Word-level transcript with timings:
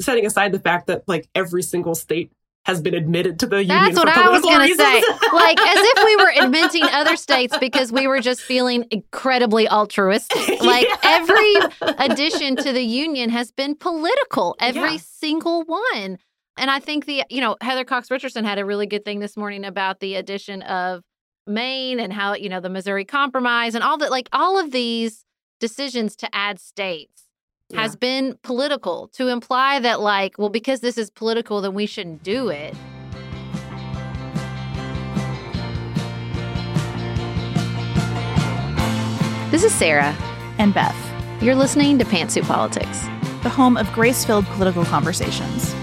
setting 0.00 0.26
aside 0.26 0.52
the 0.52 0.58
fact 0.58 0.86
that 0.88 1.02
like 1.06 1.28
every 1.34 1.62
single 1.62 1.94
state 1.94 2.32
has 2.66 2.82
been 2.82 2.92
admitted 2.94 3.38
to 3.40 3.46
the 3.46 3.64
union. 3.64 3.68
That's 3.84 3.96
what 3.96 4.08
I 4.08 4.28
was 4.28 4.42
going 4.42 4.68
to 4.68 4.74
say. 4.74 5.02
like 5.32 5.58
as 5.58 5.78
if 5.78 6.04
we 6.04 6.16
were 6.16 6.32
admitting 6.44 6.82
other 6.84 7.16
states 7.16 7.56
because 7.58 7.90
we 7.90 8.06
were 8.06 8.20
just 8.20 8.42
feeling 8.42 8.84
incredibly 8.90 9.66
altruistic. 9.68 10.60
Like 10.60 10.86
Yeah. 10.86 10.96
every 11.02 11.54
addition 12.04 12.56
to 12.56 12.72
the 12.72 12.82
union 12.82 13.30
has 13.30 13.50
been 13.50 13.74
political, 13.76 14.56
every 14.60 14.92
Yeah. 14.92 14.98
single 15.00 15.64
one. 15.64 16.18
And 16.58 16.70
I 16.70 16.80
think 16.80 17.06
the, 17.06 17.24
you 17.30 17.40
know, 17.40 17.56
Heather 17.62 17.84
Cox 17.84 18.10
Richardson 18.10 18.44
had 18.44 18.58
a 18.58 18.64
really 18.66 18.86
good 18.86 19.06
thing 19.06 19.20
this 19.20 19.36
morning 19.38 19.64
about 19.64 20.00
the 20.00 20.16
addition 20.16 20.60
of 20.62 21.02
Maine 21.46 21.98
and 21.98 22.12
how, 22.12 22.34
you 22.34 22.50
know, 22.50 22.60
the 22.60 22.68
Missouri 22.68 23.06
Compromise 23.06 23.74
and 23.74 23.82
all 23.82 23.96
that, 23.98 24.10
like 24.10 24.28
all 24.32 24.58
of 24.58 24.70
these 24.70 25.24
decisions 25.60 26.14
to 26.16 26.28
add 26.34 26.58
states 26.60 27.19
has 27.74 27.96
been 27.96 28.36
political 28.42 29.08
to 29.14 29.28
imply 29.28 29.78
that, 29.80 30.00
like, 30.00 30.38
well, 30.38 30.48
because 30.48 30.80
this 30.80 30.98
is 30.98 31.10
political, 31.10 31.60
then 31.60 31.74
we 31.74 31.86
shouldn't 31.86 32.22
do 32.22 32.48
it. 32.48 32.74
This 39.50 39.64
is 39.64 39.72
Sarah. 39.74 40.16
and 40.58 40.72
Beth, 40.74 40.96
You're 41.42 41.54
listening 41.56 41.98
to 41.98 42.04
Pantsuit 42.04 42.44
Politics. 42.46 43.06
the 43.42 43.48
home 43.48 43.76
of 43.78 43.90
grace 43.92 44.24
filled 44.24 44.44
political 44.46 44.84
conversations. 44.84 45.74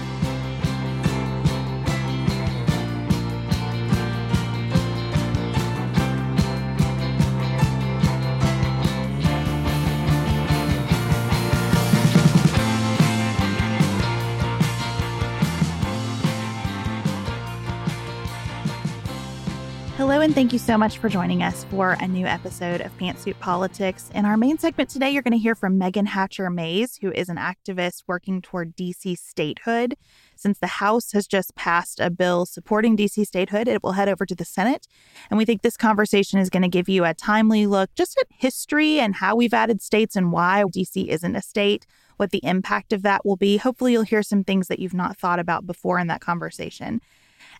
And 20.28 20.34
thank 20.34 20.52
you 20.52 20.58
so 20.58 20.76
much 20.76 20.98
for 20.98 21.08
joining 21.08 21.42
us 21.42 21.64
for 21.70 21.96
a 22.00 22.06
new 22.06 22.26
episode 22.26 22.82
of 22.82 22.94
Pantsuit 22.98 23.40
Politics. 23.40 24.10
In 24.14 24.26
our 24.26 24.36
main 24.36 24.58
segment 24.58 24.90
today, 24.90 25.08
you're 25.08 25.22
going 25.22 25.32
to 25.32 25.38
hear 25.38 25.54
from 25.54 25.78
Megan 25.78 26.04
Hatcher 26.04 26.50
Mays, 26.50 26.98
who 27.00 27.10
is 27.12 27.30
an 27.30 27.38
activist 27.38 28.02
working 28.06 28.42
toward 28.42 28.76
DC 28.76 29.16
statehood. 29.16 29.94
Since 30.36 30.58
the 30.58 30.66
House 30.66 31.12
has 31.12 31.26
just 31.26 31.54
passed 31.54 31.98
a 31.98 32.10
bill 32.10 32.44
supporting 32.44 32.94
DC 32.94 33.26
statehood, 33.26 33.68
it 33.68 33.82
will 33.82 33.92
head 33.92 34.10
over 34.10 34.26
to 34.26 34.34
the 34.34 34.44
Senate. 34.44 34.86
And 35.30 35.38
we 35.38 35.46
think 35.46 35.62
this 35.62 35.78
conversation 35.78 36.38
is 36.38 36.50
going 36.50 36.62
to 36.62 36.68
give 36.68 36.90
you 36.90 37.06
a 37.06 37.14
timely 37.14 37.66
look 37.66 37.88
just 37.94 38.18
at 38.18 38.26
history 38.28 39.00
and 39.00 39.14
how 39.14 39.34
we've 39.34 39.54
added 39.54 39.80
states 39.80 40.14
and 40.14 40.30
why 40.30 40.62
DC 40.62 41.08
isn't 41.08 41.36
a 41.36 41.40
state, 41.40 41.86
what 42.18 42.32
the 42.32 42.44
impact 42.44 42.92
of 42.92 43.00
that 43.00 43.24
will 43.24 43.36
be. 43.36 43.56
Hopefully, 43.56 43.92
you'll 43.92 44.02
hear 44.02 44.22
some 44.22 44.44
things 44.44 44.68
that 44.68 44.78
you've 44.78 44.92
not 44.92 45.16
thought 45.16 45.38
about 45.38 45.66
before 45.66 45.98
in 45.98 46.06
that 46.08 46.20
conversation. 46.20 47.00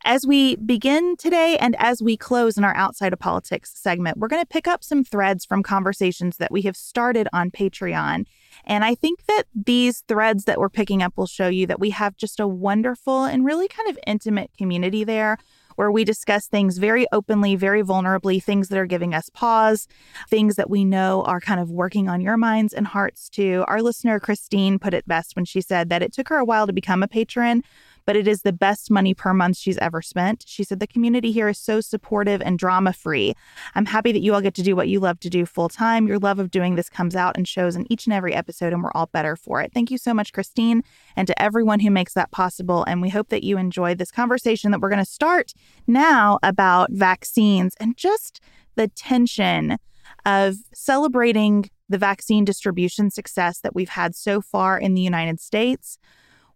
As 0.04 0.26
we 0.26 0.56
begin 0.56 1.16
today 1.16 1.56
and 1.58 1.74
as 1.78 2.02
we 2.02 2.16
close 2.16 2.56
in 2.56 2.64
our 2.64 2.74
Outside 2.76 3.12
of 3.12 3.18
Politics 3.18 3.72
segment, 3.74 4.18
we're 4.18 4.28
going 4.28 4.42
to 4.42 4.46
pick 4.46 4.68
up 4.68 4.84
some 4.84 5.04
threads 5.04 5.44
from 5.44 5.62
conversations 5.62 6.36
that 6.36 6.52
we 6.52 6.62
have 6.62 6.76
started 6.76 7.28
on 7.32 7.50
Patreon. 7.50 8.24
And 8.64 8.84
I 8.84 8.94
think 8.94 9.26
that 9.26 9.44
these 9.54 10.02
threads 10.08 10.44
that 10.44 10.58
we're 10.58 10.68
picking 10.68 11.02
up 11.02 11.16
will 11.16 11.26
show 11.26 11.48
you 11.48 11.66
that 11.66 11.80
we 11.80 11.90
have 11.90 12.16
just 12.16 12.40
a 12.40 12.46
wonderful 12.46 13.24
and 13.24 13.44
really 13.44 13.68
kind 13.68 13.88
of 13.88 13.98
intimate 14.06 14.50
community 14.56 15.04
there 15.04 15.36
where 15.78 15.92
we 15.92 16.04
discuss 16.04 16.48
things 16.48 16.78
very 16.78 17.06
openly, 17.12 17.54
very 17.54 17.84
vulnerably, 17.84 18.42
things 18.42 18.68
that 18.68 18.78
are 18.78 18.86
giving 18.86 19.14
us 19.14 19.30
pause, 19.30 19.86
things 20.28 20.56
that 20.56 20.68
we 20.68 20.84
know 20.84 21.22
are 21.22 21.40
kind 21.40 21.60
of 21.60 21.70
working 21.70 22.08
on 22.08 22.20
your 22.20 22.36
minds 22.36 22.72
and 22.72 22.88
hearts 22.88 23.28
too. 23.28 23.64
Our 23.68 23.80
listener, 23.80 24.18
Christine, 24.18 24.80
put 24.80 24.92
it 24.92 25.06
best 25.06 25.36
when 25.36 25.44
she 25.44 25.60
said 25.60 25.88
that 25.88 26.02
it 26.02 26.12
took 26.12 26.28
her 26.30 26.38
a 26.38 26.44
while 26.44 26.66
to 26.66 26.72
become 26.72 27.04
a 27.04 27.08
patron, 27.08 27.62
but 28.08 28.16
it 28.16 28.26
is 28.26 28.40
the 28.40 28.54
best 28.54 28.90
money 28.90 29.12
per 29.12 29.34
month 29.34 29.58
she's 29.58 29.76
ever 29.76 30.00
spent. 30.00 30.42
She 30.46 30.64
said 30.64 30.80
the 30.80 30.86
community 30.86 31.30
here 31.30 31.46
is 31.46 31.58
so 31.58 31.82
supportive 31.82 32.40
and 32.40 32.58
drama 32.58 32.94
free. 32.94 33.34
I'm 33.74 33.84
happy 33.84 34.12
that 34.12 34.22
you 34.22 34.32
all 34.32 34.40
get 34.40 34.54
to 34.54 34.62
do 34.62 34.74
what 34.74 34.88
you 34.88 34.98
love 34.98 35.20
to 35.20 35.28
do 35.28 35.44
full 35.44 35.68
time. 35.68 36.06
Your 36.06 36.18
love 36.18 36.38
of 36.38 36.50
doing 36.50 36.76
this 36.76 36.88
comes 36.88 37.14
out 37.14 37.36
and 37.36 37.46
shows 37.46 37.76
in 37.76 37.84
each 37.92 38.06
and 38.06 38.14
every 38.14 38.32
episode, 38.32 38.72
and 38.72 38.82
we're 38.82 38.92
all 38.94 39.10
better 39.12 39.36
for 39.36 39.60
it. 39.60 39.74
Thank 39.74 39.90
you 39.90 39.98
so 39.98 40.14
much, 40.14 40.32
Christine, 40.32 40.84
and 41.16 41.28
to 41.28 41.38
everyone 41.42 41.80
who 41.80 41.90
makes 41.90 42.14
that 42.14 42.30
possible. 42.30 42.82
And 42.84 43.02
we 43.02 43.10
hope 43.10 43.28
that 43.28 43.44
you 43.44 43.58
enjoy 43.58 43.94
this 43.94 44.10
conversation 44.10 44.70
that 44.70 44.80
we're 44.80 44.88
going 44.88 45.04
to 45.04 45.10
start 45.10 45.52
now 45.86 46.38
about 46.42 46.90
vaccines 46.90 47.74
and 47.78 47.94
just 47.94 48.40
the 48.76 48.88
tension 48.88 49.76
of 50.24 50.56
celebrating 50.72 51.68
the 51.90 51.98
vaccine 51.98 52.46
distribution 52.46 53.10
success 53.10 53.60
that 53.60 53.74
we've 53.74 53.90
had 53.90 54.14
so 54.14 54.40
far 54.40 54.78
in 54.78 54.94
the 54.94 55.02
United 55.02 55.40
States 55.40 55.98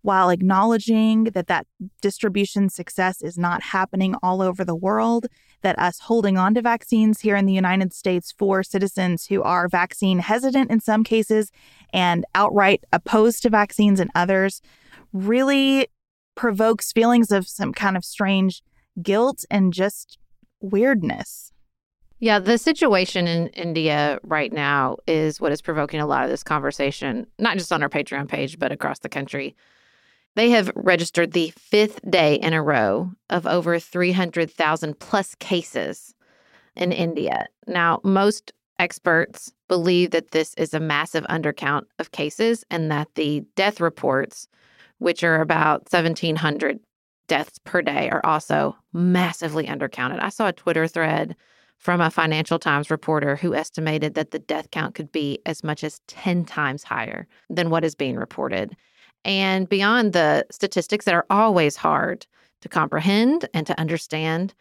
while 0.02 0.30
acknowledging 0.30 1.24
that 1.24 1.46
that 1.46 1.66
distribution 2.00 2.68
success 2.68 3.22
is 3.22 3.38
not 3.38 3.62
happening 3.62 4.14
all 4.22 4.42
over 4.42 4.64
the 4.64 4.74
world 4.74 5.26
that 5.62 5.78
us 5.78 6.00
holding 6.00 6.36
on 6.36 6.54
to 6.54 6.62
vaccines 6.62 7.20
here 7.20 7.36
in 7.36 7.46
the 7.46 7.52
United 7.52 7.92
States 7.92 8.32
for 8.36 8.62
citizens 8.62 9.26
who 9.26 9.42
are 9.42 9.68
vaccine 9.68 10.18
hesitant 10.18 10.70
in 10.70 10.80
some 10.80 11.04
cases 11.04 11.50
and 11.92 12.24
outright 12.34 12.84
opposed 12.92 13.42
to 13.42 13.50
vaccines 13.50 14.00
in 14.00 14.10
others 14.14 14.60
really 15.12 15.86
provokes 16.34 16.92
feelings 16.92 17.30
of 17.30 17.46
some 17.46 17.72
kind 17.72 17.96
of 17.96 18.04
strange 18.04 18.62
guilt 19.00 19.44
and 19.50 19.72
just 19.72 20.18
weirdness. 20.60 21.52
Yeah, 22.18 22.38
the 22.38 22.56
situation 22.56 23.26
in 23.26 23.48
India 23.48 24.20
right 24.22 24.52
now 24.52 24.98
is 25.08 25.40
what 25.40 25.50
is 25.50 25.60
provoking 25.60 26.00
a 26.00 26.06
lot 26.06 26.22
of 26.22 26.30
this 26.30 26.44
conversation, 26.44 27.26
not 27.38 27.56
just 27.58 27.72
on 27.72 27.82
our 27.82 27.88
Patreon 27.88 28.28
page, 28.28 28.60
but 28.60 28.70
across 28.70 29.00
the 29.00 29.08
country. 29.08 29.56
They 30.34 30.50
have 30.50 30.72
registered 30.74 31.32
the 31.32 31.52
fifth 31.56 32.00
day 32.08 32.36
in 32.36 32.54
a 32.54 32.62
row 32.62 33.12
of 33.28 33.46
over 33.46 33.78
300,000 33.78 34.98
plus 34.98 35.34
cases 35.34 36.14
in 36.74 36.90
India. 36.92 37.46
Now, 37.66 38.00
most 38.02 38.52
experts 38.78 39.52
believe 39.68 40.10
that 40.10 40.30
this 40.30 40.54
is 40.54 40.72
a 40.72 40.80
massive 40.80 41.24
undercount 41.24 41.82
of 41.98 42.12
cases 42.12 42.64
and 42.70 42.90
that 42.90 43.08
the 43.14 43.44
death 43.56 43.80
reports, 43.80 44.48
which 44.98 45.22
are 45.22 45.40
about 45.40 45.92
1,700 45.92 46.80
deaths 47.28 47.58
per 47.64 47.82
day, 47.82 48.08
are 48.10 48.24
also 48.24 48.76
massively 48.92 49.66
undercounted. 49.66 50.22
I 50.22 50.30
saw 50.30 50.48
a 50.48 50.52
Twitter 50.52 50.88
thread 50.88 51.36
from 51.76 52.00
a 52.00 52.10
Financial 52.10 52.58
Times 52.58 52.90
reporter 52.90 53.36
who 53.36 53.54
estimated 53.54 54.14
that 54.14 54.30
the 54.30 54.38
death 54.38 54.70
count 54.70 54.94
could 54.94 55.12
be 55.12 55.40
as 55.44 55.62
much 55.62 55.84
as 55.84 56.00
10 56.06 56.44
times 56.44 56.84
higher 56.84 57.26
than 57.50 57.70
what 57.70 57.84
is 57.84 57.94
being 57.94 58.16
reported. 58.16 58.76
And 59.24 59.68
beyond 59.68 60.12
the 60.12 60.46
statistics 60.50 61.04
that 61.04 61.14
are 61.14 61.26
always 61.30 61.76
hard 61.76 62.26
to 62.60 62.68
comprehend 62.68 63.48
and 63.54 63.66
to 63.66 63.78
understand, 63.78 64.54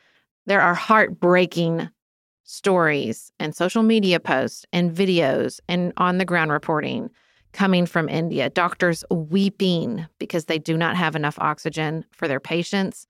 there 0.45 0.61
are 0.61 0.73
heartbreaking 0.73 1.89
stories 2.43 3.31
and 3.39 3.55
social 3.55 3.83
media 3.83 4.19
posts 4.19 4.65
and 4.73 4.91
videos 4.91 5.59
and 5.69 5.93
on 5.97 6.17
the 6.17 6.25
ground 6.25 6.51
reporting 6.51 7.09
coming 7.53 7.85
from 7.85 8.09
India. 8.09 8.49
Doctors 8.49 9.03
weeping 9.09 10.05
because 10.19 10.45
they 10.45 10.59
do 10.59 10.77
not 10.77 10.95
have 10.95 11.15
enough 11.15 11.37
oxygen 11.39 12.05
for 12.11 12.27
their 12.27 12.39
patients, 12.39 13.07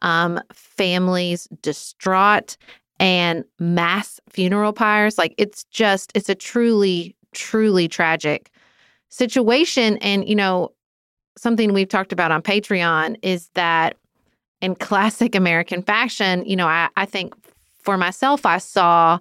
um, 0.00 0.40
families 0.52 1.46
distraught, 1.62 2.56
and 2.98 3.44
mass 3.58 4.20
funeral 4.28 4.72
pyres. 4.72 5.18
Like 5.18 5.34
it's 5.38 5.64
just, 5.64 6.12
it's 6.14 6.28
a 6.28 6.34
truly, 6.34 7.16
truly 7.32 7.88
tragic 7.88 8.50
situation. 9.08 9.96
And, 9.98 10.28
you 10.28 10.34
know, 10.34 10.70
something 11.36 11.72
we've 11.72 11.88
talked 11.88 12.12
about 12.12 12.30
on 12.30 12.42
Patreon 12.42 13.16
is 13.22 13.48
that 13.54 13.96
in 14.60 14.74
classic 14.74 15.34
American 15.34 15.82
fashion, 15.82 16.44
you 16.46 16.56
know, 16.56 16.68
I, 16.68 16.88
I 16.96 17.04
think 17.04 17.34
for 17.82 17.96
myself, 17.96 18.46
I 18.46 18.58
saw 18.58 19.18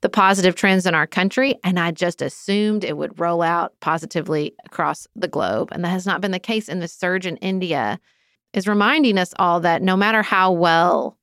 the 0.00 0.08
positive 0.08 0.54
trends 0.54 0.86
in 0.86 0.94
our 0.94 1.06
country 1.06 1.58
and 1.64 1.78
I 1.78 1.90
just 1.90 2.20
assumed 2.20 2.84
it 2.84 2.96
would 2.96 3.18
roll 3.18 3.42
out 3.42 3.72
positively 3.80 4.54
across 4.66 5.06
the 5.16 5.28
globe. 5.28 5.70
And 5.72 5.84
that 5.84 5.88
has 5.88 6.06
not 6.06 6.20
been 6.20 6.30
the 6.30 6.38
case. 6.38 6.68
And 6.68 6.82
the 6.82 6.88
surge 6.88 7.26
in 7.26 7.36
India 7.38 7.98
is 8.52 8.68
reminding 8.68 9.18
us 9.18 9.32
all 9.38 9.60
that 9.60 9.82
no 9.82 9.96
matter 9.96 10.22
how 10.22 10.52
well 10.52 11.16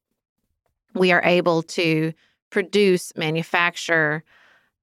we 0.94 1.12
are 1.12 1.24
able 1.24 1.64
to 1.64 2.14
produce, 2.50 3.16
manufacture, 3.16 4.24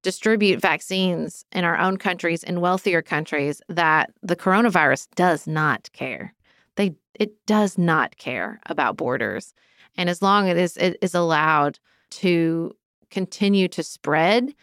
distribute 0.01 0.61
vaccines 0.61 1.45
in 1.51 1.63
our 1.63 1.77
own 1.77 1.97
countries 1.97 2.43
in 2.43 2.61
wealthier 2.61 3.01
countries 3.01 3.61
that 3.67 4.11
the 4.21 4.35
coronavirus 4.35 5.07
does 5.15 5.47
not 5.47 5.89
care. 5.93 6.33
They 6.75 6.95
it 7.13 7.45
does 7.45 7.77
not 7.77 8.17
care 8.17 8.59
about 8.67 8.97
borders. 8.97 9.53
And 9.97 10.09
as 10.09 10.21
long 10.21 10.49
as 10.49 10.77
it 10.77 10.97
is 11.01 11.13
allowed 11.13 11.79
to 12.11 12.73
continue 13.11 13.67
to 13.67 13.83
spread 13.83 14.53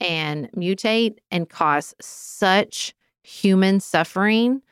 and 0.00 0.50
mutate 0.52 1.18
and 1.30 1.48
cause 1.48 1.94
such 2.00 2.94
human 3.22 3.78
suffering, 3.78 4.62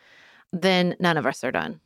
then 0.52 0.96
none 0.98 1.16
of 1.16 1.26
us 1.26 1.44
are 1.44 1.52
done. 1.52 1.80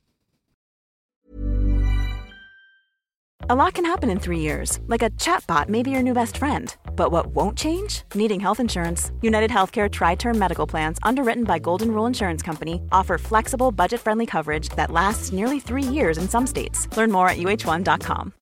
A 3.53 3.55
lot 3.55 3.75
can 3.75 3.85
happen 3.85 4.09
in 4.09 4.19
three 4.19 4.39
years, 4.39 4.81
like 4.87 5.03
a 5.03 5.11
chatbot 5.19 5.69
may 5.69 5.83
be 5.83 5.91
your 5.91 6.03
new 6.03 6.15
best 6.15 6.39
friend. 6.39 6.75
But 6.97 7.13
what 7.13 7.35
won't 7.35 7.59
change? 7.59 8.01
Needing 8.15 8.41
health 8.41 8.61
insurance. 8.61 9.11
United 9.21 9.51
Healthcare 9.51 9.91
Tri 9.91 10.15
Term 10.15 10.39
Medical 10.39 10.67
Plans, 10.67 10.99
underwritten 11.03 11.45
by 11.45 11.59
Golden 11.59 11.91
Rule 11.93 12.07
Insurance 12.07 12.41
Company, 12.41 12.81
offer 12.93 13.19
flexible, 13.19 13.71
budget 13.71 14.01
friendly 14.01 14.25
coverage 14.25 14.71
that 14.71 14.91
lasts 14.91 15.33
nearly 15.33 15.61
three 15.61 15.83
years 15.83 16.17
in 16.17 16.31
some 16.31 16.47
states. 16.47 16.89
Learn 16.97 17.13
more 17.13 17.29
at 17.29 17.37
uh1.com. 17.37 18.33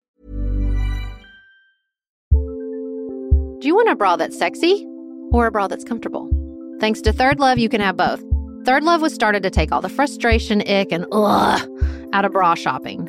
Do 3.59 3.67
you 3.67 3.75
want 3.75 3.89
a 3.89 3.97
bra 3.97 4.15
that's 4.15 4.39
sexy 4.39 4.87
or 5.33 5.49
a 5.49 5.51
bra 5.51 5.67
that's 5.67 5.83
comfortable? 5.83 6.31
Thanks 6.79 7.01
to 7.01 7.13
Third 7.13 7.41
Love, 7.41 7.59
you 7.59 7.69
can 7.69 7.81
have 7.81 7.97
both. 7.97 8.23
Third 8.65 8.85
Love 8.85 9.03
was 9.03 9.13
started 9.13 9.43
to 9.43 9.51
take 9.51 9.73
all 9.73 9.81
the 9.81 9.89
frustration, 9.89 10.61
ick, 10.69 10.93
and 10.93 11.05
ugh 11.11 11.69
out 12.13 12.25
of 12.25 12.31
bra 12.31 12.55
shopping. 12.55 13.09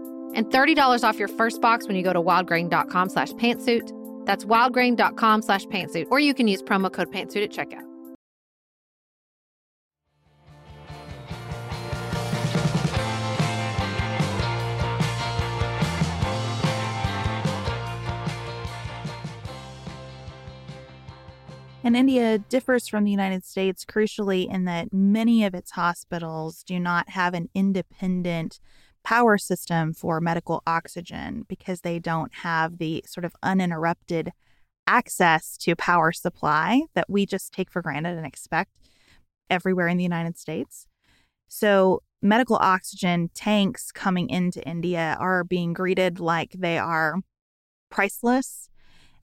and 0.33 0.47
$30 0.47 1.03
off 1.03 1.17
your 1.19 1.27
first 1.27 1.61
box 1.61 1.87
when 1.87 1.95
you 1.95 2.03
go 2.03 2.13
to 2.13 2.21
wildgrain.com 2.21 3.09
slash 3.09 3.31
pantsuit. 3.33 3.91
That's 4.25 4.45
wildgrain.com 4.45 5.41
slash 5.41 5.65
pantsuit, 5.65 6.07
or 6.09 6.19
you 6.19 6.33
can 6.33 6.47
use 6.47 6.61
promo 6.61 6.91
code 6.91 7.11
pantsuit 7.11 7.43
at 7.43 7.51
checkout. 7.51 7.91
And 21.83 21.95
India 21.95 22.37
differs 22.37 22.87
from 22.87 23.05
the 23.05 23.11
United 23.11 23.43
States 23.43 23.85
crucially 23.85 24.47
in 24.47 24.65
that 24.65 24.93
many 24.93 25.43
of 25.43 25.55
its 25.55 25.71
hospitals 25.71 26.63
do 26.63 26.79
not 26.79 27.09
have 27.09 27.33
an 27.33 27.49
independent 27.55 28.59
power 29.03 29.37
system 29.37 29.93
for 29.93 30.21
medical 30.21 30.61
oxygen 30.67 31.45
because 31.47 31.81
they 31.81 31.99
don't 31.99 32.33
have 32.35 32.77
the 32.77 33.03
sort 33.07 33.25
of 33.25 33.35
uninterrupted 33.43 34.31
access 34.87 35.57
to 35.57 35.75
power 35.75 36.11
supply 36.11 36.83
that 36.93 37.09
we 37.09 37.25
just 37.25 37.53
take 37.53 37.69
for 37.69 37.81
granted 37.81 38.17
and 38.17 38.25
expect 38.25 38.71
everywhere 39.49 39.87
in 39.87 39.97
the 39.97 40.03
United 40.03 40.37
States. 40.37 40.87
So, 41.47 42.01
medical 42.21 42.55
oxygen 42.57 43.29
tanks 43.33 43.91
coming 43.91 44.29
into 44.29 44.65
India 44.67 45.17
are 45.19 45.43
being 45.43 45.73
greeted 45.73 46.19
like 46.19 46.51
they 46.51 46.77
are 46.77 47.15
priceless. 47.89 48.69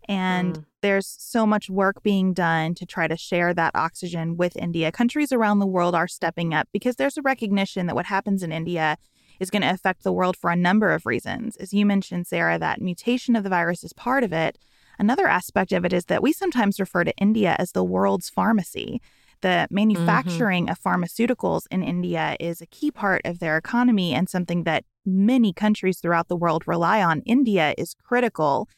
And 0.09 0.59
mm. 0.59 0.65
there's 0.83 1.07
so 1.07 1.47
much 1.47 1.69
work 1.69 2.03
being 2.03 2.33
done 2.33 2.75
to 2.77 2.87
try 2.87 3.09
to 3.09 3.17
share 3.17 3.53
that 3.55 3.75
oxygen 3.75 4.37
with 4.37 4.57
India. 4.57 4.91
Countries 4.91 5.33
around 5.33 5.59
the 5.59 5.67
world 5.67 5.95
are 5.95 6.09
stepping 6.09 6.55
up 6.55 6.69
because 6.73 6.97
there's 6.97 7.19
a 7.19 7.23
recognition 7.23 7.87
that 7.87 7.95
what 7.95 8.07
happens 8.07 8.43
in 8.43 8.53
India 8.53 8.97
is 9.41 9.51
going 9.51 9.63
to 9.63 9.71
affect 9.71 10.03
the 10.03 10.13
world 10.13 10.37
for 10.37 10.51
a 10.51 10.57
number 10.57 10.93
of 10.93 11.07
reasons. 11.07 11.57
As 11.57 11.73
you 11.73 11.87
mentioned, 11.87 12.27
Sarah, 12.27 12.59
that 12.59 12.81
mutation 12.81 13.37
of 13.37 13.45
the 13.45 13.51
virus 13.51 13.85
is 13.85 13.93
part 13.93 14.25
of 14.25 14.33
it. 14.33 14.59
Another 14.99 15.29
aspect 15.29 15.73
of 15.73 15.85
it 15.85 15.93
is 15.93 16.07
that 16.07 16.23
we 16.23 16.33
sometimes 16.33 16.81
refer 16.81 17.05
to 17.05 17.17
India 17.17 17.55
as 17.59 17.73
the 17.73 17.85
world's 17.85 18.29
pharmacy. 18.29 19.01
The 19.41 19.69
manufacturing 19.71 20.67
mm-hmm. 20.67 20.73
of 20.73 20.81
pharmaceuticals 20.81 21.63
in 21.71 21.85
India 21.85 22.37
is 22.41 22.61
a 22.61 22.67
key 22.67 22.91
part 22.91 23.23
of 23.25 23.39
their 23.39 23.57
economy 23.57 24.13
and 24.13 24.29
something 24.29 24.65
that 24.65 24.85
many 25.07 25.53
countries 25.53 26.01
throughout 26.01 26.27
the 26.27 26.37
world 26.37 26.67
rely 26.67 27.03
on. 27.03 27.21
India 27.21 27.75
is 27.79 27.95
critical 27.95 28.69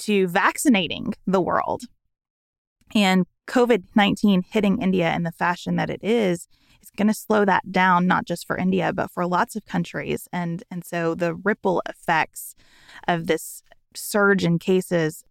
to 0.00 0.26
vaccinating 0.26 1.14
the 1.26 1.40
world. 1.40 1.82
And 2.94 3.26
COVID 3.46 3.84
19 3.94 4.42
hitting 4.50 4.82
India 4.82 5.14
in 5.14 5.22
the 5.22 5.32
fashion 5.32 5.76
that 5.76 5.90
it 5.90 6.00
is 6.02 6.48
is 6.88 6.96
going 6.96 7.08
to 7.08 7.14
slow 7.14 7.44
that 7.44 7.70
down, 7.70 8.06
not 8.06 8.24
just 8.24 8.46
for 8.46 8.56
India, 8.56 8.92
but 8.92 9.10
for 9.10 9.26
lots 9.26 9.56
of 9.56 9.64
countries. 9.64 10.28
And, 10.32 10.62
and 10.70 10.84
so 10.84 11.14
the 11.14 11.34
ripple 11.34 11.82
effects 11.88 12.54
of 13.06 13.26
this 13.26 13.62
surge 13.94 14.44
in 14.44 14.58
cases, 14.58 15.24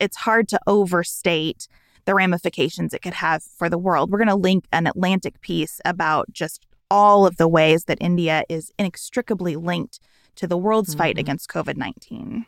it's 0.00 0.18
hard 0.18 0.48
to 0.48 0.60
overstate 0.66 1.68
the 2.04 2.14
ramifications 2.14 2.92
it 2.92 3.02
could 3.02 3.14
have 3.14 3.42
for 3.42 3.68
the 3.68 3.78
world. 3.78 4.10
We're 4.10 4.18
going 4.18 4.28
to 4.28 4.34
link 4.34 4.66
an 4.72 4.86
Atlantic 4.86 5.40
piece 5.40 5.80
about 5.84 6.32
just 6.32 6.66
all 6.90 7.26
of 7.26 7.36
the 7.36 7.48
ways 7.48 7.84
that 7.84 7.98
India 8.00 8.44
is 8.48 8.70
inextricably 8.78 9.56
linked 9.56 9.98
to 10.36 10.46
the 10.46 10.58
world's 10.58 10.90
mm-hmm. 10.90 10.98
fight 10.98 11.18
against 11.18 11.48
COVID 11.48 11.76
19. 11.76 12.46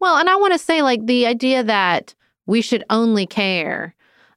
Well, 0.00 0.16
and 0.16 0.28
I 0.28 0.36
want 0.36 0.52
to 0.52 0.58
say, 0.58 0.82
like, 0.82 1.06
the 1.06 1.26
idea 1.26 1.62
that 1.62 2.14
we 2.46 2.60
should 2.60 2.82
only 2.90 3.26
care 3.26 3.94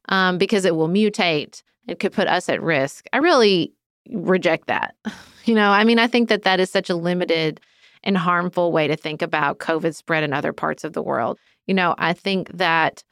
um, 0.09 0.37
because 0.37 0.65
it 0.65 0.75
will 0.75 0.89
mutate 0.89 1.63
it 1.87 1.99
could 1.99 2.13
put 2.13 2.27
us 2.27 2.49
at 2.49 2.61
risk. 2.61 3.05
I 3.13 3.17
really 3.17 3.73
reject 4.09 4.67
that. 4.67 4.95
You 5.45 5.53
know, 5.53 5.69
I 5.69 5.83
mean, 5.83 5.99
I 5.99 6.07
think 6.07 6.29
that 6.29 6.41
that 6.41 6.59
is 6.59 6.71
such 6.71 6.89
a 6.89 6.95
limited 6.95 7.61
and 8.03 8.17
harmful 8.17 8.71
way 8.71 8.87
to 8.87 8.95
think 8.95 9.21
about 9.21 9.59
COVID 9.59 9.93
spread 9.93 10.23
in 10.23 10.33
other 10.33 10.53
parts 10.53 10.83
of 10.83 10.93
the 10.93 11.03
world. 11.03 11.37
You 11.67 11.75
know, 11.75 11.93
I 11.99 12.13
think 12.13 12.49
that 12.53 13.03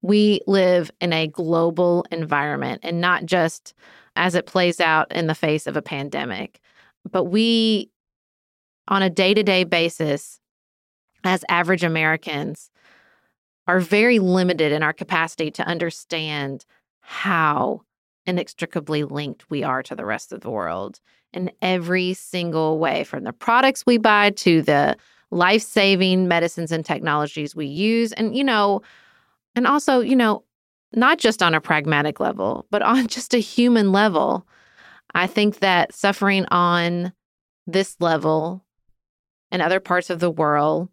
we 0.00 0.40
live 0.46 0.90
in 1.02 1.12
a 1.12 1.28
global 1.28 2.06
environment 2.10 2.80
and 2.82 2.98
not 2.98 3.26
just 3.26 3.74
as 4.16 4.34
it 4.34 4.46
plays 4.46 4.80
out 4.80 5.12
in 5.12 5.26
the 5.26 5.34
face 5.34 5.66
of 5.66 5.76
a 5.76 5.82
pandemic, 5.82 6.60
but 7.10 7.24
we, 7.24 7.90
on 8.88 9.02
a 9.02 9.10
day 9.10 9.34
to 9.34 9.42
day 9.42 9.64
basis, 9.64 10.40
as 11.24 11.44
average 11.50 11.84
Americans, 11.84 12.70
are 13.66 13.80
very 13.80 14.18
limited 14.18 14.72
in 14.72 14.82
our 14.82 14.92
capacity 14.92 15.50
to 15.52 15.66
understand 15.66 16.64
how 17.00 17.82
inextricably 18.26 19.04
linked 19.04 19.50
we 19.50 19.62
are 19.62 19.82
to 19.82 19.94
the 19.94 20.04
rest 20.04 20.32
of 20.32 20.40
the 20.40 20.50
world 20.50 21.00
in 21.32 21.50
every 21.60 22.14
single 22.14 22.78
way 22.78 23.04
from 23.04 23.24
the 23.24 23.32
products 23.32 23.86
we 23.86 23.98
buy 23.98 24.30
to 24.30 24.62
the 24.62 24.96
life 25.30 25.62
saving 25.62 26.28
medicines 26.28 26.70
and 26.70 26.84
technologies 26.84 27.56
we 27.56 27.66
use. 27.66 28.12
And, 28.12 28.36
you 28.36 28.44
know, 28.44 28.82
and 29.56 29.66
also, 29.66 30.00
you 30.00 30.14
know, 30.14 30.44
not 30.92 31.18
just 31.18 31.42
on 31.42 31.54
a 31.54 31.60
pragmatic 31.60 32.20
level, 32.20 32.66
but 32.70 32.82
on 32.82 33.08
just 33.08 33.34
a 33.34 33.38
human 33.38 33.92
level. 33.92 34.46
I 35.14 35.26
think 35.26 35.58
that 35.58 35.94
suffering 35.94 36.46
on 36.46 37.12
this 37.66 37.96
level 38.00 38.64
and 39.50 39.62
other 39.62 39.80
parts 39.80 40.10
of 40.10 40.20
the 40.20 40.30
world 40.30 40.88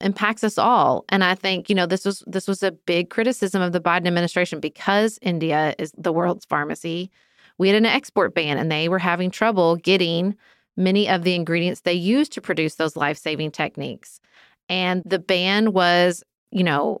impacts 0.00 0.42
us 0.42 0.58
all 0.58 1.04
and 1.08 1.22
i 1.22 1.34
think 1.34 1.68
you 1.68 1.74
know 1.74 1.86
this 1.86 2.04
was 2.04 2.22
this 2.26 2.48
was 2.48 2.62
a 2.62 2.72
big 2.72 3.10
criticism 3.10 3.62
of 3.62 3.72
the 3.72 3.80
biden 3.80 4.06
administration 4.06 4.60
because 4.60 5.18
india 5.22 5.74
is 5.78 5.92
the 5.96 6.12
world's 6.12 6.44
pharmacy. 6.44 7.10
We 7.58 7.68
had 7.68 7.76
an 7.76 7.86
export 7.86 8.34
ban 8.34 8.58
and 8.58 8.70
they 8.70 8.88
were 8.88 8.98
having 8.98 9.30
trouble 9.30 9.76
getting 9.76 10.36
many 10.76 11.08
of 11.08 11.22
the 11.22 11.34
ingredients 11.34 11.82
they 11.82 11.94
use 11.94 12.28
to 12.30 12.40
produce 12.40 12.74
those 12.74 12.96
life-saving 12.96 13.52
techniques. 13.52 14.20
And 14.68 15.02
the 15.04 15.20
ban 15.20 15.72
was 15.72 16.24
you 16.50 16.64
know 16.64 17.00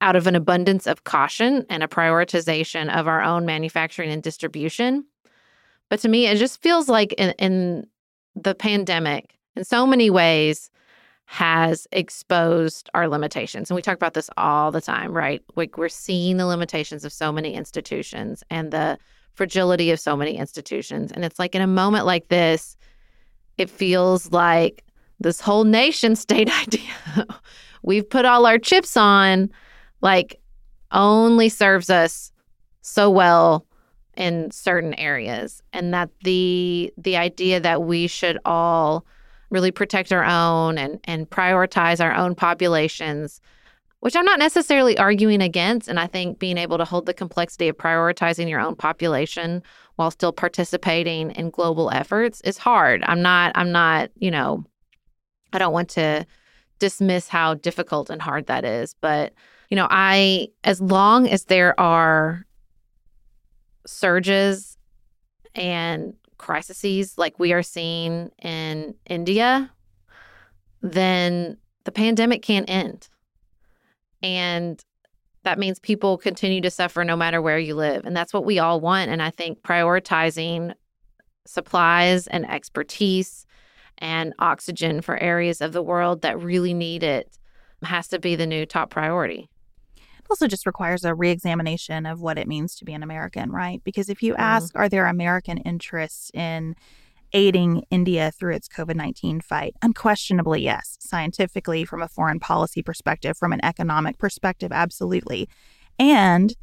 out 0.00 0.16
of 0.16 0.26
an 0.26 0.34
abundance 0.34 0.86
of 0.86 1.04
caution 1.04 1.64
and 1.70 1.82
a 1.82 1.88
prioritization 1.88 2.94
of 2.94 3.06
our 3.06 3.22
own 3.22 3.46
manufacturing 3.46 4.10
and 4.10 4.22
distribution. 4.22 5.04
But 5.88 6.00
to 6.00 6.08
me 6.08 6.26
it 6.26 6.36
just 6.36 6.60
feels 6.60 6.88
like 6.88 7.12
in, 7.14 7.30
in 7.38 7.86
the 8.34 8.54
pandemic 8.54 9.38
in 9.56 9.64
so 9.64 9.86
many 9.86 10.10
ways 10.10 10.70
has 11.32 11.88
exposed 11.92 12.90
our 12.92 13.08
limitations. 13.08 13.70
And 13.70 13.74
we 13.74 13.80
talk 13.80 13.96
about 13.96 14.12
this 14.12 14.28
all 14.36 14.70
the 14.70 14.82
time, 14.82 15.14
right? 15.14 15.42
Like 15.56 15.78
we're 15.78 15.88
seeing 15.88 16.36
the 16.36 16.44
limitations 16.44 17.06
of 17.06 17.12
so 17.12 17.32
many 17.32 17.54
institutions 17.54 18.44
and 18.50 18.70
the 18.70 18.98
fragility 19.32 19.90
of 19.90 19.98
so 19.98 20.14
many 20.14 20.36
institutions. 20.36 21.10
And 21.10 21.24
it's 21.24 21.38
like 21.38 21.54
in 21.54 21.62
a 21.62 21.66
moment 21.66 22.04
like 22.04 22.28
this, 22.28 22.76
it 23.56 23.70
feels 23.70 24.30
like 24.30 24.84
this 25.20 25.40
whole 25.40 25.64
nation 25.64 26.16
state 26.26 26.50
idea 26.60 27.26
we've 27.80 28.10
put 28.10 28.26
all 28.26 28.44
our 28.44 28.58
chips 28.58 28.94
on, 28.94 29.50
like 30.02 30.38
only 30.90 31.48
serves 31.48 31.88
us 31.88 32.30
so 32.82 33.10
well 33.10 33.66
in 34.18 34.50
certain 34.50 34.92
areas. 34.96 35.62
And 35.72 35.94
that 35.94 36.10
the 36.24 36.92
the 36.98 37.16
idea 37.16 37.58
that 37.58 37.84
we 37.84 38.06
should 38.06 38.38
all 38.44 39.06
really 39.52 39.70
protect 39.70 40.12
our 40.12 40.24
own 40.24 40.78
and 40.78 40.98
and 41.04 41.30
prioritize 41.30 42.02
our 42.02 42.14
own 42.14 42.34
populations 42.34 43.40
which 44.00 44.16
I'm 44.16 44.24
not 44.24 44.40
necessarily 44.40 44.98
arguing 44.98 45.40
against 45.40 45.86
and 45.86 46.00
I 46.00 46.08
think 46.08 46.40
being 46.40 46.58
able 46.58 46.76
to 46.78 46.84
hold 46.84 47.06
the 47.06 47.14
complexity 47.14 47.68
of 47.68 47.76
prioritizing 47.76 48.48
your 48.48 48.58
own 48.58 48.74
population 48.74 49.62
while 49.94 50.10
still 50.10 50.32
participating 50.32 51.30
in 51.32 51.50
global 51.50 51.88
efforts 51.92 52.40
is 52.40 52.58
hard. 52.58 53.04
I'm 53.06 53.22
not 53.22 53.52
I'm 53.54 53.70
not, 53.70 54.10
you 54.16 54.32
know, 54.32 54.64
I 55.52 55.58
don't 55.58 55.72
want 55.72 55.90
to 55.90 56.26
dismiss 56.80 57.28
how 57.28 57.54
difficult 57.54 58.10
and 58.10 58.20
hard 58.20 58.46
that 58.46 58.64
is, 58.64 58.96
but 59.00 59.34
you 59.70 59.76
know, 59.76 59.86
I 59.88 60.48
as 60.64 60.80
long 60.80 61.28
as 61.28 61.44
there 61.44 61.78
are 61.78 62.44
surges 63.86 64.76
and 65.54 66.14
crises 66.42 67.16
like 67.16 67.38
we 67.38 67.52
are 67.52 67.62
seeing 67.62 68.30
in 68.42 68.94
India, 69.06 69.70
then 70.82 71.56
the 71.84 71.92
pandemic 71.92 72.42
can't 72.42 72.68
end. 72.68 73.08
And 74.22 74.84
that 75.44 75.58
means 75.58 75.78
people 75.78 76.18
continue 76.18 76.60
to 76.60 76.70
suffer 76.70 77.04
no 77.04 77.16
matter 77.16 77.40
where 77.40 77.58
you 77.58 77.74
live. 77.74 78.04
And 78.04 78.16
that's 78.16 78.34
what 78.34 78.44
we 78.44 78.58
all 78.58 78.80
want. 78.80 79.10
And 79.10 79.22
I 79.22 79.30
think 79.30 79.62
prioritizing 79.62 80.74
supplies 81.46 82.26
and 82.26 82.48
expertise 82.50 83.46
and 83.98 84.34
oxygen 84.38 85.00
for 85.00 85.16
areas 85.18 85.60
of 85.60 85.72
the 85.72 85.82
world 85.82 86.22
that 86.22 86.40
really 86.40 86.74
need 86.74 87.02
it 87.02 87.38
has 87.82 88.08
to 88.08 88.18
be 88.18 88.36
the 88.36 88.46
new 88.46 88.66
top 88.66 88.90
priority 88.90 89.48
also 90.32 90.46
just 90.48 90.64
requires 90.64 91.04
a 91.04 91.14
reexamination 91.14 92.06
of 92.06 92.22
what 92.22 92.38
it 92.38 92.48
means 92.48 92.74
to 92.74 92.86
be 92.86 92.94
an 92.94 93.02
American, 93.02 93.52
right? 93.52 93.82
Because 93.84 94.08
if 94.08 94.22
you 94.22 94.32
mm-hmm. 94.32 94.40
ask, 94.40 94.74
are 94.74 94.88
there 94.88 95.04
American 95.04 95.58
interests 95.58 96.30
in 96.32 96.74
aiding 97.34 97.84
India 97.90 98.30
through 98.30 98.54
its 98.54 98.66
COVID 98.66 98.96
19 98.96 99.42
fight? 99.42 99.76
Unquestionably, 99.82 100.62
yes. 100.62 100.96
Scientifically, 101.00 101.84
from 101.84 102.00
a 102.00 102.08
foreign 102.08 102.40
policy 102.40 102.82
perspective, 102.82 103.36
from 103.36 103.52
an 103.52 103.62
economic 103.62 104.16
perspective, 104.16 104.72
absolutely. 104.72 105.50
And 105.98 106.54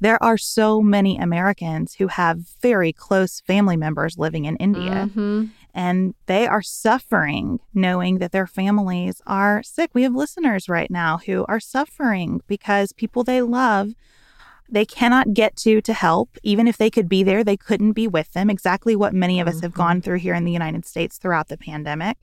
there 0.00 0.22
are 0.22 0.38
so 0.38 0.80
many 0.80 1.18
Americans 1.18 1.96
who 1.96 2.06
have 2.06 2.38
very 2.62 2.94
close 2.94 3.40
family 3.40 3.76
members 3.76 4.16
living 4.16 4.46
in 4.46 4.56
India. 4.56 5.10
Mm-hmm 5.10 5.46
and 5.74 6.14
they 6.26 6.46
are 6.46 6.62
suffering 6.62 7.60
knowing 7.74 8.18
that 8.18 8.32
their 8.32 8.46
families 8.46 9.20
are 9.26 9.62
sick. 9.62 9.90
We 9.94 10.02
have 10.02 10.14
listeners 10.14 10.68
right 10.68 10.90
now 10.90 11.18
who 11.26 11.44
are 11.48 11.60
suffering 11.60 12.40
because 12.46 12.92
people 12.92 13.24
they 13.24 13.42
love 13.42 13.92
they 14.70 14.84
cannot 14.84 15.32
get 15.32 15.56
to 15.56 15.80
to 15.80 15.94
help. 15.94 16.36
Even 16.42 16.68
if 16.68 16.76
they 16.76 16.90
could 16.90 17.08
be 17.08 17.22
there 17.22 17.42
they 17.42 17.56
couldn't 17.56 17.92
be 17.92 18.06
with 18.06 18.32
them. 18.32 18.50
Exactly 18.50 18.94
what 18.94 19.14
many 19.14 19.40
of 19.40 19.48
us 19.48 19.60
have 19.60 19.72
gone 19.72 19.96
mm-hmm. 19.96 20.00
through 20.00 20.18
here 20.18 20.34
in 20.34 20.44
the 20.44 20.52
United 20.52 20.84
States 20.84 21.16
throughout 21.16 21.48
the 21.48 21.56
pandemic. 21.56 22.18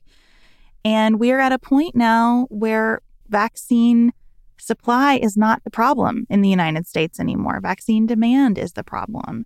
And 0.84 1.18
we're 1.18 1.40
at 1.40 1.52
a 1.52 1.58
point 1.58 1.96
now 1.96 2.46
where 2.48 3.00
vaccine 3.28 4.12
supply 4.58 5.16
is 5.16 5.36
not 5.36 5.64
the 5.64 5.70
problem 5.70 6.26
in 6.30 6.42
the 6.42 6.48
United 6.48 6.86
States 6.86 7.18
anymore. 7.18 7.60
Vaccine 7.60 8.06
demand 8.06 8.58
is 8.58 8.72
the 8.72 8.84
problem. 8.84 9.44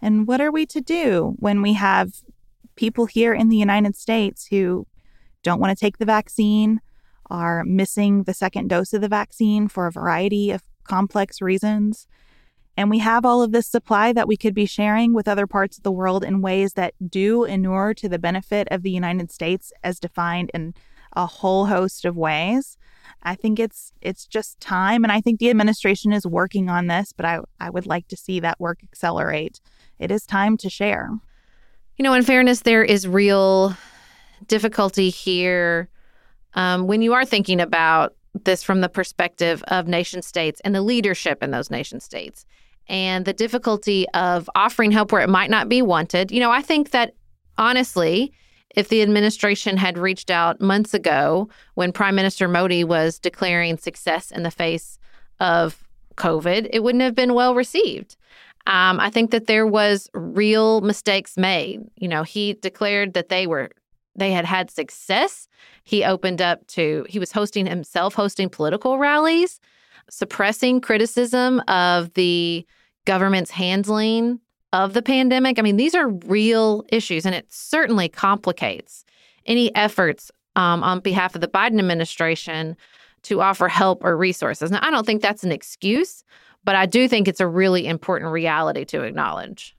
And 0.00 0.26
what 0.26 0.40
are 0.40 0.52
we 0.52 0.66
to 0.66 0.80
do 0.82 1.34
when 1.38 1.62
we 1.62 1.72
have 1.72 2.12
people 2.76 3.06
here 3.06 3.34
in 3.34 3.48
the 3.48 3.56
United 3.56 3.96
States 3.96 4.46
who 4.46 4.86
don't 5.42 5.60
want 5.60 5.76
to 5.76 5.80
take 5.80 5.98
the 5.98 6.04
vaccine, 6.04 6.80
are 7.30 7.64
missing 7.64 8.24
the 8.24 8.34
second 8.34 8.68
dose 8.68 8.92
of 8.92 9.00
the 9.00 9.08
vaccine 9.08 9.68
for 9.68 9.86
a 9.86 9.92
variety 9.92 10.50
of 10.50 10.62
complex 10.84 11.40
reasons. 11.40 12.06
And 12.76 12.90
we 12.90 12.98
have 12.98 13.24
all 13.24 13.42
of 13.42 13.52
this 13.52 13.68
supply 13.68 14.12
that 14.12 14.28
we 14.28 14.36
could 14.36 14.54
be 14.54 14.66
sharing 14.66 15.14
with 15.14 15.28
other 15.28 15.46
parts 15.46 15.76
of 15.76 15.84
the 15.84 15.92
world 15.92 16.24
in 16.24 16.42
ways 16.42 16.72
that 16.74 16.94
do 17.08 17.44
inure 17.44 17.94
to 17.94 18.08
the 18.08 18.18
benefit 18.18 18.66
of 18.70 18.82
the 18.82 18.90
United 18.90 19.30
States 19.30 19.72
as 19.82 20.00
defined 20.00 20.50
in 20.52 20.74
a 21.14 21.26
whole 21.26 21.66
host 21.66 22.04
of 22.04 22.16
ways. 22.16 22.76
I 23.22 23.36
think 23.36 23.60
it's 23.60 23.92
it's 24.00 24.26
just 24.26 24.58
time 24.60 25.04
and 25.04 25.12
I 25.12 25.20
think 25.20 25.38
the 25.38 25.50
administration 25.50 26.12
is 26.12 26.26
working 26.26 26.68
on 26.68 26.88
this, 26.88 27.12
but 27.12 27.24
I, 27.24 27.40
I 27.60 27.70
would 27.70 27.86
like 27.86 28.08
to 28.08 28.16
see 28.16 28.40
that 28.40 28.58
work 28.58 28.80
accelerate. 28.82 29.60
It 29.98 30.10
is 30.10 30.26
time 30.26 30.56
to 30.58 30.68
share. 30.68 31.10
You 31.96 32.02
know, 32.02 32.14
in 32.14 32.24
fairness, 32.24 32.60
there 32.60 32.82
is 32.82 33.06
real 33.06 33.76
difficulty 34.48 35.10
here 35.10 35.88
um, 36.54 36.86
when 36.86 37.02
you 37.02 37.12
are 37.12 37.24
thinking 37.24 37.60
about 37.60 38.14
this 38.44 38.64
from 38.64 38.80
the 38.80 38.88
perspective 38.88 39.62
of 39.68 39.86
nation 39.86 40.20
states 40.20 40.60
and 40.64 40.74
the 40.74 40.82
leadership 40.82 41.42
in 41.42 41.52
those 41.52 41.70
nation 41.70 42.00
states 42.00 42.44
and 42.88 43.24
the 43.24 43.32
difficulty 43.32 44.06
of 44.12 44.50
offering 44.56 44.90
help 44.90 45.12
where 45.12 45.22
it 45.22 45.28
might 45.28 45.50
not 45.50 45.68
be 45.68 45.82
wanted. 45.82 46.32
You 46.32 46.40
know, 46.40 46.50
I 46.50 46.62
think 46.62 46.90
that 46.90 47.14
honestly, 47.58 48.32
if 48.70 48.88
the 48.88 49.02
administration 49.02 49.76
had 49.76 49.96
reached 49.96 50.30
out 50.30 50.60
months 50.60 50.94
ago 50.94 51.48
when 51.74 51.92
Prime 51.92 52.16
Minister 52.16 52.48
Modi 52.48 52.82
was 52.82 53.20
declaring 53.20 53.76
success 53.76 54.32
in 54.32 54.42
the 54.42 54.50
face 54.50 54.98
of 55.38 55.86
COVID, 56.16 56.68
it 56.72 56.82
wouldn't 56.82 57.02
have 57.02 57.14
been 57.14 57.34
well 57.34 57.54
received. 57.54 58.16
Um, 58.66 58.98
I 58.98 59.10
think 59.10 59.30
that 59.30 59.46
there 59.46 59.66
was 59.66 60.08
real 60.14 60.80
mistakes 60.80 61.36
made. 61.36 61.82
You 61.96 62.08
know, 62.08 62.22
he 62.22 62.54
declared 62.54 63.14
that 63.14 63.28
they 63.28 63.46
were 63.46 63.70
they 64.16 64.30
had 64.30 64.44
had 64.44 64.70
success. 64.70 65.48
He 65.82 66.04
opened 66.04 66.40
up 66.40 66.66
to 66.68 67.04
he 67.08 67.18
was 67.18 67.32
hosting 67.32 67.66
himself 67.66 68.14
hosting 68.14 68.48
political 68.48 68.98
rallies, 68.98 69.60
suppressing 70.08 70.80
criticism 70.80 71.60
of 71.68 72.12
the 72.14 72.66
government's 73.04 73.50
handling 73.50 74.40
of 74.72 74.92
the 74.92 75.02
pandemic. 75.02 75.58
I 75.58 75.62
mean, 75.62 75.76
these 75.76 75.94
are 75.94 76.08
real 76.08 76.84
issues, 76.88 77.26
and 77.26 77.34
it 77.34 77.52
certainly 77.52 78.08
complicates 78.08 79.04
any 79.46 79.74
efforts 79.74 80.30
um, 80.56 80.82
on 80.82 81.00
behalf 81.00 81.34
of 81.34 81.40
the 81.40 81.48
Biden 81.48 81.78
administration 81.78 82.76
to 83.22 83.40
offer 83.40 83.68
help 83.68 84.04
or 84.04 84.16
resources. 84.16 84.70
Now, 84.70 84.80
I 84.82 84.90
don't 84.90 85.06
think 85.06 85.22
that's 85.22 85.44
an 85.44 85.52
excuse, 85.52 86.24
but 86.64 86.74
I 86.74 86.86
do 86.86 87.08
think 87.08 87.28
it's 87.28 87.40
a 87.40 87.46
really 87.46 87.86
important 87.86 88.32
reality 88.32 88.84
to 88.86 89.02
acknowledge. 89.02 89.76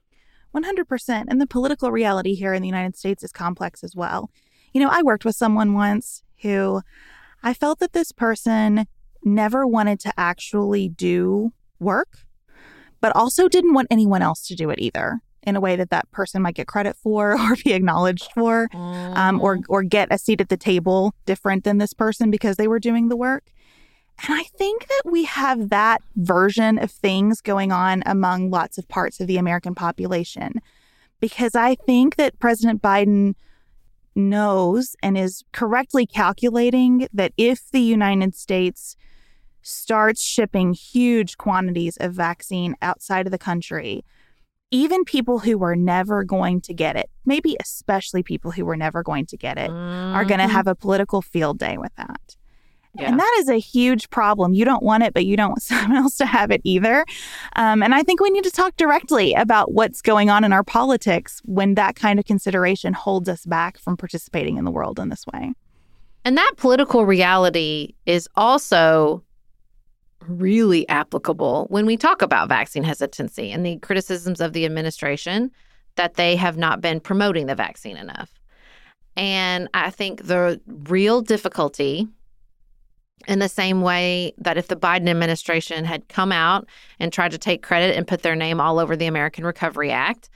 100%. 0.55 1.25
And 1.27 1.41
the 1.41 1.47
political 1.47 1.91
reality 1.91 2.33
here 2.33 2.53
in 2.53 2.61
the 2.61 2.67
United 2.67 2.95
States 2.95 3.23
is 3.23 3.31
complex 3.31 3.83
as 3.83 3.95
well. 3.95 4.29
You 4.73 4.81
know, 4.81 4.89
I 4.89 5.01
worked 5.03 5.25
with 5.25 5.35
someone 5.35 5.73
once 5.73 6.23
who 6.41 6.81
I 7.43 7.53
felt 7.53 7.79
that 7.79 7.93
this 7.93 8.11
person 8.11 8.85
never 9.23 9.67
wanted 9.67 9.99
to 10.01 10.13
actually 10.17 10.89
do 10.89 11.51
work, 11.79 12.19
but 13.01 13.15
also 13.15 13.47
didn't 13.49 13.73
want 13.73 13.87
anyone 13.91 14.21
else 14.21 14.47
to 14.47 14.55
do 14.55 14.69
it 14.69 14.79
either 14.79 15.19
in 15.43 15.55
a 15.55 15.61
way 15.61 15.75
that 15.75 15.91
that 15.91 16.09
person 16.11 16.41
might 16.41 16.55
get 16.55 16.67
credit 16.67 16.95
for 16.95 17.33
or 17.39 17.55
be 17.63 17.73
acknowledged 17.73 18.29
for 18.33 18.67
um, 18.73 19.39
or, 19.41 19.57
mm. 19.57 19.63
or 19.69 19.83
get 19.83 20.07
a 20.11 20.17
seat 20.17 20.41
at 20.41 20.49
the 20.49 20.57
table 20.57 21.13
different 21.25 21.63
than 21.63 21.77
this 21.77 21.93
person 21.93 22.31
because 22.31 22.55
they 22.55 22.67
were 22.67 22.79
doing 22.79 23.09
the 23.09 23.17
work. 23.17 23.51
And 24.23 24.33
I 24.33 24.43
think 24.57 24.87
that 24.87 25.01
we 25.05 25.25
have 25.25 25.69
that 25.69 26.01
version 26.15 26.77
of 26.79 26.89
things 26.91 27.41
going 27.41 27.71
on 27.71 28.01
among 28.05 28.49
lots 28.49 28.77
of 28.77 28.87
parts 28.87 29.19
of 29.19 29.27
the 29.27 29.37
American 29.37 29.75
population. 29.75 30.61
Because 31.19 31.55
I 31.55 31.75
think 31.75 32.15
that 32.15 32.39
President 32.39 32.81
Biden 32.81 33.35
knows 34.15 34.95
and 35.03 35.17
is 35.17 35.43
correctly 35.51 36.05
calculating 36.05 37.07
that 37.13 37.33
if 37.37 37.69
the 37.71 37.81
United 37.81 38.35
States 38.35 38.95
starts 39.61 40.21
shipping 40.21 40.73
huge 40.73 41.37
quantities 41.37 41.97
of 41.97 42.13
vaccine 42.13 42.75
outside 42.81 43.25
of 43.25 43.31
the 43.31 43.37
country, 43.37 44.03
even 44.71 45.03
people 45.03 45.39
who 45.39 45.57
were 45.57 45.75
never 45.75 46.23
going 46.23 46.61
to 46.61 46.73
get 46.73 46.95
it, 46.95 47.09
maybe 47.25 47.57
especially 47.61 48.23
people 48.23 48.51
who 48.51 48.63
were 48.65 48.77
never 48.77 49.03
going 49.03 49.25
to 49.25 49.37
get 49.37 49.57
it, 49.57 49.71
are 50.13 50.25
going 50.25 50.39
to 50.39 50.45
Mhm. 50.45 50.51
have 50.51 50.67
a 50.67 50.75
political 50.75 51.21
field 51.21 51.57
day 51.59 51.77
with 51.77 51.93
that. 51.95 52.35
Yeah. 52.97 53.09
And 53.09 53.19
that 53.19 53.35
is 53.39 53.49
a 53.49 53.59
huge 53.59 54.09
problem. 54.09 54.53
You 54.53 54.65
don't 54.65 54.83
want 54.83 55.03
it, 55.03 55.13
but 55.13 55.25
you 55.25 55.35
don't 55.35 55.49
want 55.49 55.61
someone 55.63 55.97
else 55.97 56.17
to 56.17 56.25
have 56.25 56.51
it 56.51 56.61
either. 56.63 57.05
Um, 57.55 57.83
and 57.83 57.93
I 57.93 58.03
think 58.03 58.21
we 58.21 58.29
need 58.29 58.43
to 58.43 58.51
talk 58.51 58.77
directly 58.77 59.33
about 59.33 59.73
what's 59.73 60.01
going 60.01 60.29
on 60.29 60.43
in 60.43 60.53
our 60.53 60.63
politics 60.63 61.41
when 61.45 61.75
that 61.75 61.95
kind 61.95 62.19
of 62.19 62.25
consideration 62.25 62.93
holds 62.93 63.29
us 63.29 63.45
back 63.45 63.77
from 63.77 63.97
participating 63.97 64.57
in 64.57 64.65
the 64.65 64.71
world 64.71 64.99
in 64.99 65.09
this 65.09 65.25
way. 65.33 65.53
And 66.23 66.37
that 66.37 66.53
political 66.57 67.05
reality 67.05 67.93
is 68.05 68.27
also 68.35 69.23
really 70.27 70.87
applicable 70.89 71.67
when 71.69 71.85
we 71.85 71.97
talk 71.97 72.21
about 72.21 72.49
vaccine 72.49 72.83
hesitancy 72.83 73.51
and 73.51 73.65
the 73.65 73.77
criticisms 73.77 74.41
of 74.41 74.53
the 74.53 74.65
administration 74.65 75.51
that 75.95 76.15
they 76.15 76.35
have 76.35 76.57
not 76.57 76.81
been 76.81 76.99
promoting 76.99 77.45
the 77.45 77.55
vaccine 77.55 77.97
enough. 77.97 78.31
And 79.15 79.69
I 79.73 79.91
think 79.91 80.25
the 80.25 80.59
real 80.67 81.21
difficulty, 81.21 82.07
in 83.27 83.39
the 83.39 83.49
same 83.49 83.81
way 83.81 84.33
that 84.37 84.57
if 84.57 84.67
the 84.67 84.75
Biden 84.75 85.09
administration 85.09 85.85
had 85.85 86.07
come 86.07 86.31
out 86.31 86.67
and 86.99 87.11
tried 87.11 87.31
to 87.31 87.37
take 87.37 87.63
credit 87.63 87.95
and 87.95 88.07
put 88.07 88.21
their 88.21 88.35
name 88.35 88.59
all 88.59 88.79
over 88.79 88.95
the 88.95 89.07
American 89.07 89.45
Recovery 89.45 89.91
Act, 89.91 90.29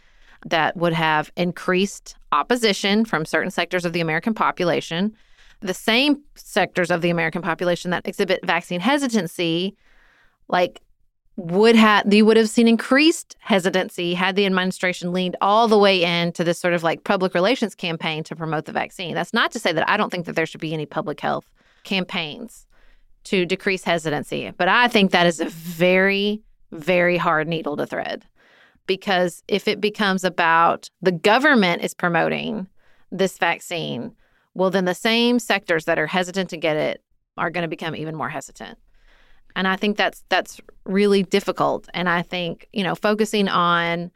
that 0.45 0.75
would 0.77 0.93
have 0.93 1.31
increased 1.35 2.15
opposition 2.31 3.05
from 3.05 3.25
certain 3.25 3.51
sectors 3.51 3.85
of 3.85 3.93
the 3.93 4.01
American 4.01 4.33
population 4.33 5.15
the 5.61 5.73
same 5.73 6.23
sectors 6.35 6.89
of 6.89 7.01
the 7.01 7.09
American 7.09 7.41
population 7.41 7.91
that 7.91 8.07
exhibit 8.07 8.45
vaccine 8.45 8.79
hesitancy, 8.79 9.75
like 10.47 10.81
would 11.35 11.75
have 11.75 12.11
you 12.13 12.25
would 12.25 12.35
have 12.35 12.49
seen 12.49 12.67
increased 12.67 13.37
hesitancy 13.39 14.13
had 14.13 14.35
the 14.35 14.45
administration 14.45 15.13
leaned 15.13 15.37
all 15.39 15.69
the 15.69 15.77
way 15.77 16.03
into 16.03 16.43
this 16.43 16.59
sort 16.59 16.73
of 16.73 16.83
like 16.83 17.05
public 17.05 17.33
relations 17.33 17.75
campaign 17.75 18.23
to 18.25 18.35
promote 18.35 18.65
the 18.65 18.73
vaccine. 18.73 19.15
That's 19.15 19.33
not 19.33 19.51
to 19.51 19.59
say 19.59 19.71
that 19.71 19.89
I 19.89 19.95
don't 19.95 20.09
think 20.09 20.25
that 20.25 20.35
there 20.35 20.45
should 20.45 20.59
be 20.59 20.73
any 20.73 20.85
public 20.85 21.19
health 21.19 21.49
campaigns 21.83 22.65
to 23.29 23.45
decrease 23.45 23.83
hesitancy, 23.83 24.51
but 24.57 24.67
I 24.67 24.87
think 24.87 25.11
that 25.11 25.27
is 25.27 25.39
a 25.39 25.45
very, 25.45 26.41
very 26.71 27.15
hard 27.15 27.47
needle 27.47 27.77
to 27.77 27.85
thread. 27.85 28.25
Because 28.87 29.43
if 29.47 29.67
it 29.67 29.79
becomes 29.79 30.23
about 30.23 30.89
the 30.99 31.11
government 31.11 31.83
is 31.83 31.93
promoting 31.93 32.67
this 33.11 33.37
vaccine, 33.37 34.15
well, 34.55 34.71
then 34.71 34.85
the 34.85 34.95
same 34.95 35.37
sectors 35.37 35.85
that 35.85 35.99
are 35.99 36.07
hesitant 36.07 36.49
to 36.49 36.57
get 36.57 36.75
it 36.75 37.03
are 37.37 37.51
going 37.51 37.61
to 37.61 37.67
become 37.67 37.95
even 37.95 38.15
more 38.15 38.29
hesitant. 38.29 38.79
And 39.55 39.67
I 39.67 39.75
think 39.75 39.95
that's 39.95 40.23
that's 40.29 40.59
really 40.85 41.21
difficult. 41.21 41.87
And 41.93 42.09
I 42.09 42.23
think, 42.23 42.67
you 42.73 42.83
know, 42.83 42.95
focusing 42.95 43.47
on 43.47 44.09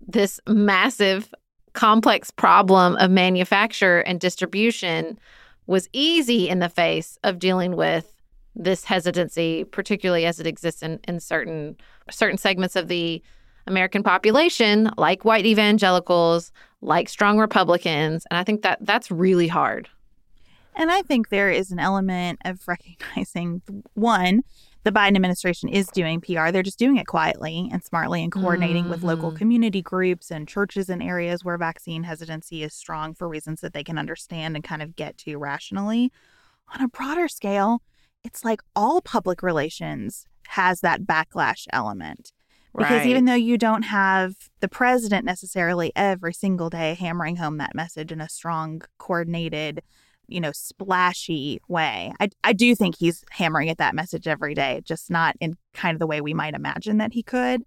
this 0.00 0.40
massive 0.48 1.34
complex 1.74 2.30
problem 2.30 2.96
of 2.96 3.10
manufacture 3.10 4.00
and 4.00 4.18
distribution 4.18 5.18
was 5.66 5.88
easy 5.92 6.48
in 6.48 6.60
the 6.60 6.68
face 6.70 7.18
of 7.24 7.38
dealing 7.38 7.76
with 7.76 8.11
this 8.54 8.84
hesitancy, 8.84 9.64
particularly 9.64 10.26
as 10.26 10.38
it 10.40 10.46
exists 10.46 10.82
in, 10.82 11.00
in 11.08 11.20
certain 11.20 11.76
certain 12.10 12.36
segments 12.38 12.76
of 12.76 12.88
the 12.88 13.22
American 13.66 14.02
population, 14.02 14.90
like 14.96 15.24
white 15.24 15.46
evangelicals, 15.46 16.52
like 16.80 17.08
strong 17.08 17.38
Republicans. 17.38 18.26
And 18.30 18.38
I 18.38 18.44
think 18.44 18.62
that 18.62 18.78
that's 18.82 19.10
really 19.10 19.48
hard. 19.48 19.88
And 20.74 20.90
I 20.90 21.02
think 21.02 21.28
there 21.28 21.50
is 21.50 21.70
an 21.70 21.78
element 21.78 22.40
of 22.44 22.60
recognizing 22.66 23.62
one, 23.94 24.42
the 24.84 24.90
Biden 24.90 25.14
administration 25.14 25.68
is 25.68 25.86
doing 25.88 26.20
PR. 26.20 26.50
They're 26.50 26.64
just 26.64 26.78
doing 26.78 26.96
it 26.96 27.06
quietly 27.06 27.68
and 27.72 27.84
smartly 27.84 28.22
and 28.22 28.32
coordinating 28.32 28.88
with 28.88 29.04
local 29.04 29.30
Mhm. 29.30 29.36
community 29.36 29.80
groups 29.80 30.30
and 30.32 30.48
churches 30.48 30.90
in 30.90 31.00
areas 31.00 31.44
where 31.44 31.56
vaccine 31.56 32.02
hesitancy 32.02 32.64
is 32.64 32.74
strong 32.74 33.14
for 33.14 33.28
reasons 33.28 33.60
that 33.60 33.74
they 33.74 33.84
can 33.84 33.96
understand 33.96 34.56
and 34.56 34.64
kind 34.64 34.82
of 34.82 34.96
get 34.96 35.16
to 35.18 35.36
rationally. 35.38 36.10
On 36.74 36.82
a 36.82 36.88
broader 36.88 37.28
scale, 37.28 37.80
it's 38.24 38.44
like 38.44 38.60
all 38.74 39.00
public 39.00 39.42
relations 39.42 40.26
has 40.48 40.80
that 40.80 41.02
backlash 41.02 41.66
element. 41.72 42.32
Because 42.76 43.00
Right. 43.00 43.06
even 43.08 43.26
though 43.26 43.34
you 43.34 43.58
don't 43.58 43.82
have 43.82 44.34
the 44.60 44.68
president 44.68 45.26
necessarily 45.26 45.92
every 45.94 46.32
single 46.32 46.70
day 46.70 46.94
hammering 46.94 47.36
home 47.36 47.58
that 47.58 47.74
message 47.74 48.10
in 48.10 48.20
a 48.20 48.28
strong, 48.28 48.80
coordinated, 48.98 49.82
you 50.26 50.40
know, 50.40 50.52
splashy 50.52 51.60
way, 51.68 52.14
I, 52.18 52.30
I 52.42 52.54
do 52.54 52.74
think 52.74 52.96
he's 52.96 53.24
hammering 53.30 53.68
at 53.68 53.76
that 53.78 53.94
message 53.94 54.26
every 54.26 54.54
day, 54.54 54.80
just 54.84 55.10
not 55.10 55.36
in 55.38 55.56
kind 55.74 55.94
of 55.94 55.98
the 55.98 56.06
way 56.06 56.22
we 56.22 56.32
might 56.32 56.54
imagine 56.54 56.96
that 56.98 57.12
he 57.12 57.22
could. 57.22 57.62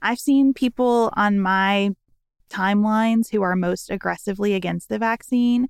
I've 0.00 0.18
seen 0.18 0.54
people 0.54 1.12
on 1.16 1.38
my 1.38 1.90
timelines 2.48 3.30
who 3.30 3.42
are 3.42 3.56
most 3.56 3.90
aggressively 3.90 4.54
against 4.54 4.88
the 4.88 4.98
vaccine 4.98 5.68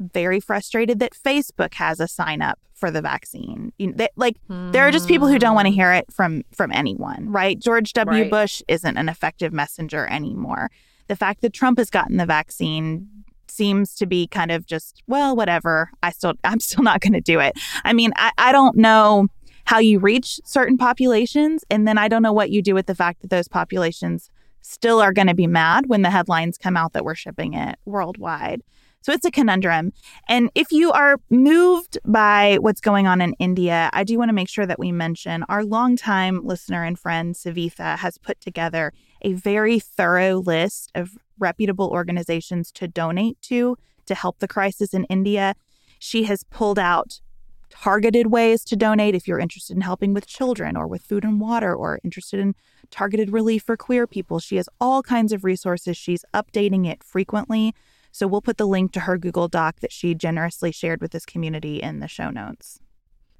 very 0.00 0.40
frustrated 0.40 0.98
that 1.00 1.12
Facebook 1.12 1.74
has 1.74 2.00
a 2.00 2.08
sign 2.08 2.40
up 2.40 2.58
for 2.78 2.90
the 2.90 3.02
vaccine. 3.02 3.72
You 3.78 3.88
know, 3.88 3.92
they, 3.96 4.08
like 4.16 4.36
there 4.48 4.86
are 4.86 4.90
just 4.90 5.08
people 5.08 5.28
who 5.28 5.38
don't 5.38 5.54
want 5.54 5.66
to 5.66 5.70
hmm. 5.70 5.76
hear 5.76 5.92
it 5.92 6.12
from 6.12 6.44
from 6.52 6.72
anyone, 6.72 7.30
right? 7.30 7.58
George 7.58 7.92
W. 7.92 8.22
Right. 8.22 8.30
Bush 8.30 8.62
isn't 8.68 8.96
an 8.96 9.08
effective 9.08 9.52
messenger 9.52 10.06
anymore. 10.06 10.70
The 11.08 11.16
fact 11.16 11.40
that 11.42 11.52
Trump 11.52 11.78
has 11.78 11.90
gotten 11.90 12.16
the 12.16 12.26
vaccine 12.26 13.08
seems 13.50 13.94
to 13.96 14.06
be 14.06 14.26
kind 14.26 14.50
of 14.50 14.66
just, 14.66 15.02
well, 15.06 15.34
whatever. 15.34 15.90
I 16.02 16.10
still 16.10 16.34
I'm 16.44 16.60
still 16.60 16.84
not 16.84 17.00
going 17.00 17.14
to 17.14 17.20
do 17.20 17.40
it. 17.40 17.58
I 17.84 17.92
mean, 17.92 18.12
I, 18.16 18.30
I 18.38 18.52
don't 18.52 18.76
know 18.76 19.28
how 19.64 19.78
you 19.78 19.98
reach 19.98 20.40
certain 20.44 20.78
populations 20.78 21.62
and 21.68 21.86
then 21.86 21.98
I 21.98 22.08
don't 22.08 22.22
know 22.22 22.32
what 22.32 22.50
you 22.50 22.62
do 22.62 22.74
with 22.74 22.86
the 22.86 22.94
fact 22.94 23.20
that 23.20 23.28
those 23.28 23.48
populations 23.48 24.30
still 24.62 25.00
are 25.00 25.12
going 25.12 25.26
to 25.26 25.34
be 25.34 25.46
mad 25.46 25.88
when 25.88 26.02
the 26.02 26.10
headlines 26.10 26.56
come 26.56 26.76
out 26.76 26.94
that 26.94 27.04
we're 27.04 27.14
shipping 27.14 27.54
it 27.54 27.78
worldwide. 27.84 28.62
So 29.08 29.14
it's 29.14 29.24
a 29.24 29.30
conundrum. 29.30 29.94
And 30.28 30.50
if 30.54 30.70
you 30.70 30.92
are 30.92 31.16
moved 31.30 31.96
by 32.04 32.58
what's 32.60 32.82
going 32.82 33.06
on 33.06 33.22
in 33.22 33.32
India, 33.38 33.88
I 33.94 34.04
do 34.04 34.18
want 34.18 34.28
to 34.28 34.34
make 34.34 34.50
sure 34.50 34.66
that 34.66 34.78
we 34.78 34.92
mention 34.92 35.44
our 35.48 35.64
longtime 35.64 36.44
listener 36.44 36.84
and 36.84 36.98
friend, 36.98 37.34
Savitha, 37.34 37.96
has 37.96 38.18
put 38.18 38.38
together 38.42 38.92
a 39.22 39.32
very 39.32 39.80
thorough 39.80 40.40
list 40.40 40.92
of 40.94 41.16
reputable 41.38 41.88
organizations 41.88 42.70
to 42.72 42.86
donate 42.86 43.40
to 43.44 43.78
to 44.04 44.14
help 44.14 44.40
the 44.40 44.46
crisis 44.46 44.92
in 44.92 45.04
India. 45.04 45.54
She 45.98 46.24
has 46.24 46.44
pulled 46.44 46.78
out 46.78 47.22
targeted 47.70 48.26
ways 48.26 48.62
to 48.64 48.76
donate 48.76 49.14
if 49.14 49.26
you're 49.26 49.38
interested 49.38 49.74
in 49.74 49.80
helping 49.80 50.12
with 50.12 50.26
children 50.26 50.76
or 50.76 50.86
with 50.86 51.00
food 51.00 51.24
and 51.24 51.40
water 51.40 51.74
or 51.74 51.98
interested 52.04 52.40
in 52.40 52.54
targeted 52.90 53.32
relief 53.32 53.62
for 53.62 53.76
queer 53.78 54.06
people. 54.06 54.38
She 54.38 54.56
has 54.56 54.68
all 54.78 55.02
kinds 55.02 55.32
of 55.32 55.44
resources. 55.44 55.96
She's 55.96 56.26
updating 56.34 56.86
it 56.86 57.02
frequently. 57.02 57.74
So 58.12 58.26
we'll 58.26 58.42
put 58.42 58.56
the 58.56 58.66
link 58.66 58.92
to 58.92 59.00
her 59.00 59.18
Google 59.18 59.48
Doc 59.48 59.80
that 59.80 59.92
she 59.92 60.14
generously 60.14 60.72
shared 60.72 61.00
with 61.00 61.12
this 61.12 61.26
community 61.26 61.82
in 61.82 62.00
the 62.00 62.08
show 62.08 62.30
notes. 62.30 62.80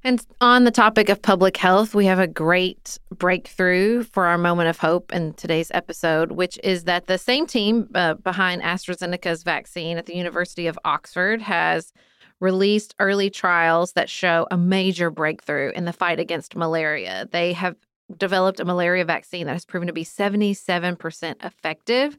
And 0.05 0.25
on 0.41 0.65
the 0.65 0.71
topic 0.71 1.09
of 1.09 1.21
public 1.21 1.57
health, 1.57 1.95
we 1.95 2.07
have 2.07 2.21
a 2.21 2.29
great 2.29 2.99
breakthrough 3.11 4.05
for 4.05 4.27
our 4.27 4.39
moment 4.39 4.69
of 4.69 4.79
hope 4.79 5.13
in 5.13 5.35
today's 5.35 5.73
episode, 5.75 6.33
which 6.33 6.59
is 6.63 6.85
that 6.85 7.07
the 7.09 7.19
same 7.19 7.47
team 7.47 7.89
uh, 7.95 8.15
behind 8.15 8.63
AstraZeneca's 8.63 9.43
vaccine 9.43 9.99
at 9.99 10.07
the 10.07 10.17
University 10.17 10.69
of 10.69 10.79
Oxford 10.85 11.43
has 11.43 11.93
released 12.41 12.95
early 13.01 13.29
trials 13.29 13.93
that 13.93 14.09
show 14.09 14.47
a 14.53 14.57
major 14.57 15.11
breakthrough 15.11 15.73
in 15.75 15.85
the 15.85 15.93
fight 15.93 16.21
against 16.21 16.55
malaria. 16.55 17.29
They 17.33 17.53
have 17.55 17.75
developed 18.17 18.61
a 18.61 18.65
malaria 18.65 19.05
vaccine 19.05 19.47
that 19.47 19.53
has 19.53 19.65
proven 19.65 19.89
to 19.89 19.93
be 19.93 20.05
77% 20.05 21.45
effective. 21.45 22.17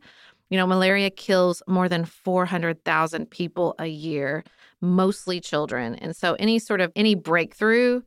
You 0.49 0.57
know, 0.57 0.65
malaria 0.65 1.11
kills 1.11 1.61
more 1.67 1.87
than 1.87 2.05
400,000 2.05 3.29
people 3.29 3.75
a 3.77 3.85
year, 3.85 4.43
mostly 4.81 5.39
children. 5.39 5.95
And 5.95 6.15
so 6.15 6.35
any 6.39 6.57
sort 6.57 6.81
of 6.81 6.91
any 6.95 7.13
breakthrough 7.13 8.01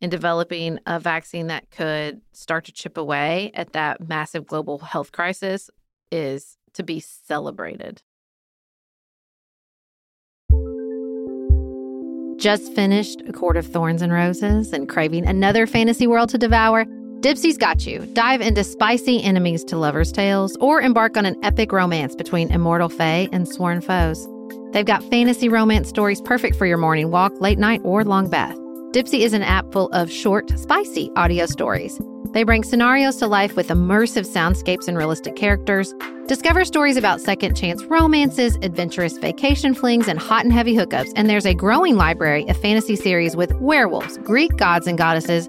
in 0.00 0.10
developing 0.10 0.78
a 0.86 1.00
vaccine 1.00 1.46
that 1.46 1.70
could 1.70 2.20
start 2.32 2.66
to 2.66 2.72
chip 2.72 2.98
away 2.98 3.50
at 3.54 3.72
that 3.72 4.06
massive 4.06 4.46
global 4.46 4.78
health 4.78 5.10
crisis 5.10 5.70
is 6.12 6.58
to 6.74 6.82
be 6.82 7.00
celebrated. 7.00 8.02
Just 12.36 12.74
finished 12.74 13.22
A 13.26 13.32
Court 13.32 13.56
of 13.56 13.66
Thorns 13.66 14.02
and 14.02 14.12
Roses 14.12 14.74
and 14.74 14.86
craving 14.86 15.26
another 15.26 15.66
fantasy 15.66 16.06
world 16.06 16.28
to 16.28 16.38
devour? 16.38 16.84
Dipsea's 17.26 17.58
got 17.58 17.84
you. 17.84 18.06
Dive 18.12 18.40
into 18.40 18.62
spicy 18.62 19.20
enemies 19.20 19.64
to 19.64 19.76
lovers' 19.76 20.12
tales 20.12 20.56
or 20.60 20.80
embark 20.80 21.16
on 21.16 21.26
an 21.26 21.36
epic 21.42 21.72
romance 21.72 22.14
between 22.14 22.52
immortal 22.52 22.88
fae 22.88 23.28
and 23.32 23.48
sworn 23.48 23.80
foes. 23.80 24.28
They've 24.70 24.86
got 24.86 25.02
fantasy 25.10 25.48
romance 25.48 25.88
stories 25.88 26.20
perfect 26.20 26.54
for 26.54 26.66
your 26.66 26.78
morning 26.78 27.10
walk, 27.10 27.32
late 27.40 27.58
night, 27.58 27.80
or 27.82 28.04
long 28.04 28.30
bath. 28.30 28.56
Dipsy 28.92 29.22
is 29.22 29.32
an 29.32 29.42
app 29.42 29.72
full 29.72 29.88
of 29.88 30.08
short, 30.08 30.56
spicy 30.56 31.10
audio 31.16 31.46
stories. 31.46 32.00
They 32.26 32.44
bring 32.44 32.62
scenarios 32.62 33.16
to 33.16 33.26
life 33.26 33.56
with 33.56 33.70
immersive 33.70 34.32
soundscapes 34.32 34.86
and 34.86 34.96
realistic 34.96 35.34
characters. 35.34 35.92
Discover 36.28 36.64
stories 36.64 36.96
about 36.96 37.20
second 37.20 37.56
chance 37.56 37.82
romances, 37.86 38.56
adventurous 38.62 39.18
vacation 39.18 39.74
flings, 39.74 40.06
and 40.06 40.20
hot 40.20 40.44
and 40.44 40.52
heavy 40.52 40.76
hookups. 40.76 41.12
And 41.16 41.28
there's 41.28 41.44
a 41.44 41.54
growing 41.54 41.96
library 41.96 42.46
of 42.46 42.56
fantasy 42.56 42.94
series 42.94 43.34
with 43.34 43.52
werewolves, 43.54 44.16
Greek 44.18 44.56
gods 44.56 44.86
and 44.86 44.96
goddesses, 44.96 45.48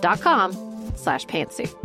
dot 0.00 0.20
com 0.20 0.52
slash 0.96 1.26
pantsuit. 1.26 1.83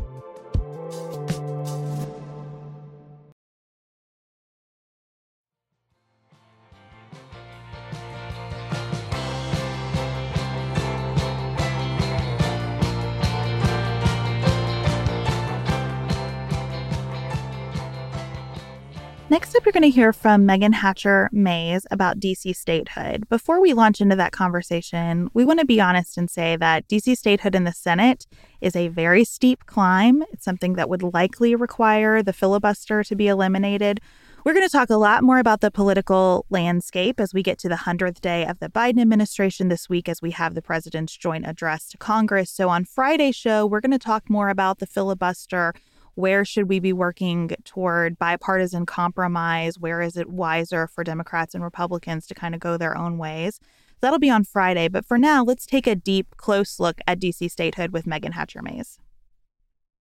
Next 19.32 19.56
up, 19.56 19.64
you're 19.64 19.74
going 19.74 19.84
to 19.84 19.92
hear 19.92 20.12
from 20.12 20.48
Megan 20.48 20.74
Hatcher 20.74 21.30
Mays 21.32 21.86
about 21.92 22.20
DC 22.20 22.56
statehood. 22.56 23.30
Before 23.30 23.62
we 23.62 23.74
launch 23.74 24.02
into 24.02 24.16
that 24.16 24.32
conversation, 24.32 25.30
we 25.36 25.46
want 25.46 25.60
to 25.60 25.68
be 25.68 25.80
honest 25.80 26.18
and 26.18 26.28
say 26.28 26.56
that 26.56 26.88
DC 26.88 27.16
statehood 27.16 27.54
in 27.54 27.64
the 27.64 27.72
Senate 27.72 28.26
is 28.60 28.76
a 28.76 28.88
very 28.88 29.24
steep 29.24 29.68
climb. 29.68 30.24
It's 30.32 30.44
something 30.44 30.74
that 30.74 30.90
would 30.90 31.04
likely 31.04 31.54
require 31.54 32.24
the 32.24 32.34
filibuster 32.34 33.04
to 33.04 33.16
be 33.16 33.28
eliminated. 33.28 34.02
We're 34.46 34.54
going 34.54 34.66
to 34.66 34.72
talk 34.72 34.90
a 34.90 34.96
lot 34.96 35.22
more 35.22 35.38
about 35.38 35.62
the 35.62 35.70
political 35.70 36.48
landscape 36.50 37.20
as 37.20 37.32
we 37.32 37.44
get 37.44 37.60
to 37.60 37.70
the 37.70 37.76
100th 37.76 38.22
day 38.22 38.48
of 38.48 38.58
the 38.58 38.70
Biden 38.70 39.00
administration 39.00 39.68
this 39.68 39.88
week 39.88 40.10
as 40.10 40.24
we 40.24 40.32
have 40.32 40.56
the 40.56 40.62
president's 40.64 41.16
joint 41.16 41.46
address 41.46 41.88
to 41.90 41.98
Congress. 41.98 42.50
So 42.50 42.70
on 42.70 42.84
Friday's 42.84 43.36
show, 43.36 43.68
we're 43.68 43.82
going 43.82 43.92
to 43.92 44.00
talk 44.00 44.28
more 44.28 44.50
about 44.50 44.80
the 44.80 44.88
filibuster 44.88 45.76
where 46.16 46.44
should 46.46 46.70
we 46.70 46.80
be 46.80 46.94
working 46.94 47.52
toward 47.64 48.20
bipartisan 48.20 48.86
compromise? 48.86 49.80
Where 49.80 50.02
is 50.02 50.18
it 50.18 50.30
wiser 50.30 50.88
for 50.88 51.04
Democrats 51.04 51.54
and 51.54 51.64
Republicans 51.64 52.28
to 52.28 52.36
kind 52.36 52.54
of 52.54 52.62
go 52.62 52.78
their 52.78 52.98
own 52.98 53.18
ways? 53.18 53.60
That'll 54.02 54.20
be 54.20 54.30
on 54.30 54.44
Friday. 54.44 54.88
But 54.88 55.06
for 55.06 55.18
now, 55.18 55.44
let's 55.44 55.66
take 55.66 55.88
a 55.88 55.96
deep, 55.96 56.38
close 56.38 56.80
look 56.80 57.02
at 57.08 57.20
DC 57.20 57.52
statehood 57.52 57.92
with 57.92 58.08
Megan 58.08 58.34
Hatcher 58.34 58.62
Mays. 58.62 59.00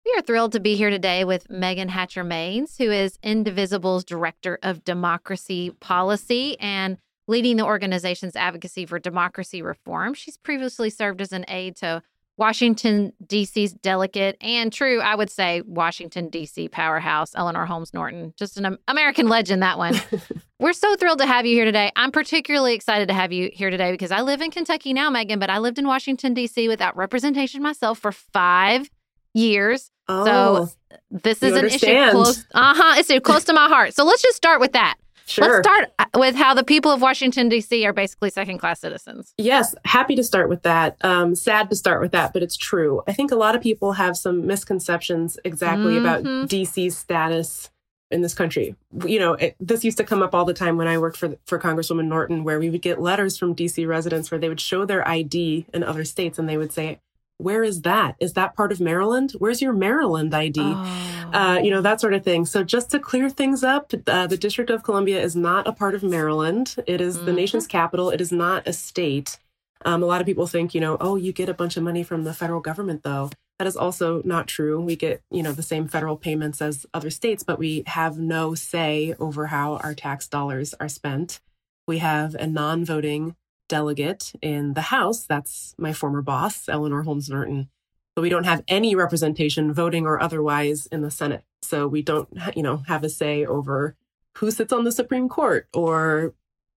We 0.05 0.15
are 0.17 0.23
thrilled 0.23 0.53
to 0.53 0.61
be 0.61 0.77
here 0.77 0.91
today 0.91 1.25
with 1.25 1.51
Megan 1.51 1.89
Hatcher 1.89 2.23
Mays, 2.23 2.77
who 2.79 2.93
is 2.93 3.19
Indivisible's 3.25 4.05
Director 4.05 4.57
of 4.63 4.85
Democracy 4.85 5.71
Policy 5.81 6.57
and 6.61 6.99
leading 7.27 7.57
the 7.57 7.65
organization's 7.65 8.37
advocacy 8.37 8.87
for 8.87 9.01
democracy 9.01 9.63
reform. 9.63 10.15
She's 10.15 10.37
previously 10.37 10.91
served 10.91 11.21
as 11.21 11.33
an 11.33 11.45
aide 11.49 11.75
to 11.77 12.03
Washington, 12.39 13.13
D.C.'s 13.27 13.73
delegate, 13.73 14.37
and 14.41 14.73
true, 14.73 15.01
I 15.01 15.15
would 15.15 15.31
say, 15.31 15.63
Washington, 15.63 16.29
D.C. 16.29 16.69
powerhouse, 16.69 17.35
Eleanor 17.35 17.65
Holmes 17.65 17.95
Norton. 17.95 18.35
Just 18.37 18.59
an 18.59 18.79
American 18.89 19.29
legend, 19.29 19.63
that 19.63 19.79
one. 19.79 19.99
We're 20.61 20.75
so 20.75 20.97
thrilled 20.97 21.19
to 21.21 21.27
have 21.27 21.47
you 21.47 21.55
here 21.55 21.65
today. 21.65 21.93
I'm 21.97 22.13
particularly 22.13 22.75
excited 22.75 23.09
to 23.09 23.15
have 23.15 23.33
you 23.33 23.51
here 23.53 23.71
today 23.71 23.91
because 23.91 24.11
I 24.11 24.21
live 24.21 24.43
in 24.43 24.51
Kentucky 24.51 24.93
now, 24.93 25.09
Megan, 25.09 25.39
but 25.39 25.49
I 25.49 25.59
lived 25.59 25.79
in 25.79 25.87
Washington, 25.87 26.35
D.C. 26.35 26.69
without 26.69 26.97
representation 26.97 27.63
myself 27.63 27.99
for 27.99 28.13
five 28.13 28.91
years. 29.33 29.91
Oh, 30.09 30.25
so 30.25 30.73
this 31.11 31.43
is 31.43 31.57
an 31.57 31.67
issue 31.67 32.11
close. 32.11 32.45
Uh 32.55 32.75
huh. 32.77 32.95
It's 32.99 33.25
close 33.25 33.45
to 33.45 33.53
my 33.53 33.69
heart. 33.69 33.95
So 33.95 34.05
let's 34.05 34.23
just 34.23 34.37
start 34.37 34.61
with 34.61 34.73
that. 34.73 34.97
Sure. 35.27 35.45
Let's 35.45 35.69
start 35.69 35.93
uh, 35.99 36.05
with 36.15 36.37
how 36.37 36.55
the 36.55 36.63
people 36.63 36.93
of 36.93 37.03
Washington, 37.03 37.49
D.C. 37.49 37.85
are 37.85 37.93
basically 37.93 38.31
second 38.31 38.59
class 38.59 38.81
citizens. 38.81 39.35
Yes, 39.39 39.75
happy 39.85 40.15
to 40.15 40.23
start 40.23 40.49
with 40.49 40.63
that. 40.63 40.97
Um, 41.05 41.35
sad 41.35 41.69
to 41.71 41.77
start 41.77 42.01
with 42.01 42.13
that, 42.13 42.33
but 42.33 42.45
it's 42.45 42.57
true. 42.57 43.03
I 43.09 43.13
think 43.13 43.33
a 43.33 43.37
lot 43.37 43.57
of 43.57 43.61
people 43.61 43.93
have 43.93 44.17
some 44.17 44.47
misconceptions 44.47 45.37
exactly 45.45 45.95
mm-hmm. 45.95 46.07
about 46.07 46.49
D.C.'s 46.49 46.97
status 46.97 47.71
in 48.11 48.23
this 48.23 48.35
country. 48.35 48.77
You 49.05 49.19
know, 49.19 49.33
it, 49.35 49.57
this 49.59 49.85
used 49.85 49.99
to 49.99 50.05
come 50.05 50.23
up 50.23 50.35
all 50.35 50.45
the 50.45 50.55
time 50.55 50.77
when 50.77 50.87
I 50.87 50.99
worked 50.99 51.17
for 51.17 51.37
for 51.45 51.59
Congresswoman 51.59 52.07
Norton, 52.07 52.45
where 52.45 52.61
we 52.61 52.71
would 52.71 52.83
get 52.83 53.01
letters 53.01 53.37
from 53.37 53.55
D.C. 53.55 53.85
residents 53.85 54.31
where 54.31 54.39
they 54.39 54.49
would 54.49 54.61
show 54.61 54.85
their 54.85 55.07
ID 55.07 55.67
in 55.75 55.83
other 55.83 56.05
states 56.05 56.39
and 56.39 56.49
they 56.49 56.57
would 56.57 56.73
say, 56.73 57.01
where 57.39 57.63
is 57.63 57.83
that? 57.83 58.17
Is 58.19 58.33
that 58.33 58.55
part 58.55 58.73
of 58.73 58.81
Maryland? 58.81 59.33
Where's 59.39 59.61
your 59.61 59.73
Maryland 59.73 60.35
ID? 60.35 60.61
Oh. 60.61 61.31
Uh, 61.33 61.61
you 61.63 61.71
know, 61.71 61.83
that 61.83 62.01
sort 62.01 62.15
of 62.15 62.25
thing. 62.25 62.47
So 62.47 62.65
just 62.65 62.91
to 62.91 62.99
clear 62.99 63.29
things 63.29 63.63
up, 63.63 63.93
uh, 64.07 64.27
the 64.27 64.37
District 64.39 64.71
of 64.71 64.83
Columbia 64.83 65.21
is 65.21 65.37
not 65.37 65.67
a 65.67 65.73
part 65.73 65.95
of 65.95 66.03
Maryland. 66.03 66.77
It 66.87 67.01
is 67.01 67.17
mm-hmm. 67.17 67.27
the 67.27 67.33
nation's 67.33 67.67
capital. 67.67 68.11
It 68.11 68.21
is 68.21 68.33
not 68.33 68.67
a 68.67 68.73
state. 68.73 69.39
Um, 69.85 70.03
a 70.03 70.07
lot 70.07 70.21
of 70.21 70.27
people 70.27 70.47
think, 70.47 70.75
you 70.75 70.81
know, 70.81 70.97
oh, 71.01 71.17
you 71.17 71.33
get 71.33 71.49
a 71.49 71.55
bunch 71.55 71.77
of 71.77 71.83
money 71.83 72.03
from 72.03 72.25
the 72.25 72.33
federal 72.33 72.61
government, 72.61 73.03
though. 73.03 73.31
That 73.59 73.67
is 73.67 73.77
also 73.77 74.23
not 74.25 74.49
true. 74.49 74.81
We 74.81 74.97
get, 74.97 75.23
you 75.31 75.43
know, 75.43 75.53
the 75.53 75.63
same 75.63 75.89
federal 75.89 76.17
payments 76.17 76.61
as 76.61 76.87
other 76.93 77.11
states, 77.11 77.43
but 77.43 77.59
we 77.59 77.85
have 77.87 78.19
no 78.19 78.55
say 78.55 79.15
over 79.19 79.47
how 79.47 79.77
our 79.77 79.95
tax 79.95 80.29
dollars 80.29 80.75
are 80.75 80.89
spent. 80.89 81.41
We 81.87 81.99
have 81.99 82.35
a 82.35 82.47
non 82.47 82.85
voting 82.85 83.37
delegate 83.69 84.33
in 84.43 84.75
the 84.75 84.83
House. 84.83 85.25
That's 85.27 85.75
my 85.79 85.93
former 85.93 86.23
boss, 86.23 86.69
Eleanor 86.69 87.03
Holmes 87.03 87.29
Norton. 87.29 87.69
But 88.15 88.23
we 88.23 88.29
don't 88.29 88.45
have 88.45 88.65
any 88.67 88.95
representation, 88.95 89.75
voting 89.75 90.07
or 90.07 90.21
otherwise, 90.21 90.87
in 90.87 91.03
the 91.03 91.11
Senate. 91.11 91.45
So 91.63 91.87
we 91.87 92.03
don't, 92.03 92.29
you 92.55 92.63
know, 92.63 92.79
have 92.87 93.05
a 93.05 93.11
say 93.11 93.45
over 93.45 93.97
who 94.39 94.51
sits 94.51 94.73
on 94.73 94.85
the 94.85 94.93
Supreme 94.93 95.29
Court 95.29 95.69
or 95.75 96.35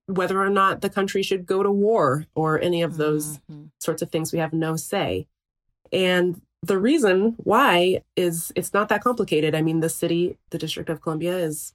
whether 0.08 0.42
or 0.42 0.50
not 0.50 0.82
the 0.82 0.90
country 0.90 1.22
should 1.22 1.46
go 1.46 1.62
to 1.62 1.72
war 1.72 2.26
or 2.34 2.60
any 2.60 2.82
of 2.82 2.98
those 2.98 3.38
mm-hmm. 3.38 3.66
sorts 3.80 4.02
of 4.02 4.10
things. 4.10 4.34
We 4.34 4.40
have 4.40 4.54
no 4.54 4.76
say. 4.76 5.28
And 5.92 6.42
the 6.62 6.78
reason 6.78 7.36
why 7.38 8.02
is 8.16 8.52
it's 8.56 8.74
not 8.74 8.90
that 8.90 9.04
complicated. 9.04 9.56
I 9.56 9.62
mean, 9.62 9.80
the 9.80 9.90
city, 9.90 10.38
the 10.50 10.58
District 10.58 10.90
of 10.90 11.02
Columbia 11.02 11.38
is 11.38 11.74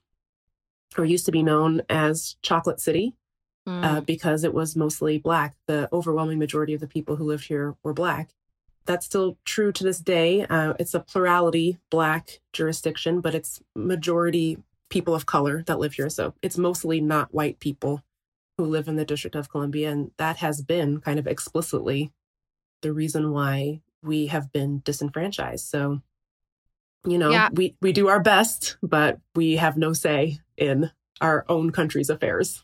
or 0.97 1.05
used 1.05 1.27
to 1.27 1.33
be 1.33 1.43
known 1.43 1.83
as 1.89 2.37
Chocolate 2.43 2.81
City 2.81 3.15
mm. 3.67 3.85
uh, 3.85 4.01
because 4.01 4.45
it 4.45 4.55
was 4.55 4.77
mostly 4.77 5.19
black. 5.19 5.55
The 5.67 5.89
overwhelming 5.93 6.39
majority 6.39 6.75
of 6.75 6.81
the 6.81 6.87
people 6.87 7.17
who 7.17 7.25
lived 7.25 7.47
here 7.47 7.77
were 7.83 7.95
black. 7.95 8.31
That's 8.87 9.07
still 9.07 9.39
true 9.45 9.73
to 9.73 9.85
this 9.85 9.99
day. 9.99 10.45
Uh, 10.45 10.75
it's 10.79 10.95
a 10.95 11.01
plurality 11.01 11.79
black 11.91 12.41
jurisdiction, 12.53 13.21
but 13.21 13.35
it's 13.35 13.63
majority 13.75 14.59
people 14.91 15.15
of 15.15 15.27
color 15.27 15.63
that 15.67 15.79
live 15.79 15.95
here. 15.95 16.11
So 16.11 16.35
it's 16.43 16.59
mostly 16.59 17.01
not 17.01 17.33
white 17.33 17.59
people 17.61 18.03
who 18.59 18.65
live 18.65 18.87
in 18.87 18.97
the 18.97 19.05
District 19.05 19.35
of 19.35 19.49
Columbia. 19.51 19.91
And 19.91 20.11
that 20.19 20.37
has 20.37 20.63
been 20.63 21.01
kind 21.01 21.19
of 21.19 21.27
explicitly 21.27 22.13
the 22.83 22.93
reason 22.93 23.33
why 23.33 23.81
we 24.03 24.27
have 24.27 24.53
been 24.53 24.83
disenfranchised. 24.85 25.67
So, 25.67 26.03
you 27.07 27.19
know, 27.19 27.31
yeah. 27.31 27.49
we, 27.53 27.75
we 27.81 27.93
do 27.93 28.09
our 28.09 28.21
best, 28.21 28.77
but 28.83 29.19
we 29.35 29.57
have 29.57 29.77
no 29.77 29.95
say 29.95 30.39
in 30.57 30.91
our 31.21 31.45
own 31.49 31.73
country's 31.73 32.11
affairs. 32.11 32.63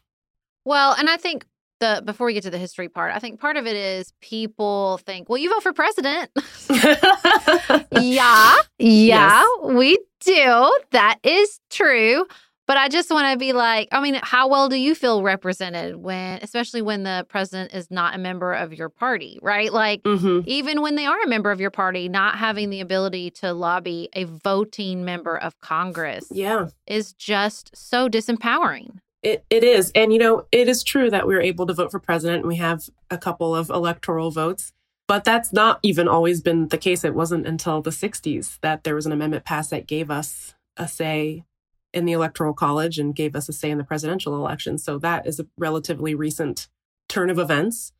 Well, 0.64 0.94
and 0.98 1.08
I 1.08 1.16
think 1.16 1.46
the 1.80 2.02
before 2.04 2.26
we 2.26 2.34
get 2.34 2.42
to 2.44 2.50
the 2.50 2.58
history 2.58 2.88
part, 2.88 3.14
I 3.14 3.18
think 3.18 3.40
part 3.40 3.56
of 3.56 3.66
it 3.66 3.76
is 3.76 4.12
people 4.20 4.98
think, 4.98 5.28
well, 5.28 5.38
you 5.38 5.50
vote 5.50 5.62
for 5.62 5.72
president. 5.72 6.30
yeah, 6.70 7.82
yeah, 7.92 8.56
yes. 8.78 9.46
we 9.62 9.98
do. 10.20 10.78
That 10.92 11.18
is 11.22 11.60
true. 11.70 12.26
But 12.70 12.76
I 12.76 12.86
just 12.86 13.10
want 13.10 13.32
to 13.32 13.36
be 13.36 13.52
like, 13.52 13.88
I 13.90 14.00
mean, 14.00 14.20
how 14.22 14.46
well 14.46 14.68
do 14.68 14.76
you 14.76 14.94
feel 14.94 15.24
represented 15.24 15.96
when, 15.96 16.38
especially 16.40 16.82
when 16.82 17.02
the 17.02 17.26
president 17.28 17.74
is 17.74 17.90
not 17.90 18.14
a 18.14 18.18
member 18.18 18.52
of 18.52 18.72
your 18.72 18.88
party, 18.88 19.40
right? 19.42 19.72
Like, 19.72 20.04
mm-hmm. 20.04 20.42
even 20.46 20.80
when 20.80 20.94
they 20.94 21.04
are 21.04 21.20
a 21.20 21.26
member 21.26 21.50
of 21.50 21.60
your 21.60 21.72
party, 21.72 22.08
not 22.08 22.36
having 22.38 22.70
the 22.70 22.80
ability 22.80 23.32
to 23.32 23.52
lobby 23.52 24.08
a 24.12 24.22
voting 24.22 25.04
member 25.04 25.36
of 25.36 25.58
Congress, 25.60 26.28
yeah, 26.30 26.68
is 26.86 27.12
just 27.14 27.76
so 27.76 28.08
disempowering. 28.08 28.98
It, 29.22 29.44
it 29.50 29.62
is. 29.62 29.92
And, 29.94 30.12
you 30.12 30.18
know, 30.18 30.46
it 30.50 30.68
is 30.68 30.82
true 30.82 31.10
that 31.10 31.26
we 31.26 31.34
are 31.34 31.40
able 31.40 31.66
to 31.66 31.74
vote 31.74 31.90
for 31.90 31.98
president. 31.98 32.40
And 32.40 32.48
we 32.48 32.56
have 32.56 32.88
a 33.10 33.18
couple 33.18 33.54
of 33.54 33.68
electoral 33.68 34.30
votes, 34.30 34.72
but 35.06 35.24
that's 35.24 35.52
not 35.52 35.78
even 35.82 36.08
always 36.08 36.40
been 36.40 36.68
the 36.68 36.78
case. 36.78 37.04
It 37.04 37.14
wasn't 37.14 37.46
until 37.46 37.82
the 37.82 37.90
60s 37.90 38.58
that 38.62 38.84
there 38.84 38.94
was 38.94 39.06
an 39.06 39.12
amendment 39.12 39.44
passed 39.44 39.70
that 39.70 39.86
gave 39.86 40.10
us 40.10 40.54
a 40.76 40.88
say 40.88 41.44
in 41.92 42.04
the 42.04 42.12
electoral 42.12 42.54
college 42.54 42.98
and 42.98 43.14
gave 43.14 43.36
us 43.36 43.48
a 43.48 43.52
say 43.52 43.70
in 43.70 43.78
the 43.78 43.84
presidential 43.84 44.36
election. 44.36 44.78
So 44.78 44.96
that 44.98 45.26
is 45.26 45.40
a 45.40 45.46
relatively 45.58 46.14
recent 46.14 46.68
turn 47.08 47.28
of 47.28 47.38
events. 47.38 47.92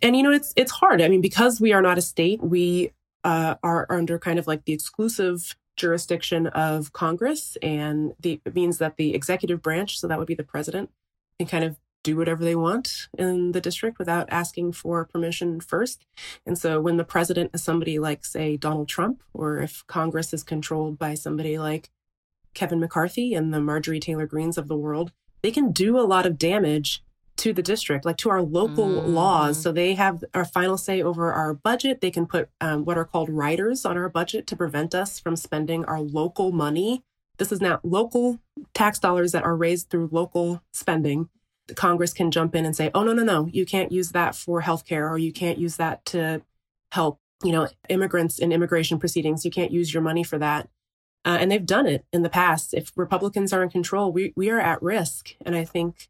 And, 0.00 0.16
you 0.16 0.22
know, 0.22 0.32
it's, 0.32 0.52
it's 0.56 0.72
hard. 0.72 1.02
I 1.02 1.08
mean, 1.08 1.20
because 1.20 1.60
we 1.60 1.72
are 1.72 1.82
not 1.82 1.98
a 1.98 2.02
state, 2.02 2.42
we 2.42 2.92
uh, 3.24 3.56
are 3.62 3.86
under 3.90 4.18
kind 4.18 4.38
of 4.38 4.46
like 4.46 4.64
the 4.64 4.72
exclusive 4.72 5.56
jurisdiction 5.76 6.46
of 6.48 6.92
Congress, 6.92 7.56
and 7.62 8.14
the, 8.20 8.40
it 8.44 8.54
means 8.54 8.78
that 8.78 8.96
the 8.96 9.14
executive 9.14 9.62
branch, 9.62 9.98
so 9.98 10.06
that 10.06 10.18
would 10.18 10.28
be 10.28 10.34
the 10.34 10.42
president, 10.42 10.90
can 11.38 11.48
kind 11.48 11.64
of 11.64 11.76
do 12.02 12.16
whatever 12.16 12.44
they 12.44 12.56
want 12.56 13.08
in 13.16 13.52
the 13.52 13.60
district 13.60 13.98
without 13.98 14.28
asking 14.30 14.72
for 14.72 15.04
permission 15.04 15.60
first. 15.60 16.04
And 16.44 16.58
so 16.58 16.80
when 16.80 16.96
the 16.96 17.04
president 17.04 17.52
is 17.54 17.62
somebody 17.62 17.98
like, 17.98 18.24
say, 18.24 18.56
Donald 18.56 18.88
Trump, 18.88 19.22
or 19.32 19.58
if 19.58 19.84
Congress 19.86 20.32
is 20.32 20.42
controlled 20.42 20.98
by 20.98 21.14
somebody 21.14 21.58
like 21.58 21.90
Kevin 22.54 22.80
McCarthy 22.80 23.34
and 23.34 23.54
the 23.54 23.60
Marjorie 23.60 24.00
Taylor 24.00 24.26
Greens 24.26 24.58
of 24.58 24.68
the 24.68 24.76
world, 24.76 25.12
they 25.42 25.50
can 25.50 25.70
do 25.70 25.98
a 25.98 26.02
lot 26.02 26.26
of 26.26 26.38
damage 26.38 27.02
to 27.42 27.52
the 27.52 27.62
district, 27.62 28.04
like 28.04 28.18
to 28.18 28.30
our 28.30 28.40
local 28.40 28.86
mm. 28.86 29.14
laws. 29.14 29.60
So 29.60 29.72
they 29.72 29.94
have 29.94 30.22
our 30.32 30.44
final 30.44 30.78
say 30.78 31.02
over 31.02 31.32
our 31.32 31.52
budget. 31.52 32.00
They 32.00 32.12
can 32.12 32.24
put 32.24 32.48
um, 32.60 32.84
what 32.84 32.96
are 32.96 33.04
called 33.04 33.28
riders 33.28 33.84
on 33.84 33.98
our 33.98 34.08
budget 34.08 34.46
to 34.46 34.56
prevent 34.56 34.94
us 34.94 35.18
from 35.18 35.34
spending 35.34 35.84
our 35.86 36.00
local 36.00 36.52
money. 36.52 37.02
This 37.38 37.50
is 37.50 37.60
now 37.60 37.80
local 37.82 38.38
tax 38.74 39.00
dollars 39.00 39.32
that 39.32 39.42
are 39.42 39.56
raised 39.56 39.90
through 39.90 40.10
local 40.12 40.62
spending. 40.72 41.30
The 41.66 41.74
Congress 41.74 42.12
can 42.12 42.30
jump 42.30 42.54
in 42.54 42.64
and 42.64 42.76
say, 42.76 42.92
oh, 42.94 43.02
no, 43.02 43.12
no, 43.12 43.24
no, 43.24 43.48
you 43.52 43.66
can't 43.66 43.90
use 43.90 44.12
that 44.12 44.36
for 44.36 44.62
healthcare 44.62 45.10
or 45.10 45.18
you 45.18 45.32
can't 45.32 45.58
use 45.58 45.76
that 45.78 46.04
to 46.06 46.42
help, 46.92 47.18
you 47.42 47.50
know, 47.50 47.68
immigrants 47.88 48.38
in 48.38 48.52
immigration 48.52 49.00
proceedings. 49.00 49.44
You 49.44 49.50
can't 49.50 49.72
use 49.72 49.92
your 49.92 50.02
money 50.04 50.22
for 50.22 50.38
that. 50.38 50.68
Uh, 51.24 51.38
and 51.40 51.50
they've 51.50 51.66
done 51.66 51.88
it 51.88 52.04
in 52.12 52.22
the 52.22 52.30
past. 52.30 52.72
If 52.72 52.92
Republicans 52.94 53.52
are 53.52 53.64
in 53.64 53.68
control, 53.68 54.12
we, 54.12 54.32
we 54.36 54.48
are 54.48 54.60
at 54.60 54.80
risk. 54.80 55.34
And 55.44 55.56
I 55.56 55.64
think 55.64 56.08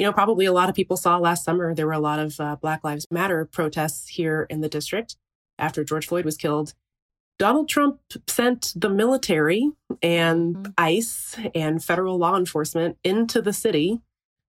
you 0.00 0.06
know, 0.06 0.14
probably 0.14 0.46
a 0.46 0.52
lot 0.52 0.70
of 0.70 0.74
people 0.74 0.96
saw 0.96 1.18
last 1.18 1.44
summer, 1.44 1.74
there 1.74 1.86
were 1.86 1.92
a 1.92 1.98
lot 1.98 2.18
of 2.18 2.40
uh, 2.40 2.56
Black 2.56 2.82
Lives 2.82 3.06
Matter 3.10 3.44
protests 3.44 4.08
here 4.08 4.46
in 4.48 4.62
the 4.62 4.68
district 4.68 5.16
after 5.58 5.84
George 5.84 6.06
Floyd 6.06 6.24
was 6.24 6.38
killed. 6.38 6.72
Donald 7.38 7.68
Trump 7.68 8.00
sent 8.26 8.72
the 8.74 8.88
military 8.88 9.70
and 10.02 10.56
mm-hmm. 10.56 10.72
ICE 10.78 11.36
and 11.54 11.84
federal 11.84 12.16
law 12.16 12.38
enforcement 12.38 12.96
into 13.04 13.42
the 13.42 13.52
city 13.52 14.00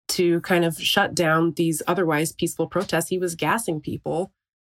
to 0.07 0.39
kind 0.39 0.63
of 0.63 0.79
shut 0.81 1.13
down 1.13 1.51
these 1.57 1.83
otherwise 1.85 2.31
peaceful 2.31 2.67
protests. 2.67 3.09
He 3.09 3.19
was 3.19 3.35
gassing 3.35 3.81
people 3.81 4.31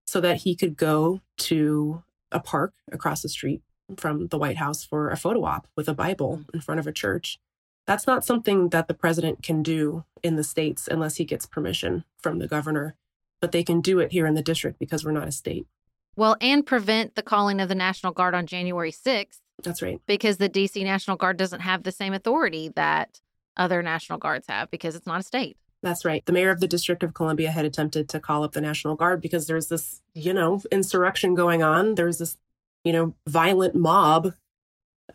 so 0.08 0.20
that 0.22 0.38
he 0.38 0.56
could 0.56 0.76
go 0.76 1.22
to 1.38 2.02
a 2.32 2.40
park 2.40 2.74
across 2.92 3.22
the 3.22 3.30
street 3.30 3.62
from 3.98 4.26
the 4.30 4.40
White 4.40 4.58
House 4.58 4.84
for 4.84 5.12
a 5.12 5.18
photo 5.18 5.46
op 5.46 5.68
with 5.78 5.88
a 5.88 5.94
Bible 5.94 6.40
mm. 6.40 6.56
in 6.56 6.62
front 6.62 6.80
of 6.80 6.88
a 6.88 6.92
church. 6.92 7.38
That's 7.86 8.08
not 8.08 8.24
something 8.24 8.70
that 8.70 8.88
the 8.88 8.94
president 8.94 9.44
can 9.44 9.62
do 9.62 10.06
in 10.22 10.36
the 10.36 10.44
states 10.44 10.88
unless 10.88 11.18
he 11.18 11.26
gets 11.26 11.46
permission 11.46 12.06
from 12.18 12.40
the 12.40 12.48
governor, 12.48 12.96
but 13.42 13.52
they 13.52 13.64
can 13.64 13.82
do 13.82 14.00
it 14.00 14.12
here 14.12 14.26
in 14.26 14.36
the 14.36 14.42
district 14.42 14.80
because 14.80 15.04
we're 15.04 15.12
not 15.12 15.28
a 15.28 15.32
state. 15.32 15.68
Well, 16.16 16.38
and 16.40 16.66
prevent 16.66 17.16
the 17.16 17.24
calling 17.24 17.60
of 17.60 17.70
the 17.70 17.76
National 17.76 18.14
Guard 18.14 18.36
on 18.36 18.46
January 18.46 18.92
6th. 18.92 19.40
That's 19.64 19.82
right. 19.82 20.00
Because 20.08 20.38
the 20.38 20.50
DC 20.50 20.84
National 20.84 21.18
Guard 21.18 21.38
doesn't 21.38 21.62
have 21.62 21.84
the 21.84 21.92
same 21.92 22.14
authority 22.14 22.72
that 22.76 23.20
other 23.58 23.82
National 23.82 24.18
Guards 24.18 24.46
have 24.48 24.72
because 24.72 24.96
it's 24.96 25.08
not 25.08 25.20
a 25.20 25.24
state. 25.24 25.58
That's 25.82 26.06
right. 26.06 26.26
The 26.26 26.32
mayor 26.32 26.50
of 26.50 26.62
the 26.62 26.68
District 26.68 27.04
of 27.04 27.14
Columbia 27.14 27.52
had 27.52 27.66
attempted 27.66 28.08
to 28.10 28.20
call 28.20 28.44
up 28.44 28.54
the 28.54 28.62
National 28.62 28.96
Guard 28.96 29.22
because 29.22 29.48
there's 29.48 29.68
this, 29.68 30.02
you 30.14 30.34
know, 30.34 30.62
insurrection 30.72 31.36
going 31.36 31.62
on. 31.62 31.96
There's 31.96 32.20
this, 32.20 32.38
you 32.86 32.94
know, 32.94 33.16
violent 33.28 33.76
mob 33.76 34.34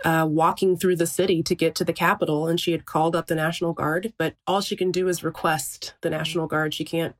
uh, 0.04 0.26
walking 0.28 0.76
through 0.76 0.96
the 0.96 1.06
city 1.06 1.42
to 1.42 1.54
get 1.54 1.74
to 1.76 1.84
the 1.84 1.92
Capitol, 1.92 2.46
and 2.46 2.60
she 2.60 2.72
had 2.72 2.84
called 2.84 3.16
up 3.16 3.26
the 3.26 3.34
National 3.34 3.72
Guard. 3.72 4.12
But 4.18 4.34
all 4.46 4.60
she 4.60 4.76
can 4.76 4.90
do 4.90 5.08
is 5.08 5.24
request 5.24 5.94
the 6.02 6.10
National 6.10 6.46
Guard. 6.46 6.74
She 6.74 6.84
can't 6.84 7.14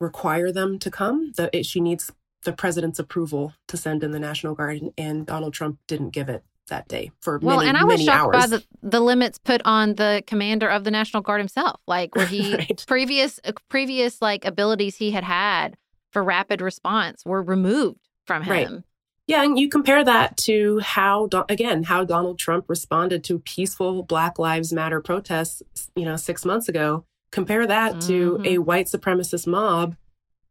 require 0.00 0.50
them 0.50 0.78
to 0.80 0.90
come. 0.90 1.32
The, 1.36 1.56
it, 1.56 1.66
she 1.66 1.80
needs 1.80 2.10
the 2.44 2.52
president's 2.52 2.98
approval 2.98 3.54
to 3.68 3.76
send 3.76 4.02
in 4.02 4.10
the 4.10 4.18
National 4.18 4.54
Guard, 4.54 4.82
and, 4.82 4.92
and 4.98 5.26
Donald 5.26 5.54
Trump 5.54 5.78
didn't 5.86 6.10
give 6.10 6.28
it 6.28 6.42
that 6.68 6.88
day 6.88 7.10
for 7.20 7.38
well, 7.38 7.58
many, 7.58 7.68
and 7.68 7.76
I 7.76 7.84
was 7.84 8.02
shocked 8.02 8.34
hours. 8.34 8.36
by 8.36 8.46
the, 8.46 8.64
the 8.82 9.00
limits 9.00 9.38
put 9.38 9.60
on 9.64 9.94
the 9.94 10.22
commander 10.26 10.68
of 10.68 10.84
the 10.84 10.90
National 10.90 11.22
Guard 11.22 11.40
himself, 11.40 11.80
like 11.86 12.14
where 12.14 12.26
he 12.36 12.54
right. 12.54 12.84
previous 12.86 13.40
uh, 13.44 13.52
previous 13.68 14.22
like 14.22 14.44
abilities 14.44 14.96
he 14.96 15.10
had 15.10 15.24
had 15.24 15.76
for 16.10 16.22
rapid 16.22 16.60
response 16.60 17.24
were 17.24 17.42
removed 17.42 18.08
from 18.26 18.42
him. 18.42 18.50
Right. 18.50 18.82
Yeah, 19.26 19.44
and 19.44 19.58
you 19.58 19.68
compare 19.68 20.02
that 20.04 20.36
to 20.38 20.80
how, 20.80 21.28
again, 21.48 21.84
how 21.84 22.04
Donald 22.04 22.38
Trump 22.38 22.64
responded 22.68 23.22
to 23.24 23.38
peaceful 23.38 24.02
Black 24.02 24.38
Lives 24.38 24.72
Matter 24.72 25.00
protests, 25.00 25.62
you 25.94 26.04
know, 26.04 26.16
six 26.16 26.44
months 26.44 26.68
ago. 26.68 27.04
Compare 27.30 27.66
that 27.68 27.92
mm-hmm. 27.92 28.08
to 28.08 28.42
a 28.44 28.58
white 28.58 28.86
supremacist 28.86 29.46
mob, 29.46 29.96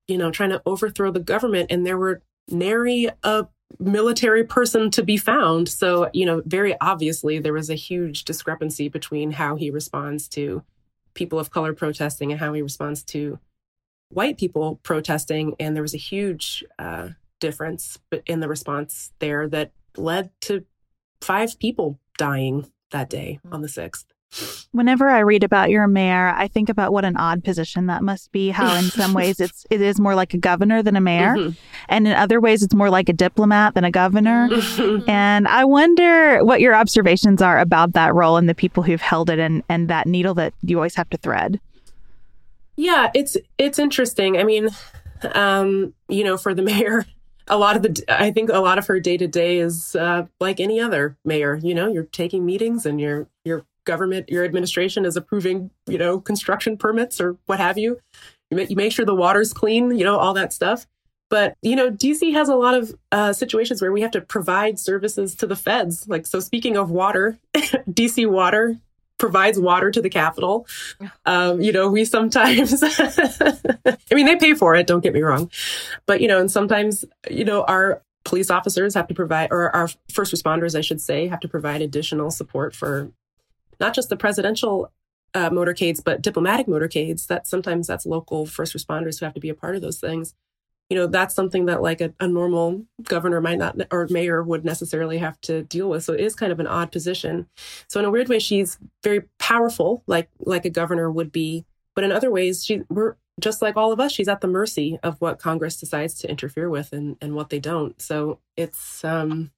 you 0.08 0.18
know, 0.18 0.32
trying 0.32 0.50
to 0.52 0.62
overthrow 0.66 1.12
the 1.12 1.20
government, 1.20 1.70
and 1.70 1.86
there 1.86 1.98
were 1.98 2.22
nary 2.50 3.10
a 3.24 3.48
military 3.80 4.44
person 4.44 4.92
to 4.92 5.04
be 5.04 5.18
found. 5.18 5.70
So, 5.70 6.10
you 6.14 6.26
know, 6.26 6.42
very 6.46 6.76
obviously 6.82 7.40
there 7.40 7.54
was 7.54 7.70
a 7.70 7.76
huge 7.76 8.26
discrepancy 8.26 8.90
between 8.90 9.32
how 9.32 9.56
he 9.56 9.70
responds 9.70 10.28
to 10.30 10.64
people 11.14 11.40
of 11.40 11.52
color 11.52 11.74
protesting 11.74 12.32
and 12.32 12.40
how 12.40 12.54
he 12.54 12.62
responds 12.62 13.04
to 13.04 13.40
white 14.10 14.38
people 14.38 14.80
protesting. 14.84 15.56
And 15.60 15.76
there 15.76 15.84
was 15.84 15.94
a 15.94 15.98
huge 15.98 16.64
uh, 16.80 17.10
difference 17.42 18.00
in 18.26 18.40
the 18.40 18.48
response 18.48 19.12
there 19.20 19.50
that 19.50 19.74
led 19.98 20.30
to 20.42 20.64
five 21.20 21.60
people 21.60 22.00
dying 22.18 22.72
that 22.92 23.10
day 23.10 23.40
on 23.52 23.62
the 23.62 23.68
6th. 23.68 24.06
Whenever 24.72 25.10
I 25.10 25.20
read 25.20 25.44
about 25.44 25.72
your 25.72 25.88
mayor, 25.88 26.30
I 26.30 26.48
think 26.48 26.70
about 26.70 26.94
what 26.94 27.04
an 27.04 27.18
odd 27.18 27.44
position 27.44 27.88
that 27.88 28.02
must 28.02 28.32
be. 28.32 28.50
How 28.50 28.76
in 28.76 28.84
some 28.90 29.14
ways 29.14 29.42
it's 29.42 29.66
it 29.70 29.82
is 29.82 30.00
more 30.00 30.16
like 30.16 30.34
a 30.34 30.38
governor 30.38 30.82
than 30.82 30.96
a 30.96 31.02
mayor, 31.02 31.36
mm-hmm. 31.36 31.60
and 31.90 32.08
in 32.08 32.14
other 32.14 32.40
ways 32.40 32.64
it's 32.64 32.74
more 32.74 32.90
like 32.90 33.10
a 33.10 33.14
diplomat 33.14 33.74
than 33.74 33.84
a 33.84 33.92
governor. 33.92 34.48
Mm-hmm. 34.48 35.10
and 35.10 35.50
I 35.50 35.66
wonder 35.66 36.46
what 36.46 36.62
your 36.62 36.74
observations 36.74 37.42
are 37.42 37.60
about 37.60 37.92
that 37.92 38.14
role 38.14 38.38
and 38.38 38.48
the 38.48 38.56
people 38.56 38.84
who've 38.84 39.02
held 39.02 39.30
it, 39.30 39.38
and 39.38 39.64
and 39.68 39.90
that 39.90 40.08
needle 40.08 40.34
that 40.36 40.54
you 40.62 40.78
always 40.78 40.96
have 40.96 41.10
to 41.10 41.18
thread. 41.18 41.60
Yeah, 42.78 43.12
it's 43.14 43.36
it's 43.58 43.80
interesting. 43.80 44.38
I 44.38 44.46
mean, 44.46 44.70
um, 45.34 45.94
you 46.08 46.24
know, 46.24 46.38
for 46.38 46.54
the 46.54 46.62
mayor, 46.72 47.06
a 47.52 47.58
lot 47.58 47.76
of 47.76 47.84
the 47.84 48.04
I 48.08 48.32
think 48.32 48.50
a 48.50 48.60
lot 48.60 48.80
of 48.80 48.88
her 48.88 49.00
day 49.00 49.18
to 49.18 49.28
day 49.28 49.60
is 49.60 49.96
uh, 49.96 50.26
like 50.40 50.60
any 50.60 50.80
other 50.80 51.18
mayor. 51.24 51.60
You 51.62 51.76
know, 51.76 51.92
you're 51.92 52.06
taking 52.06 52.46
meetings 52.46 52.86
and 52.86 53.00
your 53.00 53.28
your 53.46 53.66
government, 53.84 54.30
your 54.30 54.46
administration 54.46 55.06
is 55.06 55.18
approving, 55.18 55.70
you 55.86 55.98
know, 55.98 56.20
construction 56.20 56.78
permits 56.78 57.20
or 57.20 57.38
what 57.46 57.60
have 57.60 57.78
you. 57.78 58.00
You 58.50 58.58
make, 58.58 58.70
you 58.70 58.76
make 58.76 58.92
sure 58.92 59.06
the 59.06 59.16
water's 59.16 59.54
clean, 59.54 59.98
you 59.98 60.04
know, 60.04 60.18
all 60.18 60.34
that 60.34 60.54
stuff. 60.54 60.88
But 61.30 61.56
you 61.62 61.76
know, 61.76 61.92
DC 61.92 62.34
has 62.34 62.50
a 62.50 62.56
lot 62.56 62.74
of 62.74 62.96
uh, 63.12 63.34
situations 63.34 63.82
where 63.82 63.92
we 63.92 64.02
have 64.02 64.12
to 64.12 64.22
provide 64.22 64.80
services 64.80 65.36
to 65.36 65.48
the 65.48 65.56
feds. 65.56 66.08
Like, 66.08 66.26
so 66.26 66.40
speaking 66.40 66.78
of 66.78 66.90
water, 66.90 67.38
DC 67.56 68.30
Water 68.30 68.78
provides 69.22 69.60
water 69.60 69.92
to 69.92 70.02
the 70.02 70.10
capital. 70.10 70.66
Um, 71.28 71.62
you 71.62 71.72
know, 71.72 71.92
we 71.92 72.06
sometimes, 72.06 72.82
I 72.84 73.96
mean, 74.12 74.26
they 74.26 74.36
pay 74.36 74.56
for 74.56 74.74
it, 74.76 74.88
don't 74.88 75.02
get 75.02 75.14
me 75.14 75.22
wrong. 75.22 75.52
But, 76.08 76.22
you 76.22 76.28
know, 76.28 76.40
and 76.40 76.52
sometimes, 76.52 77.06
you 77.30 77.46
know, 77.46 77.64
our 77.66 78.02
police 78.26 78.50
officers 78.50 78.96
have 78.96 79.08
to 79.10 79.14
provide, 79.14 79.50
or 79.52 79.74
our 79.76 79.90
first 80.12 80.34
responders, 80.34 80.76
I 80.76 80.82
should 80.82 81.00
say, 81.00 81.28
have 81.28 81.40
to 81.42 81.48
provide 81.48 81.84
additional 81.84 82.32
support 82.32 82.76
for 82.76 83.12
not 83.80 83.94
just 83.94 84.10
the 84.10 84.18
presidential 84.18 84.92
uh, 85.36 85.52
motorcades, 85.52 86.04
but 86.04 86.24
diplomatic 86.24 86.66
motorcades. 86.66 87.28
That 87.28 87.46
sometimes 87.46 87.86
that's 87.86 88.08
local 88.08 88.48
first 88.48 88.76
responders 88.76 89.20
who 89.20 89.26
have 89.28 89.36
to 89.36 89.40
be 89.40 89.50
a 89.50 89.56
part 89.56 89.76
of 89.76 89.84
those 89.84 90.00
things 90.00 90.34
you 90.92 90.98
know 90.98 91.08
that's 91.08 91.34
something 91.34 91.68
that 91.68 91.82
like 91.82 92.02
a, 92.02 92.14
a, 92.20 92.28
normal 92.28 92.86
governor 93.04 93.40
might 93.40 93.58
not 93.58 93.78
or 93.92 94.10
mayor 94.10 94.44
would 94.44 94.66
necessarily 94.66 95.20
have 95.20 95.40
to 95.40 95.64
deal 95.64 95.90
with. 95.90 96.04
So 96.04 96.12
it 96.12 96.20
is 96.20 96.36
kind 96.36 96.52
of 96.52 96.60
an 96.60 96.68
odd 96.68 96.92
position. 96.92 97.48
So 97.88 98.02
in 98.02 98.06
a 98.06 98.12
weird 98.12 98.28
way 98.28 98.40
she's 98.40 98.78
very 99.02 99.22
powerful 99.40 100.04
like 100.06 100.28
like 100.42 100.66
a 100.66 100.70
governor 100.70 101.10
would 101.10 101.32
be. 101.32 101.64
But 101.96 102.04
in 102.04 102.12
other 102.12 102.30
ways 102.30 102.66
she 102.66 102.82
we're 102.90 103.16
just 103.40 103.62
like 103.62 103.78
all 103.78 103.94
of 103.94 104.02
us 104.02 104.12
she's 104.12 104.28
at 104.28 104.42
the 104.42 104.50
mercy 104.50 105.00
of 105.02 105.16
what 105.22 105.40
congress 105.40 105.80
decides 105.80 106.16
to 106.16 106.30
interfere 106.30 106.70
with 106.70 106.92
and 106.92 107.16
and 107.22 107.36
what 107.36 107.52
they 107.52 107.60
don't. 107.60 108.00
So 108.02 108.40
it's 108.58 109.06
um 109.06 109.52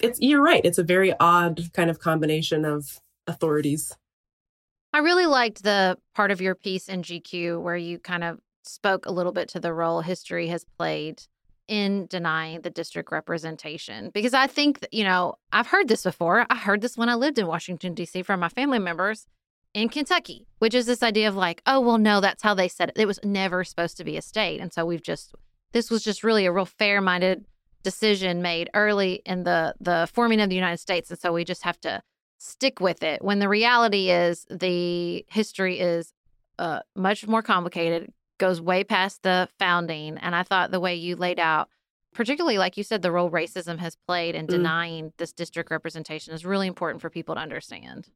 it's 0.00 0.18
you're 0.20 0.42
right. 0.42 0.64
It's 0.64 0.78
a 0.78 0.82
very 0.82 1.14
odd 1.20 1.72
kind 1.72 1.88
of 1.88 2.00
combination 2.00 2.64
of 2.64 3.00
authorities. 3.28 3.96
I 4.92 4.98
really 4.98 5.26
liked 5.26 5.62
the 5.62 5.98
part 6.16 6.32
of 6.32 6.40
your 6.40 6.56
piece 6.56 6.88
in 6.88 7.02
GQ 7.02 7.62
where 7.62 7.76
you 7.76 8.00
kind 8.00 8.24
of 8.24 8.40
spoke 8.68 9.06
a 9.06 9.12
little 9.12 9.32
bit 9.32 9.48
to 9.50 9.60
the 9.60 9.72
role 9.72 10.00
history 10.00 10.48
has 10.48 10.64
played 10.64 11.22
in 11.66 12.06
denying 12.06 12.62
the 12.62 12.70
district 12.70 13.12
representation 13.12 14.10
because 14.14 14.32
I 14.32 14.46
think, 14.46 14.86
you 14.90 15.04
know, 15.04 15.34
I've 15.52 15.66
heard 15.66 15.88
this 15.88 16.02
before. 16.02 16.46
I 16.48 16.56
heard 16.56 16.80
this 16.80 16.96
when 16.96 17.10
I 17.10 17.14
lived 17.14 17.38
in 17.38 17.46
Washington, 17.46 17.94
D.C. 17.94 18.22
from 18.22 18.40
my 18.40 18.48
family 18.48 18.78
members 18.78 19.26
in 19.74 19.90
Kentucky, 19.90 20.46
which 20.60 20.74
is 20.74 20.86
this 20.86 21.02
idea 21.02 21.28
of 21.28 21.36
like, 21.36 21.62
oh, 21.66 21.80
well, 21.80 21.98
no, 21.98 22.20
that's 22.20 22.42
how 22.42 22.54
they 22.54 22.68
said 22.68 22.88
it. 22.88 22.98
It 22.98 23.06
was 23.06 23.20
never 23.22 23.64
supposed 23.64 23.98
to 23.98 24.04
be 24.04 24.16
a 24.16 24.22
state. 24.22 24.60
And 24.60 24.72
so 24.72 24.86
we've 24.86 25.02
just, 25.02 25.34
this 25.72 25.90
was 25.90 26.02
just 26.02 26.24
really 26.24 26.46
a 26.46 26.52
real 26.52 26.64
fair 26.64 27.02
minded 27.02 27.44
decision 27.82 28.42
made 28.42 28.68
early 28.74 29.22
in 29.24 29.44
the 29.44 29.74
the 29.80 30.08
forming 30.12 30.40
of 30.40 30.48
the 30.48 30.54
United 30.54 30.78
States. 30.78 31.10
And 31.10 31.18
so 31.18 31.32
we 31.32 31.44
just 31.44 31.62
have 31.62 31.80
to 31.80 32.02
stick 32.38 32.80
with 32.80 33.02
it 33.02 33.22
when 33.22 33.38
the 33.38 33.48
reality 33.48 34.10
is 34.10 34.46
the 34.50 35.24
history 35.28 35.78
is 35.78 36.12
uh, 36.58 36.80
much 36.96 37.26
more 37.26 37.42
complicated 37.42 38.12
goes 38.38 38.60
way 38.60 38.84
past 38.84 39.22
the 39.22 39.48
founding. 39.58 40.18
And 40.18 40.34
I 40.34 40.42
thought 40.42 40.70
the 40.70 40.80
way 40.80 40.94
you 40.94 41.16
laid 41.16 41.38
out, 41.38 41.68
particularly 42.14 42.58
like 42.58 42.76
you 42.76 42.84
said, 42.84 43.02
the 43.02 43.12
role 43.12 43.30
racism 43.30 43.78
has 43.78 43.96
played 43.96 44.34
in 44.34 44.46
mm. 44.46 44.50
denying 44.50 45.12
this 45.18 45.32
district 45.32 45.70
representation 45.70 46.32
is 46.32 46.44
really 46.44 46.66
important 46.66 47.02
for 47.02 47.10
people 47.10 47.34
to 47.34 47.40
understand. 47.40 48.08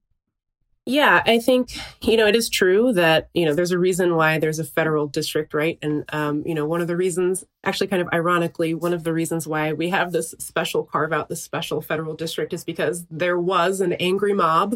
Yeah, 0.84 1.22
I 1.24 1.38
think, 1.38 1.78
you 2.00 2.16
know, 2.16 2.26
it 2.26 2.34
is 2.34 2.48
true 2.48 2.92
that, 2.94 3.28
you 3.34 3.44
know, 3.44 3.54
there's 3.54 3.70
a 3.70 3.78
reason 3.78 4.16
why 4.16 4.38
there's 4.38 4.58
a 4.58 4.64
federal 4.64 5.06
district, 5.06 5.54
right? 5.54 5.78
And, 5.80 6.04
um, 6.12 6.42
you 6.44 6.56
know, 6.56 6.66
one 6.66 6.80
of 6.80 6.88
the 6.88 6.96
reasons, 6.96 7.44
actually, 7.62 7.86
kind 7.86 8.02
of 8.02 8.08
ironically, 8.12 8.74
one 8.74 8.92
of 8.92 9.04
the 9.04 9.12
reasons 9.12 9.46
why 9.46 9.72
we 9.74 9.90
have 9.90 10.10
this 10.10 10.34
special 10.40 10.82
carve 10.82 11.12
out, 11.12 11.28
this 11.28 11.40
special 11.40 11.82
federal 11.82 12.16
district 12.16 12.52
is 12.52 12.64
because 12.64 13.06
there 13.08 13.38
was 13.38 13.80
an 13.80 13.92
angry 13.94 14.32
mob 14.32 14.74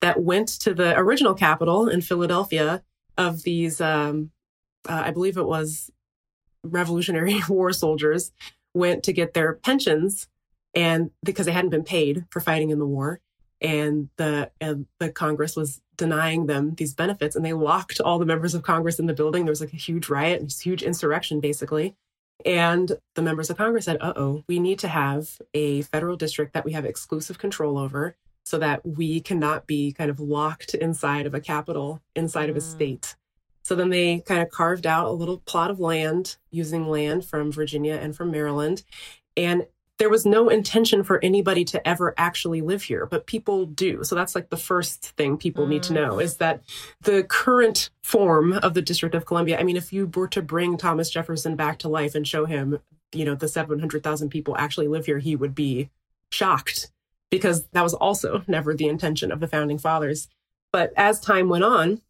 that 0.00 0.22
went 0.22 0.46
to 0.60 0.74
the 0.74 0.96
original 0.96 1.34
capital 1.34 1.88
in 1.88 2.02
Philadelphia 2.02 2.84
of 3.16 3.42
these 3.42 3.80
um, 3.80 4.30
uh, 4.88 5.02
I 5.06 5.10
believe 5.10 5.36
it 5.36 5.46
was 5.46 5.90
Revolutionary 6.64 7.40
War 7.48 7.72
soldiers 7.72 8.32
went 8.74 9.02
to 9.04 9.12
get 9.12 9.34
their 9.34 9.54
pensions 9.54 10.28
and 10.74 11.10
because 11.24 11.46
they 11.46 11.52
hadn't 11.52 11.70
been 11.70 11.84
paid 11.84 12.24
for 12.30 12.40
fighting 12.40 12.70
in 12.70 12.78
the 12.78 12.86
war 12.86 13.20
and 13.60 14.08
the 14.16 14.50
uh, 14.60 14.74
the 15.00 15.10
Congress 15.10 15.56
was 15.56 15.80
denying 15.96 16.46
them 16.46 16.74
these 16.76 16.94
benefits 16.94 17.34
and 17.34 17.44
they 17.44 17.52
locked 17.52 18.00
all 18.00 18.18
the 18.18 18.26
members 18.26 18.54
of 18.54 18.62
Congress 18.62 18.98
in 18.98 19.06
the 19.06 19.14
building 19.14 19.44
there 19.44 19.52
was 19.52 19.60
like 19.60 19.72
a 19.72 19.76
huge 19.76 20.08
riot 20.08 20.40
and 20.40 20.52
huge 20.52 20.82
insurrection 20.82 21.40
basically 21.40 21.96
and 22.44 22.92
the 23.14 23.22
members 23.22 23.50
of 23.50 23.56
Congress 23.56 23.86
said 23.86 23.98
uh-oh 24.00 24.44
we 24.48 24.60
need 24.60 24.78
to 24.78 24.88
have 24.88 25.38
a 25.54 25.82
federal 25.82 26.16
district 26.16 26.52
that 26.52 26.64
we 26.64 26.72
have 26.72 26.84
exclusive 26.84 27.38
control 27.38 27.78
over 27.78 28.14
so 28.44 28.58
that 28.58 28.86
we 28.86 29.20
cannot 29.20 29.66
be 29.66 29.92
kind 29.92 30.10
of 30.10 30.20
locked 30.20 30.74
inside 30.74 31.26
of 31.26 31.34
a 31.34 31.40
capital 31.40 32.00
inside 32.14 32.46
mm. 32.46 32.50
of 32.50 32.56
a 32.56 32.60
mm. 32.60 32.70
state 32.70 33.16
so 33.68 33.74
then 33.74 33.90
they 33.90 34.20
kind 34.20 34.40
of 34.40 34.48
carved 34.48 34.86
out 34.86 35.08
a 35.08 35.10
little 35.10 35.40
plot 35.40 35.70
of 35.70 35.78
land 35.78 36.38
using 36.50 36.88
land 36.88 37.26
from 37.26 37.52
Virginia 37.52 37.96
and 37.96 38.16
from 38.16 38.30
Maryland. 38.30 38.82
And 39.36 39.66
there 39.98 40.08
was 40.08 40.24
no 40.24 40.48
intention 40.48 41.04
for 41.04 41.22
anybody 41.22 41.66
to 41.66 41.86
ever 41.86 42.14
actually 42.16 42.62
live 42.62 42.84
here, 42.84 43.04
but 43.04 43.26
people 43.26 43.66
do. 43.66 44.04
So 44.04 44.14
that's 44.14 44.34
like 44.34 44.48
the 44.48 44.56
first 44.56 45.10
thing 45.18 45.36
people 45.36 45.66
mm. 45.66 45.68
need 45.68 45.82
to 45.82 45.92
know 45.92 46.18
is 46.18 46.38
that 46.38 46.62
the 47.02 47.24
current 47.24 47.90
form 48.02 48.54
of 48.54 48.72
the 48.72 48.80
District 48.80 49.14
of 49.14 49.26
Columbia. 49.26 49.60
I 49.60 49.64
mean, 49.64 49.76
if 49.76 49.92
you 49.92 50.10
were 50.14 50.28
to 50.28 50.40
bring 50.40 50.78
Thomas 50.78 51.10
Jefferson 51.10 51.54
back 51.54 51.78
to 51.80 51.90
life 51.90 52.14
and 52.14 52.26
show 52.26 52.46
him, 52.46 52.78
you 53.12 53.26
know, 53.26 53.34
the 53.34 53.48
700,000 53.48 54.30
people 54.30 54.56
actually 54.56 54.88
live 54.88 55.04
here, 55.04 55.18
he 55.18 55.36
would 55.36 55.54
be 55.54 55.90
shocked 56.32 56.90
because 57.30 57.66
that 57.72 57.82
was 57.82 57.92
also 57.92 58.44
never 58.46 58.72
the 58.72 58.88
intention 58.88 59.30
of 59.30 59.40
the 59.40 59.46
founding 59.46 59.76
fathers. 59.76 60.26
But 60.72 60.94
as 60.96 61.20
time 61.20 61.50
went 61.50 61.64
on, 61.64 62.00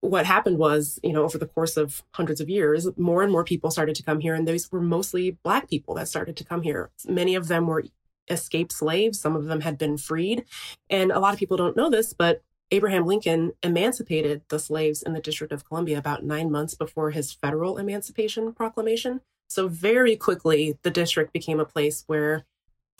what 0.00 0.26
happened 0.26 0.58
was, 0.58 1.00
you 1.02 1.12
know, 1.12 1.24
over 1.24 1.38
the 1.38 1.46
course 1.46 1.76
of 1.76 2.02
hundreds 2.12 2.40
of 2.40 2.48
years, 2.48 2.88
more 2.96 3.22
and 3.22 3.32
more 3.32 3.44
people 3.44 3.70
started 3.70 3.96
to 3.96 4.02
come 4.02 4.20
here, 4.20 4.34
and 4.34 4.46
those 4.46 4.70
were 4.70 4.80
mostly 4.80 5.38
Black 5.42 5.68
people 5.68 5.94
that 5.94 6.08
started 6.08 6.36
to 6.36 6.44
come 6.44 6.62
here. 6.62 6.90
Many 7.08 7.34
of 7.34 7.48
them 7.48 7.66
were 7.66 7.84
escaped 8.28 8.72
slaves, 8.72 9.20
some 9.20 9.36
of 9.36 9.46
them 9.46 9.60
had 9.60 9.78
been 9.78 9.96
freed. 9.96 10.44
And 10.90 11.10
a 11.10 11.20
lot 11.20 11.32
of 11.32 11.38
people 11.38 11.56
don't 11.56 11.76
know 11.76 11.90
this, 11.90 12.12
but 12.12 12.42
Abraham 12.70 13.06
Lincoln 13.06 13.52
emancipated 13.62 14.42
the 14.48 14.58
slaves 14.58 15.02
in 15.02 15.12
the 15.12 15.20
District 15.20 15.52
of 15.52 15.64
Columbia 15.64 15.98
about 15.98 16.24
nine 16.24 16.50
months 16.50 16.74
before 16.74 17.12
his 17.12 17.32
federal 17.32 17.78
emancipation 17.78 18.52
proclamation. 18.52 19.20
So, 19.48 19.68
very 19.68 20.16
quickly, 20.16 20.76
the 20.82 20.90
district 20.90 21.32
became 21.32 21.60
a 21.60 21.64
place 21.64 22.02
where 22.08 22.44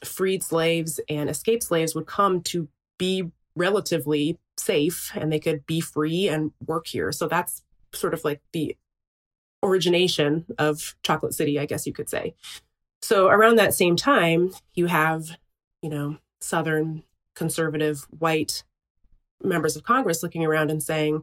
freed 0.04 0.44
slaves 0.44 1.00
and 1.08 1.28
escaped 1.28 1.64
slaves 1.64 1.94
would 1.94 2.06
come 2.06 2.40
to 2.42 2.68
be 2.98 3.32
relatively 3.56 4.38
safe 4.58 5.12
and 5.14 5.32
they 5.32 5.40
could 5.40 5.66
be 5.66 5.80
free 5.80 6.28
and 6.28 6.52
work 6.66 6.86
here. 6.86 7.12
So 7.12 7.28
that's 7.28 7.62
sort 7.92 8.14
of 8.14 8.24
like 8.24 8.40
the 8.52 8.76
origination 9.62 10.46
of 10.58 10.96
Chocolate 11.02 11.34
City, 11.34 11.58
I 11.58 11.66
guess 11.66 11.86
you 11.86 11.92
could 11.92 12.08
say. 12.08 12.34
So 13.02 13.28
around 13.28 13.56
that 13.56 13.74
same 13.74 13.96
time, 13.96 14.52
you 14.74 14.86
have, 14.86 15.36
you 15.82 15.90
know, 15.90 16.18
Southern 16.40 17.02
conservative 17.34 18.06
white 18.10 18.64
members 19.42 19.76
of 19.76 19.84
Congress 19.84 20.22
looking 20.22 20.44
around 20.44 20.70
and 20.70 20.82
saying, 20.82 21.22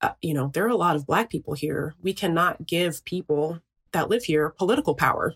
uh, 0.00 0.12
you 0.22 0.32
know, 0.32 0.50
there 0.54 0.64
are 0.64 0.68
a 0.68 0.76
lot 0.76 0.96
of 0.96 1.06
Black 1.06 1.28
people 1.28 1.54
here. 1.54 1.94
We 2.00 2.12
cannot 2.12 2.66
give 2.66 3.04
people 3.04 3.60
that 3.92 4.08
live 4.08 4.24
here 4.24 4.50
political 4.50 4.94
power. 4.94 5.34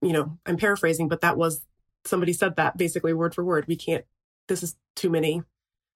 You 0.00 0.12
know, 0.12 0.38
I'm 0.46 0.56
paraphrasing, 0.56 1.08
but 1.08 1.20
that 1.20 1.36
was 1.36 1.66
somebody 2.04 2.32
said 2.32 2.56
that 2.56 2.76
basically 2.76 3.12
word 3.12 3.34
for 3.34 3.44
word. 3.44 3.66
We 3.66 3.76
can't, 3.76 4.04
this 4.48 4.62
is 4.62 4.76
too 4.96 5.10
many 5.10 5.42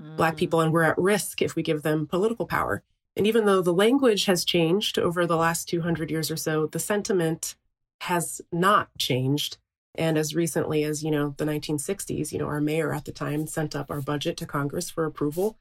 mm. 0.02 0.16
Black 0.16 0.37
people, 0.37 0.61
and 0.61 0.72
we're 0.72 0.82
at 0.82 0.98
risk 0.98 1.42
if 1.42 1.57
we 1.57 1.62
give 1.62 1.82
them 1.82 2.07
political 2.07 2.47
power. 2.47 2.82
And 3.16 3.26
even 3.26 3.47
though 3.47 3.62
the 3.62 3.72
language 3.72 4.26
has 4.26 4.44
changed 4.44 4.99
over 4.99 5.26
the 5.26 5.36
last 5.36 5.68
200 5.68 6.11
years 6.11 6.30
or 6.30 6.36
so, 6.36 6.66
the 6.66 6.78
sentiment 6.78 7.57
has 8.03 8.42
not 8.53 8.88
changed. 8.99 9.57
And 9.94 10.18
as 10.18 10.34
recently 10.34 10.84
as, 10.84 11.03
you 11.03 11.11
know, 11.11 11.34
the 11.38 11.47
1960s, 11.47 12.30
you 12.30 12.38
know, 12.38 12.47
our 12.47 12.61
mayor 12.61 12.92
at 12.92 13.07
the 13.07 13.12
time 13.12 13.47
sent 13.47 13.74
up 13.74 13.90
our 13.90 14.03
budget 14.03 14.36
to 14.38 14.47
Congress 14.47 14.90
for 14.90 15.07
approval. 15.07 15.57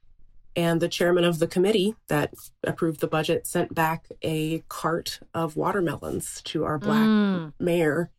And 0.58 0.82
the 0.82 0.90
chairman 0.90 1.24
of 1.24 1.40
the 1.40 1.48
committee 1.48 1.96
that 2.08 2.34
approved 2.64 3.00
the 3.00 3.08
budget 3.08 3.48
sent 3.48 3.74
back 3.74 4.08
a 4.22 4.60
cart 4.70 5.20
of 5.34 5.56
watermelons 5.56 6.42
to 6.44 6.64
our 6.64 6.78
black 6.78 7.06
mm. 7.06 7.54
mayor. 7.60 8.10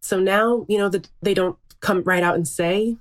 So 0.00 0.18
now, 0.18 0.64
you 0.68 0.78
know, 0.78 0.88
the, 0.88 1.06
they 1.22 1.34
don't 1.34 1.58
come 1.80 2.02
right 2.02 2.22
out 2.22 2.34
and 2.34 2.46
say, 2.46 2.96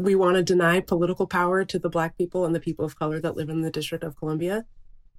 we 0.00 0.14
want 0.14 0.36
to 0.36 0.42
deny 0.42 0.80
political 0.80 1.26
power 1.26 1.64
to 1.64 1.78
the 1.78 1.90
black 1.90 2.16
people 2.16 2.44
and 2.44 2.54
the 2.54 2.60
people 2.60 2.84
of 2.84 2.98
color 2.98 3.20
that 3.20 3.36
live 3.36 3.48
in 3.48 3.62
the 3.62 3.70
District 3.70 4.02
of 4.02 4.16
Columbia. 4.16 4.64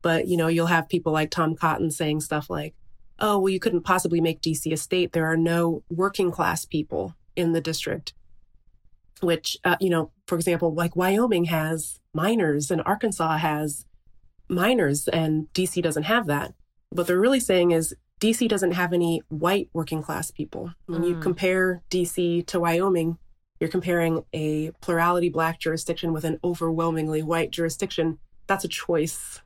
But, 0.01 0.27
you 0.27 0.35
know, 0.35 0.47
you'll 0.47 0.67
have 0.67 0.89
people 0.89 1.13
like 1.13 1.29
Tom 1.29 1.55
Cotton 1.55 1.91
saying 1.91 2.21
stuff 2.21 2.49
like, 2.49 2.73
oh, 3.19 3.37
well, 3.37 3.49
you 3.49 3.59
couldn't 3.59 3.83
possibly 3.83 4.19
make 4.19 4.41
DC 4.41 4.71
a 4.71 4.77
state. 4.77 5.11
There 5.11 5.27
are 5.27 5.37
no 5.37 5.83
working 5.89 6.31
class 6.31 6.65
people 6.65 7.15
in 7.35 7.53
the 7.53 7.61
district 7.61 8.13
which, 9.21 9.57
uh, 9.63 9.77
you 9.79 9.89
know, 9.89 10.11
for 10.27 10.35
example, 10.35 10.73
like 10.73 10.95
Wyoming 10.95 11.45
has 11.45 11.99
miners 12.13 12.71
and 12.71 12.81
Arkansas 12.85 13.37
has 13.37 13.85
miners 14.49 15.07
and 15.07 15.47
DC 15.53 15.81
doesn't 15.81 16.03
have 16.03 16.27
that. 16.27 16.53
What 16.89 17.07
they're 17.07 17.19
really 17.19 17.39
saying 17.39 17.71
is 17.71 17.95
DC 18.19 18.47
doesn't 18.49 18.73
have 18.73 18.93
any 18.93 19.21
white 19.29 19.69
working 19.73 20.03
class 20.03 20.31
people. 20.31 20.73
When 20.87 21.01
mm. 21.01 21.09
you 21.09 21.19
compare 21.19 21.81
DC 21.89 22.45
to 22.47 22.59
Wyoming, 22.59 23.17
you're 23.61 23.69
comparing 23.69 24.25
a 24.33 24.71
plurality 24.81 25.29
black 25.29 25.59
jurisdiction 25.59 26.11
with 26.11 26.25
an 26.25 26.39
overwhelmingly 26.43 27.21
white 27.21 27.51
jurisdiction. 27.51 28.17
That's 28.47 28.65
a 28.65 28.67
choice 28.67 29.39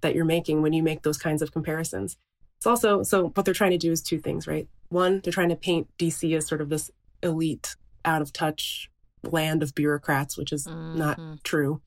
that 0.00 0.14
you're 0.14 0.24
making 0.24 0.62
when 0.62 0.72
you 0.72 0.82
make 0.82 1.02
those 1.02 1.18
kinds 1.18 1.42
of 1.42 1.52
comparisons. 1.52 2.16
It's 2.56 2.66
also 2.66 3.02
so 3.02 3.28
what 3.28 3.44
they're 3.44 3.52
trying 3.52 3.72
to 3.72 3.78
do 3.78 3.92
is 3.92 4.00
two 4.00 4.20
things, 4.20 4.46
right? 4.46 4.66
One, 4.88 5.20
they're 5.22 5.34
trying 5.34 5.50
to 5.50 5.56
paint 5.56 5.86
DC 5.98 6.34
as 6.34 6.46
sort 6.46 6.62
of 6.62 6.70
this 6.70 6.90
elite, 7.22 7.76
out 8.06 8.22
of 8.22 8.32
touch 8.32 8.90
land 9.22 9.62
of 9.62 9.74
bureaucrats, 9.74 10.38
which 10.38 10.50
is 10.50 10.66
mm-hmm. 10.66 10.96
not 10.96 11.20
true. 11.44 11.82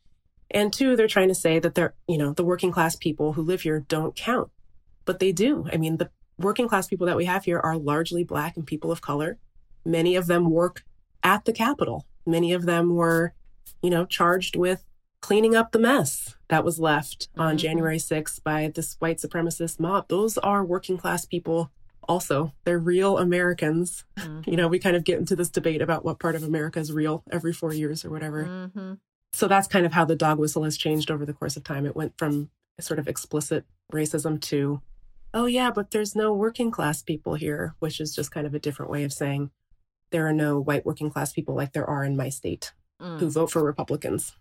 And 0.52 0.72
two, 0.72 0.96
they're 0.96 1.08
trying 1.08 1.30
to 1.30 1.36
say 1.36 1.58
that 1.58 1.74
they're, 1.74 1.96
you 2.08 2.18
know, 2.18 2.32
the 2.32 2.44
working 2.44 2.72
class 2.72 2.96
people 2.96 3.34
who 3.34 3.42
live 3.42 3.62
here 3.62 3.80
don't 3.80 4.16
count. 4.16 4.52
But 5.06 5.18
they 5.18 5.32
do. 5.32 5.68
I 5.74 5.78
mean, 5.78 5.98
the 5.98 6.12
working 6.38 6.68
class 6.68 6.88
people 6.88 7.08
that 7.08 7.18
we 7.18 7.26
have 7.26 7.46
here 7.46 7.60
are 7.60 7.76
largely 7.76 8.24
black 8.24 8.56
and 8.56 8.68
people 8.68 8.92
of 8.92 9.02
color. 9.02 9.40
Many 9.84 10.16
of 10.16 10.28
them 10.28 10.52
work 10.52 10.84
at 11.24 11.46
the 11.46 11.54
Capitol. 11.54 12.06
Many 12.26 12.54
of 12.54 12.66
them 12.66 12.96
were, 12.96 13.34
you 13.82 13.90
know, 13.90 14.06
charged 14.06 14.56
with 14.56 14.84
cleaning 15.22 15.56
up 15.56 15.72
the 15.72 15.80
mess 15.80 16.36
that 16.50 16.64
was 16.64 16.80
left 16.80 17.30
mm-hmm. 17.32 17.42
on 17.42 17.58
January 17.58 17.98
6th 17.98 18.44
by 18.44 18.72
this 18.74 18.96
white 19.00 19.18
supremacist 19.18 19.80
mob. 19.80 20.08
Those 20.08 20.38
are 20.38 20.66
working 20.66 20.98
class 20.98 21.26
people 21.26 21.72
also 22.08 22.52
they're 22.66 22.80
real 22.80 23.18
Americans. 23.18 24.04
Mm-hmm. 24.18 24.42
You 24.52 24.58
know, 24.58 24.68
we 24.68 24.80
kind 24.80 24.96
of 24.96 25.04
get 25.04 25.20
into 25.20 25.36
this 25.36 25.50
debate 25.50 25.82
about 25.82 26.04
what 26.04 26.20
part 26.20 26.36
of 26.36 26.44
America 26.44 26.80
is 26.80 26.92
real 26.92 27.24
every 27.32 27.54
four 27.54 27.74
years 27.74 28.04
or 28.04 28.10
whatever. 28.10 28.46
Mm-hmm. 28.46 28.94
So 29.34 29.48
that's 29.48 29.68
kind 29.68 29.86
of 29.86 29.94
how 29.94 30.04
the 30.04 30.16
dog 30.16 30.40
whistle 30.40 30.64
has 30.64 30.76
changed 30.76 31.10
over 31.10 31.26
the 31.26 31.34
course 31.34 31.56
of 31.56 31.64
time. 31.64 31.86
It 31.86 31.96
went 31.96 32.18
from 32.18 32.50
sort 32.80 33.00
of 33.00 33.08
explicit 33.08 33.64
racism 33.94 34.42
to, 34.42 34.82
oh, 35.34 35.46
yeah, 35.46 35.72
but 35.72 35.92
there's 35.92 36.16
no 36.16 36.34
working 36.34 36.70
class 36.70 37.02
people 37.02 37.36
here, 37.36 37.76
which 37.80 38.02
is 38.02 38.14
just 38.14 38.32
kind 38.32 38.46
of 38.46 38.54
a 38.54 38.60
different 38.60 38.92
way 38.92 39.04
of 39.04 39.14
saying 39.14 39.52
there 40.12 40.28
are 40.28 40.34
no 40.34 40.60
white 40.60 40.86
working 40.86 41.10
class 41.10 41.34
people 41.34 41.56
like 41.56 41.74
there 41.74 41.90
are 41.90 42.04
in 42.04 42.16
my 42.16 42.30
state 42.30 42.74
mm. 43.02 43.20
who 43.20 43.30
vote 43.30 43.52
for 43.52 43.64
Republicans. 43.64 44.36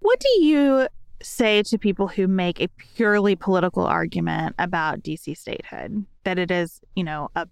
What 0.00 0.20
do 0.20 0.42
you 0.42 0.88
say 1.22 1.62
to 1.62 1.78
people 1.78 2.08
who 2.08 2.28
make 2.28 2.60
a 2.60 2.68
purely 2.68 3.34
political 3.34 3.84
argument 3.84 4.54
about 4.58 5.02
DC 5.02 5.36
statehood 5.36 6.04
that 6.24 6.38
it 6.38 6.50
is, 6.50 6.80
you 6.94 7.04
know, 7.04 7.30
a 7.34 7.48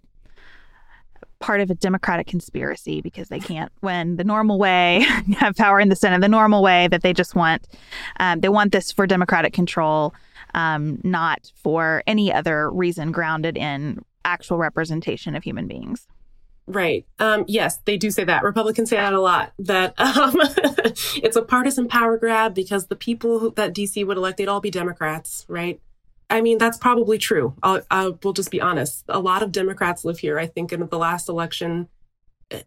part 1.41 1.61
of 1.61 1.71
a 1.71 1.75
democratic 1.75 2.27
conspiracy 2.27 3.01
because 3.01 3.29
they 3.29 3.41
can't 3.41 3.73
win 3.83 4.17
the 4.17 4.25
normal 4.25 4.59
way, 4.59 5.01
have 5.39 5.57
power 5.57 5.81
in 5.81 5.89
the 5.89 5.97
Senate 5.97 6.21
the 6.21 6.29
normal 6.29 6.63
way 6.63 6.89
that 6.89 7.03
they 7.03 7.13
just 7.13 7.35
want. 7.35 7.67
Um, 8.21 8.41
they 8.41 8.49
want 8.49 8.73
this 8.73 8.93
for 8.93 9.07
democratic 9.07 9.53
control, 9.53 10.15
um, 10.55 11.01
not 11.03 11.51
for 11.55 12.03
any 12.07 12.33
other 12.33 12.71
reason 12.71 13.13
grounded 13.13 13.57
in 13.57 14.05
actual 14.25 14.59
representation 14.59 15.35
of 15.35 15.43
human 15.43 15.67
beings. 15.67 16.07
Right. 16.67 17.07
Um, 17.19 17.45
yes, 17.49 17.79
they 17.85 17.97
do 17.97 18.11
say 18.11 18.25
that. 18.25 18.45
Republicans 18.45 18.91
say 18.91 18.97
that 18.97 19.13
a 19.13 19.21
lot. 19.21 19.53
That 19.59 19.95
um, 20.01 20.37
it's 21.23 21.37
a 21.37 21.43
partisan 21.43 21.89
power 21.89 22.17
grab 22.17 22.55
because 22.55 22.87
the 22.87 22.97
people 22.97 23.41
who, 23.41 23.53
that 23.57 23.75
DC 23.75 24.07
would 24.07 24.17
elect, 24.17 24.39
they'd 24.39 24.49
all 24.49 24.61
be 24.61 24.71
Democrats, 24.71 25.45
right? 25.49 25.81
I 26.31 26.41
mean, 26.41 26.59
that's 26.59 26.79
probably 26.79 27.19
true. 27.19 27.55
I'll, 27.63 27.83
I 27.91 28.13
will 28.23 28.33
just 28.33 28.51
be 28.51 28.61
honest. 28.61 29.05
A 29.09 29.21
lot 29.21 29.43
of 29.43 29.53
Democrats 29.53 30.05
live 30.05 30.19
here. 30.19 30.39
I 30.39 30.47
think 30.47 30.73
in 30.73 30.87
the 30.87 30.99
last 30.99 31.29
election, 31.29 31.89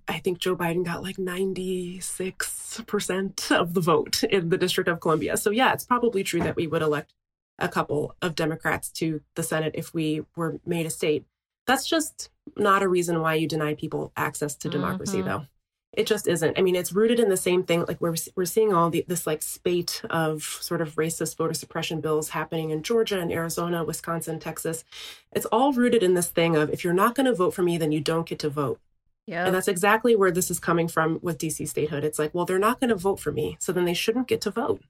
I 0.08 0.20
think 0.20 0.40
Joe 0.40 0.56
Biden 0.56 0.86
got 0.86 1.04
like 1.04 1.18
96% 1.18 3.52
of 3.52 3.74
the 3.74 3.82
vote 3.82 4.24
in 4.24 4.50
the 4.50 4.58
District 4.58 4.88
of 4.88 5.00
Columbia. 5.00 5.38
So, 5.38 5.50
yeah, 5.50 5.74
it's 5.74 5.86
probably 5.86 6.24
true 6.24 6.42
that 6.42 6.56
we 6.56 6.68
would 6.68 6.82
elect 6.82 7.14
a 7.58 7.70
couple 7.70 8.16
of 8.22 8.36
Democrats 8.36 8.90
to 8.92 9.22
the 9.36 9.44
Senate 9.44 9.74
if 9.76 9.94
we 9.94 10.24
were 10.36 10.60
made 10.66 10.86
a 10.86 10.90
state. 10.90 11.26
That's 11.66 11.88
just 11.88 12.30
not 12.56 12.84
a 12.84 12.88
reason 12.88 13.22
why 13.22 13.36
you 13.36 13.48
deny 13.48 13.74
people 13.74 14.12
access 14.16 14.56
to 14.56 14.70
democracy, 14.70 15.18
mm-hmm. 15.18 15.28
though. 15.28 15.46
It 15.94 16.08
just 16.08 16.28
isn't. 16.28 16.60
I 16.60 16.62
mean, 16.62 16.76
it's 16.76 16.92
rooted 16.92 17.22
in 17.22 17.30
the 17.30 17.38
same 17.38 17.64
thing. 17.64 17.86
Like 17.88 18.02
we're 18.02 18.16
we're 18.36 18.46
seeing 18.46 18.74
all 18.74 18.90
the, 18.90 19.06
this 19.08 19.26
like 19.26 19.42
spate 19.42 20.02
of 20.10 20.44
sort 20.44 20.82
of 20.82 20.96
racist 20.96 21.38
voter 21.38 21.54
suppression 21.54 22.02
bills 22.02 22.30
happening 22.30 22.72
in 22.72 22.84
Georgia 22.84 23.20
and 23.20 23.32
Arizona, 23.32 23.84
Wisconsin, 23.84 24.40
Texas. 24.40 24.84
It's 25.32 25.46
all 25.48 25.72
rooted 25.72 26.04
in 26.04 26.14
this 26.14 26.28
thing 26.28 26.58
of 26.58 26.70
if 26.70 26.84
you're 26.84 26.94
not 26.94 27.16
going 27.16 27.28
to 27.28 27.34
vote 27.34 27.54
for 27.54 27.64
me, 27.64 27.78
then 27.78 27.94
you 27.94 28.02
don't 28.02 28.28
get 28.28 28.40
to 28.40 28.50
vote. 28.50 28.80
Yeah. 29.26 29.46
And 29.46 29.56
that's 29.56 29.70
exactly 29.70 30.16
where 30.16 30.32
this 30.32 30.52
is 30.52 30.60
coming 30.60 30.88
from 30.88 31.20
with 31.22 31.38
DC 31.38 31.68
statehood. 31.68 32.04
It's 32.04 32.20
like, 32.20 32.36
well, 32.36 32.46
they're 32.46 32.60
not 32.60 32.80
going 32.80 32.90
to 32.90 32.96
vote 32.96 33.20
for 33.20 33.32
me, 33.32 33.58
so 33.60 33.72
then 33.72 33.86
they 33.86 33.94
shouldn't 33.94 34.28
get 34.28 34.42
to 34.42 34.52
vote. 34.52 34.82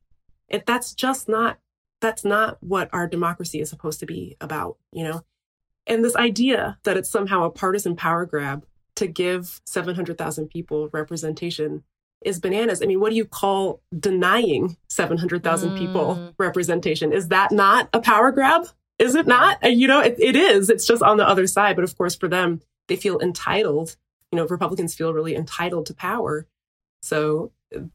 If 0.50 0.66
that's 0.66 0.94
just 0.94 1.30
not 1.30 1.60
that's 2.02 2.26
not 2.26 2.58
what 2.62 2.90
our 2.92 3.08
democracy 3.08 3.62
is 3.62 3.70
supposed 3.70 4.00
to 4.00 4.06
be 4.06 4.36
about, 4.42 4.78
you 4.92 5.04
know? 5.04 5.24
And 5.88 6.04
this 6.04 6.16
idea 6.16 6.78
that 6.84 6.98
it's 6.98 7.10
somehow 7.10 7.44
a 7.44 7.50
partisan 7.50 7.96
power 7.96 8.26
grab 8.26 8.66
to 8.96 9.08
give 9.08 9.62
700,000 9.66 10.48
people 10.48 10.90
representation 10.92 11.84
is 12.24 12.40
bananas. 12.40 12.82
I 12.82 12.86
mean, 12.86 13.00
what 13.00 13.12
do 13.12 13.16
you 13.16 13.26
call 13.26 13.82
denying 13.98 14.78
700,000 14.90 15.72
mm. 15.72 15.78
people 15.78 16.34
representation? 16.40 17.14
Is 17.14 17.28
that 17.28 17.52
not 17.52 17.90
a 17.94 18.00
power 18.00 18.32
grab? 18.32 18.68
Is 18.98 19.14
it 19.16 19.28
not? 19.28 19.60
You 19.64 19.88
know, 19.88 20.00
it, 20.00 20.16
it 20.18 20.36
is. 20.36 20.70
It's 20.70 20.88
just 20.88 21.04
on 21.04 21.18
the 21.18 21.28
other 21.28 21.46
side. 21.46 21.76
But 21.76 21.84
of 21.84 21.96
course, 21.98 22.16
for 22.16 22.28
them, 22.28 22.62
they 22.88 22.96
feel 22.96 23.20
entitled. 23.20 23.96
You 24.32 24.38
know, 24.38 24.48
Republicans 24.48 24.96
feel 24.96 25.14
really 25.14 25.36
entitled 25.36 25.86
to 25.88 25.94
power. 25.94 26.48
So 27.04 27.52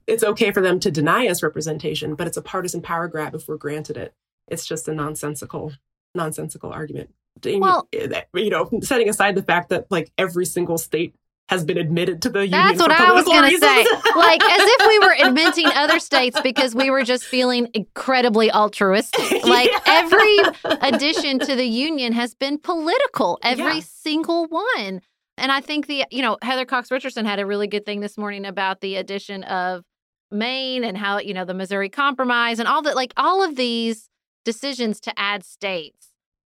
it's 0.07 0.23
okay 0.23 0.53
for 0.53 0.61
them 0.61 0.79
to 0.81 0.91
deny 0.91 1.27
us 1.27 1.43
representation, 1.43 2.15
but 2.15 2.27
it's 2.27 2.37
a 2.37 2.43
partisan 2.43 2.83
power 2.83 3.09
grab 3.09 3.35
if 3.35 3.49
we're 3.49 3.57
granted 3.57 3.97
it. 3.97 4.15
It's 4.47 4.67
just 4.67 4.87
a 4.87 4.95
nonsensical, 4.95 5.73
nonsensical 6.15 6.71
argument 6.71 7.11
well, 7.45 7.89
eh, 7.93 8.23
you 8.35 8.51
know, 8.51 8.69
setting 8.83 9.09
aside 9.09 9.35
the 9.35 9.43
fact 9.43 9.71
that 9.71 9.87
like 9.91 10.11
every 10.19 10.47
single 10.47 10.79
state 10.79 11.15
has 11.51 11.65
been 11.65 11.79
admitted 11.79 12.23
to 12.23 12.31
the 12.31 12.47
union. 12.47 12.53
That's 12.53 12.79
what 12.79 12.93
I 12.93 13.13
was 13.13 13.25
going 13.25 13.51
to 13.51 13.59
say. 13.59 13.85
like 14.17 14.41
as 14.41 14.61
if 14.63 14.87
we 14.87 14.99
were 15.01 15.29
admitting 15.29 15.67
other 15.75 15.99
states 15.99 16.41
because 16.43 16.77
we 16.77 16.91
were 16.91 17.03
just 17.03 17.25
feeling 17.25 17.69
incredibly 17.75 18.53
altruistic. 18.53 19.21
Like 19.51 19.71
yeah. 19.71 19.81
every 19.87 20.37
addition 20.81 21.41
to 21.41 21.57
the 21.57 21.65
union 21.65 22.13
has 22.13 22.35
been 22.37 22.59
political. 22.59 23.39
Every 23.43 23.77
yeah. 23.77 23.85
single 23.85 24.47
one. 24.47 25.01
And 25.37 25.51
I 25.51 25.61
think 25.61 25.89
the 25.89 26.05
you 26.13 26.23
know 26.23 26.39
Heather 26.41 26.65
Cox 26.65 26.91
Richardson 26.93 27.25
had 27.25 27.41
a 27.41 27.47
really 27.47 27.67
good 27.67 27.85
thing 27.85 27.99
this 27.99 28.17
morning 28.17 28.47
about 28.47 28.81
the 28.81 28.95
addition 28.97 29.43
of 29.45 29.83
Maine 30.31 30.85
and 30.85 30.97
how 30.97 31.19
you 31.19 31.35
know 31.35 31.45
the 31.45 31.55
Missouri 31.55 31.89
Compromise 31.89 32.61
and 32.61 32.69
all 32.69 32.83
that. 32.83 32.95
Like 32.95 33.13
all 33.17 33.43
of 33.43 33.57
these 33.57 34.09
decisions 34.45 35.01
to 35.01 35.19
add 35.19 35.43
states 35.43 36.00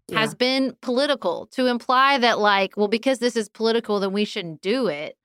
yeah. 0.09 0.21
has 0.21 0.35
been 0.35 0.77
political. 0.81 1.47
To 1.53 1.67
imply 1.67 2.19
that, 2.19 2.39
like, 2.39 2.77
well, 2.77 2.89
because 2.89 3.19
this 3.19 3.37
is 3.37 3.49
political, 3.49 4.01
then 4.01 4.13
we 4.13 4.25
shouldn't 4.25 4.61
do 4.61 4.87
it 4.87 5.17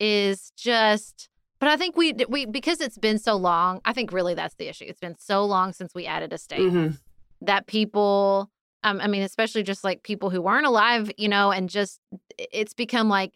is 0.00 0.52
just. 0.56 1.28
But 1.60 1.68
I 1.68 1.76
think 1.76 1.96
we 1.96 2.14
we 2.28 2.46
because 2.46 2.80
it's 2.80 2.98
been 2.98 3.18
so 3.18 3.34
long. 3.34 3.80
I 3.84 3.92
think 3.92 4.12
really 4.12 4.34
that's 4.34 4.54
the 4.54 4.68
issue. 4.68 4.84
It's 4.86 5.00
been 5.00 5.16
so 5.18 5.44
long 5.44 5.72
since 5.72 5.94
we 5.94 6.06
added 6.06 6.32
a 6.32 6.38
state 6.38 6.60
mm-hmm. 6.60 6.94
that 7.40 7.66
people. 7.66 8.50
Um, 8.84 9.00
I 9.00 9.08
mean, 9.08 9.22
especially 9.22 9.64
just 9.64 9.82
like 9.82 10.04
people 10.04 10.30
who 10.30 10.40
weren't 10.40 10.64
alive, 10.64 11.10
you 11.18 11.28
know, 11.28 11.50
and 11.50 11.68
just 11.68 11.98
it's 12.38 12.74
become 12.74 13.08
like 13.08 13.32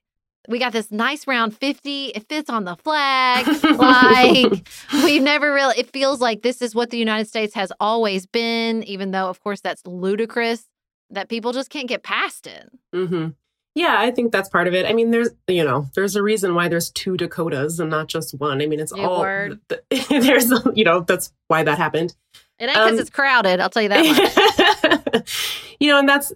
we 0.48 0.58
got 0.58 0.72
this 0.72 0.90
nice 0.90 1.26
round 1.26 1.56
50 1.56 2.06
it 2.08 2.28
fits 2.28 2.50
on 2.50 2.64
the 2.64 2.74
flag 2.76 3.46
like 3.78 4.68
we've 5.04 5.22
never 5.22 5.52
really 5.52 5.78
it 5.78 5.92
feels 5.92 6.20
like 6.20 6.42
this 6.42 6.60
is 6.60 6.74
what 6.74 6.90
the 6.90 6.98
united 6.98 7.28
states 7.28 7.54
has 7.54 7.72
always 7.78 8.26
been 8.26 8.82
even 8.84 9.12
though 9.12 9.28
of 9.28 9.40
course 9.40 9.60
that's 9.60 9.86
ludicrous 9.86 10.66
that 11.12 11.28
people 11.28 11.52
just 11.52 11.70
can't 11.70 11.88
get 11.88 12.02
past 12.02 12.46
it. 12.46 12.70
Mm-hmm. 12.94 13.28
Yeah, 13.74 13.96
I 13.98 14.10
think 14.10 14.32
that's 14.32 14.50
part 14.50 14.68
of 14.68 14.74
it. 14.74 14.84
I 14.84 14.92
mean, 14.92 15.10
there's 15.10 15.30
you 15.48 15.64
know, 15.64 15.86
there's 15.94 16.14
a 16.14 16.22
reason 16.22 16.54
why 16.54 16.68
there's 16.68 16.90
two 16.90 17.16
Dakotas 17.16 17.80
and 17.80 17.90
not 17.90 18.08
just 18.08 18.38
one. 18.38 18.60
I 18.60 18.66
mean, 18.66 18.80
it's 18.80 18.92
New 18.92 19.02
all 19.02 19.22
there's 20.10 20.50
you 20.74 20.84
know 20.84 21.00
that's 21.00 21.32
why 21.48 21.62
that 21.62 21.78
happened. 21.78 22.14
It 22.58 22.66
ain't 22.66 22.74
because 22.74 22.92
um, 22.92 22.98
it's 22.98 23.10
crowded. 23.10 23.60
I'll 23.60 23.70
tell 23.70 23.82
you 23.82 23.88
that 23.88 25.14
much. 25.14 25.52
you 25.80 25.88
know, 25.88 25.98
and 25.98 26.08
that's 26.08 26.32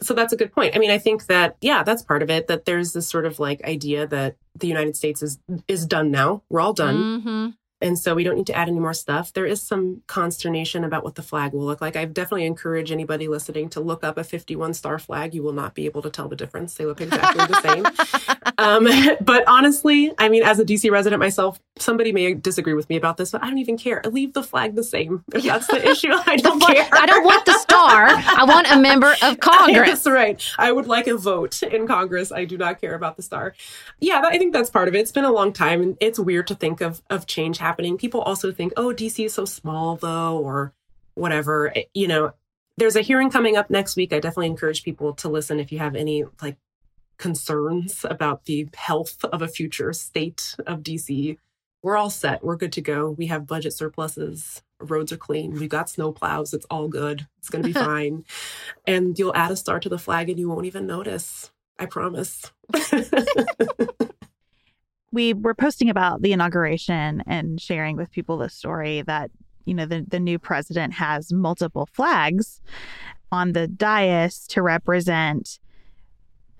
so 0.00 0.14
that's 0.14 0.32
a 0.32 0.36
good 0.36 0.50
point. 0.50 0.74
I 0.74 0.78
mean, 0.78 0.90
I 0.90 0.98
think 0.98 1.26
that 1.26 1.56
yeah, 1.60 1.82
that's 1.82 2.02
part 2.02 2.22
of 2.22 2.30
it. 2.30 2.46
That 2.46 2.64
there's 2.64 2.94
this 2.94 3.06
sort 3.06 3.26
of 3.26 3.38
like 3.38 3.62
idea 3.64 4.06
that 4.06 4.36
the 4.58 4.66
United 4.66 4.96
States 4.96 5.22
is 5.22 5.38
is 5.68 5.86
done 5.86 6.10
now. 6.10 6.42
We're 6.48 6.60
all 6.60 6.72
done. 6.72 6.96
Mm-hmm. 6.96 7.48
And 7.80 7.98
so 7.98 8.14
we 8.14 8.24
don't 8.24 8.36
need 8.36 8.46
to 8.46 8.54
add 8.54 8.68
any 8.68 8.78
more 8.78 8.94
stuff. 8.94 9.32
There 9.32 9.44
is 9.44 9.60
some 9.60 10.02
consternation 10.06 10.84
about 10.84 11.04
what 11.04 11.14
the 11.14 11.22
flag 11.22 11.52
will 11.52 11.66
look 11.66 11.80
like. 11.80 11.94
I 11.94 12.06
definitely 12.06 12.46
encourage 12.46 12.90
anybody 12.90 13.28
listening 13.28 13.68
to 13.70 13.80
look 13.80 14.02
up 14.02 14.16
a 14.16 14.24
51 14.24 14.74
star 14.74 14.98
flag. 14.98 15.34
You 15.34 15.42
will 15.42 15.52
not 15.52 15.74
be 15.74 15.84
able 15.84 16.02
to 16.02 16.10
tell 16.10 16.28
the 16.28 16.36
difference. 16.36 16.74
They 16.74 16.86
look 16.86 17.00
exactly 17.00 17.46
the 17.46 17.60
same. 17.60 17.86
Um, 18.58 18.88
but 19.20 19.44
honestly, 19.46 20.12
I 20.18 20.28
mean, 20.28 20.42
as 20.42 20.58
a 20.58 20.64
DC 20.64 20.90
resident 20.90 21.20
myself, 21.20 21.60
somebody 21.78 22.12
may 22.12 22.34
disagree 22.34 22.74
with 22.74 22.88
me 22.88 22.96
about 22.96 23.16
this, 23.16 23.32
but 23.32 23.42
I 23.42 23.48
don't 23.48 23.58
even 23.58 23.76
care. 23.76 24.00
I 24.04 24.08
Leave 24.08 24.32
the 24.32 24.42
flag 24.42 24.74
the 24.74 24.84
same. 24.84 25.24
If 25.34 25.44
that's 25.44 25.66
the 25.66 25.86
issue, 25.86 26.10
I 26.26 26.36
don't 26.36 26.60
care. 26.60 26.88
I 26.92 27.06
don't 27.06 27.24
want 27.24 27.44
the 27.44 27.58
star. 27.58 28.06
I 28.08 28.44
want 28.44 28.70
a 28.70 28.78
member 28.78 29.14
of 29.22 29.40
Congress. 29.40 29.88
that's 29.88 30.06
right. 30.06 30.42
I 30.58 30.72
would 30.72 30.86
like 30.86 31.06
a 31.06 31.16
vote 31.16 31.62
in 31.62 31.86
Congress. 31.86 32.32
I 32.32 32.44
do 32.44 32.56
not 32.56 32.80
care 32.80 32.94
about 32.94 33.16
the 33.16 33.22
star. 33.22 33.54
Yeah, 34.00 34.22
I 34.24 34.38
think 34.38 34.52
that's 34.52 34.70
part 34.70 34.88
of 34.88 34.94
it. 34.94 35.00
It's 35.00 35.12
been 35.12 35.24
a 35.24 35.32
long 35.32 35.52
time 35.52 35.82
and 35.82 35.96
it's 36.00 36.18
weird 36.18 36.46
to 36.48 36.54
think 36.54 36.80
of, 36.80 37.02
of 37.10 37.26
change 37.26 37.58
happening. 37.58 37.98
People 37.98 38.22
also 38.22 38.52
think, 38.52 38.72
oh, 38.76 38.94
DC 38.94 39.26
is 39.26 39.34
so 39.34 39.44
small 39.44 39.96
though, 39.96 40.38
or 40.38 40.72
whatever. 41.14 41.76
Eh, 41.76 41.84
you 41.94 42.08
know, 42.08 42.32
there's 42.76 42.96
a 42.96 43.02
hearing 43.02 43.30
coming 43.30 43.56
up 43.56 43.70
next 43.70 43.96
week. 43.96 44.12
I 44.12 44.20
definitely 44.20 44.46
encourage 44.46 44.82
people 44.82 45.14
to 45.14 45.28
listen 45.28 45.60
if 45.60 45.72
you 45.72 45.78
have 45.78 45.94
any 45.96 46.24
like 46.42 46.56
concerns 47.18 48.04
about 48.08 48.44
the 48.44 48.68
health 48.74 49.24
of 49.24 49.42
a 49.42 49.48
future 49.48 49.92
state 49.92 50.54
of 50.66 50.80
DC. 50.80 51.38
We're 51.82 51.96
all 51.96 52.10
set. 52.10 52.44
We're 52.44 52.56
good 52.56 52.72
to 52.72 52.80
go. 52.80 53.10
We 53.10 53.26
have 53.26 53.46
budget 53.46 53.72
surpluses. 53.72 54.62
Roads 54.80 55.12
are 55.12 55.16
clean. 55.16 55.52
We've 55.52 55.68
got 55.68 55.88
snow 55.88 56.12
plows. 56.12 56.52
It's 56.52 56.66
all 56.70 56.88
good. 56.88 57.26
It's 57.38 57.48
going 57.48 57.62
to 57.62 57.68
be 57.68 57.72
fine. 57.78 58.24
And 58.86 59.18
you'll 59.18 59.36
add 59.36 59.50
a 59.50 59.56
star 59.56 59.80
to 59.80 59.88
the 59.88 59.98
flag 59.98 60.28
and 60.28 60.38
you 60.38 60.48
won't 60.48 60.66
even 60.66 60.86
notice. 60.86 61.50
I 61.78 61.86
promise. 61.86 62.50
we 65.12 65.34
were 65.34 65.54
posting 65.54 65.90
about 65.90 66.22
the 66.22 66.32
inauguration 66.32 67.22
and 67.26 67.60
sharing 67.60 67.96
with 67.96 68.10
people 68.10 68.38
the 68.38 68.48
story 68.48 69.02
that 69.02 69.30
you 69.64 69.74
know 69.74 69.86
the, 69.86 70.04
the 70.06 70.20
new 70.20 70.38
president 70.38 70.94
has 70.94 71.32
multiple 71.32 71.88
flags 71.92 72.60
on 73.32 73.52
the 73.52 73.66
dais 73.66 74.46
to 74.48 74.62
represent 74.62 75.58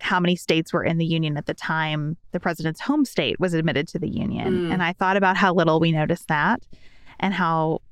how 0.06 0.20
many 0.20 0.36
states 0.36 0.72
were 0.72 0.84
in 0.84 0.98
the 0.98 1.04
union 1.04 1.36
at 1.36 1.46
the 1.46 1.54
time 1.54 2.16
the 2.30 2.38
president's 2.38 2.80
home 2.80 3.04
state 3.04 3.40
was 3.40 3.54
admitted 3.54 3.88
to 3.88 3.98
the 3.98 4.08
union. 4.08 4.68
Mm. 4.68 4.72
And 4.72 4.82
I 4.82 4.92
thought 4.92 5.16
about 5.16 5.36
how 5.36 5.52
little 5.52 5.80
we 5.80 5.90
noticed 5.90 6.28
that 6.28 6.62
and 7.18 7.34
how 7.34 7.82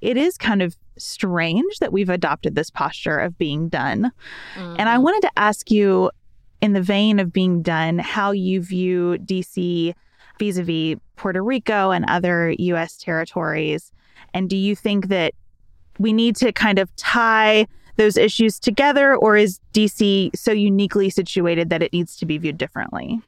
it 0.00 0.16
is 0.16 0.38
kind 0.38 0.62
of 0.62 0.76
strange 0.96 1.78
that 1.80 1.92
we've 1.92 2.08
adopted 2.08 2.54
this 2.54 2.70
posture 2.70 3.18
of 3.18 3.36
being 3.36 3.68
done. 3.68 4.12
Mm. 4.54 4.76
And 4.78 4.88
I 4.88 4.94
mm-hmm. 4.94 5.02
wanted 5.02 5.22
to 5.22 5.32
ask 5.36 5.70
you, 5.70 6.10
in 6.60 6.74
the 6.74 6.82
vein 6.82 7.18
of 7.18 7.32
being 7.32 7.62
done, 7.62 7.98
how 7.98 8.30
you 8.30 8.60
view 8.60 9.16
DC 9.24 9.94
vis 10.38 10.56
a 10.56 10.62
vis 10.62 10.96
Puerto 11.16 11.42
Rico 11.42 11.90
and 11.90 12.04
other 12.08 12.54
U.S. 12.58 12.96
territories. 12.96 13.90
And 14.32 14.48
do 14.48 14.56
you 14.56 14.76
think 14.76 15.08
that 15.08 15.34
we 15.98 16.12
need 16.12 16.36
to 16.36 16.52
kind 16.52 16.78
of 16.78 16.94
tie 16.94 17.66
those 17.98 18.16
issues 18.16 18.58
together, 18.58 19.14
or 19.14 19.36
is 19.36 19.60
DC 19.74 20.34
so 20.34 20.52
uniquely 20.52 21.10
situated 21.10 21.68
that 21.68 21.82
it 21.82 21.92
needs 21.92 22.16
to 22.16 22.24
be 22.24 22.38
viewed 22.38 22.56
differently? 22.56 23.20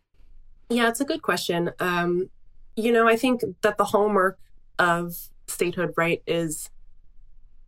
Yeah, 0.70 0.88
it's 0.88 1.00
a 1.00 1.04
good 1.04 1.20
question. 1.20 1.72
Um, 1.80 2.30
you 2.76 2.92
know, 2.92 3.06
I 3.06 3.16
think 3.16 3.42
that 3.60 3.76
the 3.76 3.84
hallmark 3.84 4.38
of 4.78 5.28
statehood, 5.48 5.92
right, 5.96 6.22
is 6.26 6.70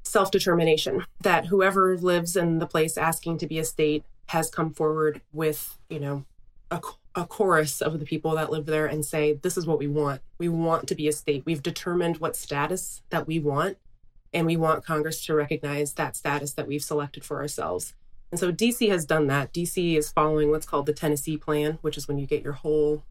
self 0.05 0.30
determination. 0.30 1.05
That 1.20 1.46
whoever 1.46 1.98
lives 1.98 2.36
in 2.36 2.59
the 2.59 2.66
place 2.66 2.96
asking 2.96 3.38
to 3.38 3.46
be 3.46 3.59
a 3.59 3.64
state 3.64 4.05
has 4.26 4.48
come 4.48 4.72
forward 4.72 5.20
with, 5.32 5.76
you 5.90 5.98
know, 5.98 6.24
a, 6.70 6.80
a 7.14 7.26
chorus 7.26 7.82
of 7.82 7.98
the 7.98 8.07
people 8.07 8.30
that 8.36 8.50
live 8.50 8.66
there 8.66 8.86
and 8.86 9.05
say, 9.05 9.34
this 9.34 9.57
is 9.57 9.66
what 9.66 9.78
we 9.78 9.88
want. 9.88 10.22
We 10.38 10.48
want 10.48 10.86
to 10.88 10.94
be 10.94 11.09
a 11.09 11.12
state. 11.12 11.42
We've 11.44 11.62
determined 11.62 12.18
what 12.18 12.36
status 12.36 13.03
that 13.11 13.26
we 13.26 13.40
want 13.40 13.76
and 14.33 14.47
we 14.47 14.57
want 14.57 14.85
Congress 14.85 15.24
to 15.26 15.35
recognize 15.35 15.95
that 15.95 16.16
status 16.16 16.53
that 16.55 16.66
we've 16.66 16.83
selected 16.83 17.24
for 17.24 17.41
ourselves. 17.41 17.95
And 18.30 18.41
so 18.41 18.51
DC 18.51 18.89
has 18.89 19.05
done 19.05 19.26
that. 19.26 19.53
DC 19.53 19.97
is 19.97 20.11
following 20.11 20.51
what's 20.51 20.66
called 20.66 20.87
the 20.87 20.95
Tennessee 20.95 21.37
Plan, 21.37 21.78
which 21.83 21.99
is 21.99 22.09
when 22.09 22.18
you 22.18 22.26
get 22.26 22.43
your 22.43 22.55
whole 22.55 23.05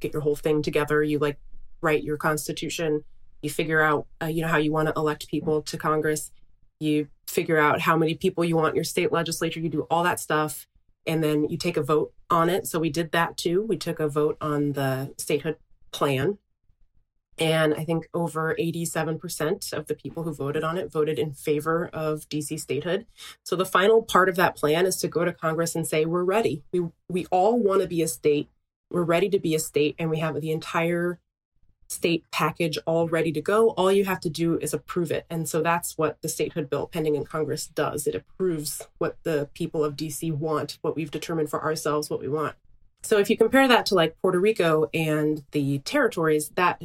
get 0.00 0.12
your 0.12 0.22
whole 0.22 0.36
thing 0.36 0.62
together. 0.62 1.02
You 1.02 1.18
like 1.18 1.38
write 1.80 2.04
your 2.04 2.16
constitution. 2.16 3.04
You 3.42 3.50
figure 3.50 3.82
out 3.82 4.06
uh, 4.22 4.26
you 4.26 4.42
know 4.42 4.48
how 4.48 4.58
you 4.58 4.72
want 4.72 4.88
to 4.88 4.94
elect 4.96 5.28
people 5.28 5.62
to 5.62 5.76
Congress. 5.76 6.30
You 6.78 7.08
figure 7.26 7.58
out 7.58 7.80
how 7.80 7.96
many 7.96 8.14
people 8.14 8.44
you 8.44 8.56
want 8.56 8.76
your 8.76 8.84
state 8.84 9.10
legislature. 9.10 9.58
You 9.58 9.68
do 9.68 9.86
all 9.90 10.04
that 10.04 10.20
stuff, 10.20 10.68
and 11.06 11.24
then 11.24 11.48
you 11.48 11.56
take 11.56 11.76
a 11.76 11.82
vote 11.82 12.12
on 12.30 12.48
it. 12.48 12.68
So 12.68 12.78
we 12.78 12.90
did 12.90 13.10
that 13.12 13.36
too. 13.36 13.62
We 13.62 13.76
took 13.76 13.98
a 13.98 14.08
vote 14.08 14.36
on 14.40 14.72
the 14.72 15.12
statehood 15.18 15.56
plan 15.90 16.38
and 17.38 17.74
I 17.74 17.84
think 17.84 18.08
over 18.12 18.54
87% 18.58 19.72
of 19.72 19.86
the 19.86 19.94
people 19.94 20.22
who 20.22 20.34
voted 20.34 20.62
on 20.62 20.76
it 20.76 20.92
voted 20.92 21.18
in 21.18 21.32
favor 21.32 21.88
of 21.92 22.28
DC 22.28 22.60
statehood. 22.60 23.06
So 23.42 23.56
the 23.56 23.64
final 23.64 24.02
part 24.02 24.28
of 24.28 24.36
that 24.36 24.56
plan 24.56 24.86
is 24.86 24.96
to 24.98 25.08
go 25.08 25.24
to 25.24 25.32
Congress 25.32 25.74
and 25.74 25.86
say, 25.86 26.04
we're 26.04 26.24
ready. 26.24 26.62
We, 26.72 26.88
we 27.08 27.26
all 27.26 27.58
want 27.58 27.80
to 27.80 27.88
be 27.88 28.02
a 28.02 28.08
state. 28.08 28.50
We're 28.90 29.02
ready 29.02 29.30
to 29.30 29.38
be 29.38 29.54
a 29.54 29.58
state, 29.58 29.96
and 29.98 30.10
we 30.10 30.18
have 30.18 30.38
the 30.40 30.50
entire 30.50 31.18
state 31.88 32.24
package 32.30 32.78
all 32.86 33.08
ready 33.08 33.32
to 33.32 33.40
go. 33.40 33.70
All 33.70 33.92
you 33.92 34.04
have 34.04 34.20
to 34.20 34.30
do 34.30 34.58
is 34.58 34.74
approve 34.74 35.10
it. 35.10 35.26
And 35.30 35.48
so 35.48 35.62
that's 35.62 35.96
what 35.96 36.20
the 36.22 36.28
statehood 36.28 36.68
bill 36.68 36.86
pending 36.86 37.14
in 37.14 37.24
Congress 37.24 37.66
does. 37.66 38.06
It 38.06 38.14
approves 38.14 38.88
what 38.98 39.16
the 39.22 39.48
people 39.54 39.84
of 39.84 39.96
DC 39.96 40.32
want, 40.32 40.78
what 40.82 40.96
we've 40.96 41.10
determined 41.10 41.50
for 41.50 41.62
ourselves, 41.62 42.10
what 42.10 42.20
we 42.20 42.28
want. 42.28 42.56
So 43.02 43.18
if 43.18 43.28
you 43.28 43.36
compare 43.36 43.68
that 43.68 43.86
to 43.86 43.94
like 43.94 44.16
Puerto 44.22 44.38
Rico 44.38 44.88
and 44.94 45.44
the 45.50 45.80
territories, 45.80 46.50
that 46.54 46.82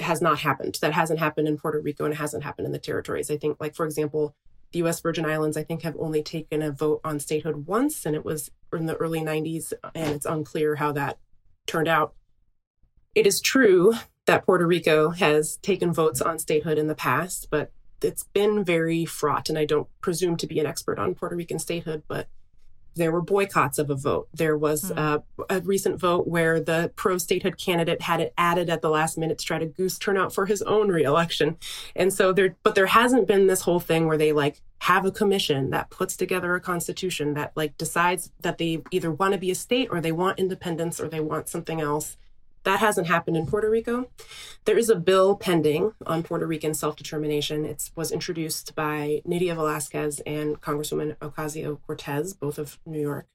has 0.00 0.20
not 0.20 0.40
happened. 0.40 0.78
That 0.80 0.92
hasn't 0.92 1.18
happened 1.18 1.48
in 1.48 1.56
Puerto 1.56 1.80
Rico 1.80 2.04
and 2.04 2.14
it 2.14 2.18
hasn't 2.18 2.44
happened 2.44 2.66
in 2.66 2.72
the 2.72 2.78
territories. 2.78 3.30
I 3.30 3.36
think, 3.36 3.58
like, 3.60 3.74
for 3.74 3.86
example, 3.86 4.34
the 4.72 4.80
US 4.80 5.00
Virgin 5.00 5.24
Islands, 5.24 5.56
I 5.56 5.62
think, 5.62 5.82
have 5.82 5.96
only 5.98 6.22
taken 6.22 6.60
a 6.60 6.72
vote 6.72 7.00
on 7.04 7.20
statehood 7.20 7.66
once, 7.66 8.04
and 8.04 8.16
it 8.16 8.24
was 8.24 8.50
in 8.72 8.86
the 8.86 8.96
early 8.96 9.20
90s, 9.20 9.72
and 9.94 10.14
it's 10.14 10.26
unclear 10.26 10.76
how 10.76 10.92
that 10.92 11.18
turned 11.66 11.88
out. 11.88 12.14
It 13.14 13.26
is 13.26 13.40
true 13.40 13.94
that 14.26 14.44
Puerto 14.44 14.66
Rico 14.66 15.10
has 15.10 15.58
taken 15.58 15.92
votes 15.92 16.20
on 16.20 16.38
statehood 16.38 16.78
in 16.78 16.88
the 16.88 16.94
past, 16.94 17.48
but 17.50 17.70
it's 18.02 18.24
been 18.24 18.64
very 18.64 19.04
fraught. 19.04 19.48
And 19.48 19.56
I 19.56 19.64
don't 19.64 19.88
presume 20.00 20.36
to 20.38 20.46
be 20.46 20.58
an 20.58 20.66
expert 20.66 20.98
on 20.98 21.14
Puerto 21.14 21.36
Rican 21.36 21.58
statehood, 21.58 22.02
but 22.08 22.28
there 22.94 23.12
were 23.12 23.20
boycotts 23.20 23.78
of 23.78 23.90
a 23.90 23.94
vote. 23.94 24.28
There 24.32 24.56
was 24.56 24.90
mm. 24.90 24.98
uh, 24.98 25.18
a 25.50 25.60
recent 25.60 25.98
vote 25.98 26.26
where 26.26 26.60
the 26.60 26.92
pro 26.96 27.18
statehood 27.18 27.58
candidate 27.58 28.02
had 28.02 28.20
it 28.20 28.32
added 28.38 28.70
at 28.70 28.82
the 28.82 28.90
last 28.90 29.18
minute 29.18 29.38
to 29.38 29.44
try 29.44 29.58
to 29.58 29.66
goose 29.66 29.98
turnout 29.98 30.34
for 30.34 30.46
his 30.46 30.62
own 30.62 30.88
reelection. 30.88 31.56
And 31.96 32.12
so 32.12 32.32
there, 32.32 32.56
but 32.62 32.74
there 32.74 32.86
hasn't 32.86 33.26
been 33.26 33.46
this 33.46 33.62
whole 33.62 33.80
thing 33.80 34.06
where 34.06 34.18
they 34.18 34.32
like 34.32 34.60
have 34.78 35.04
a 35.04 35.10
commission 35.10 35.70
that 35.70 35.90
puts 35.90 36.16
together 36.16 36.54
a 36.54 36.60
constitution 36.60 37.34
that 37.34 37.52
like 37.56 37.76
decides 37.78 38.30
that 38.40 38.58
they 38.58 38.82
either 38.90 39.10
want 39.10 39.32
to 39.32 39.38
be 39.38 39.50
a 39.50 39.54
state 39.54 39.88
or 39.90 40.00
they 40.00 40.12
want 40.12 40.38
independence 40.38 41.00
or 41.00 41.08
they 41.08 41.20
want 41.20 41.48
something 41.48 41.80
else. 41.80 42.16
That 42.64 42.80
hasn't 42.80 43.06
happened 43.06 43.36
in 43.36 43.46
Puerto 43.46 43.70
Rico. 43.70 44.10
There 44.64 44.78
is 44.78 44.88
a 44.88 44.96
bill 44.96 45.36
pending 45.36 45.92
on 46.06 46.22
Puerto 46.22 46.46
Rican 46.46 46.74
self 46.74 46.96
determination. 46.96 47.64
It 47.64 47.90
was 47.94 48.10
introduced 48.10 48.74
by 48.74 49.20
Nydia 49.24 49.54
Velázquez 49.54 50.20
and 50.26 50.60
Congresswoman 50.60 51.16
Ocasio 51.18 51.78
Cortez, 51.86 52.32
both 52.32 52.58
of 52.58 52.78
New 52.86 53.00
York. 53.00 53.26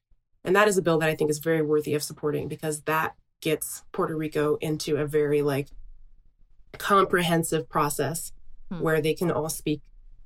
And 0.44 0.56
that 0.56 0.68
is 0.68 0.76
a 0.76 0.82
bill 0.82 0.98
that 0.98 1.08
I 1.08 1.14
think 1.14 1.30
is 1.30 1.38
very 1.38 1.62
worthy 1.62 1.94
of 1.94 2.02
supporting 2.02 2.48
because 2.48 2.82
that 2.82 3.14
gets 3.40 3.84
Puerto 3.92 4.16
Rico 4.16 4.56
into 4.56 4.96
a 4.96 5.06
very 5.06 5.42
like 5.42 5.68
comprehensive 6.78 7.68
process 7.68 8.32
hmm. 8.70 8.80
where 8.80 9.00
they 9.00 9.14
can 9.14 9.30
all 9.30 9.48
speak, 9.48 9.80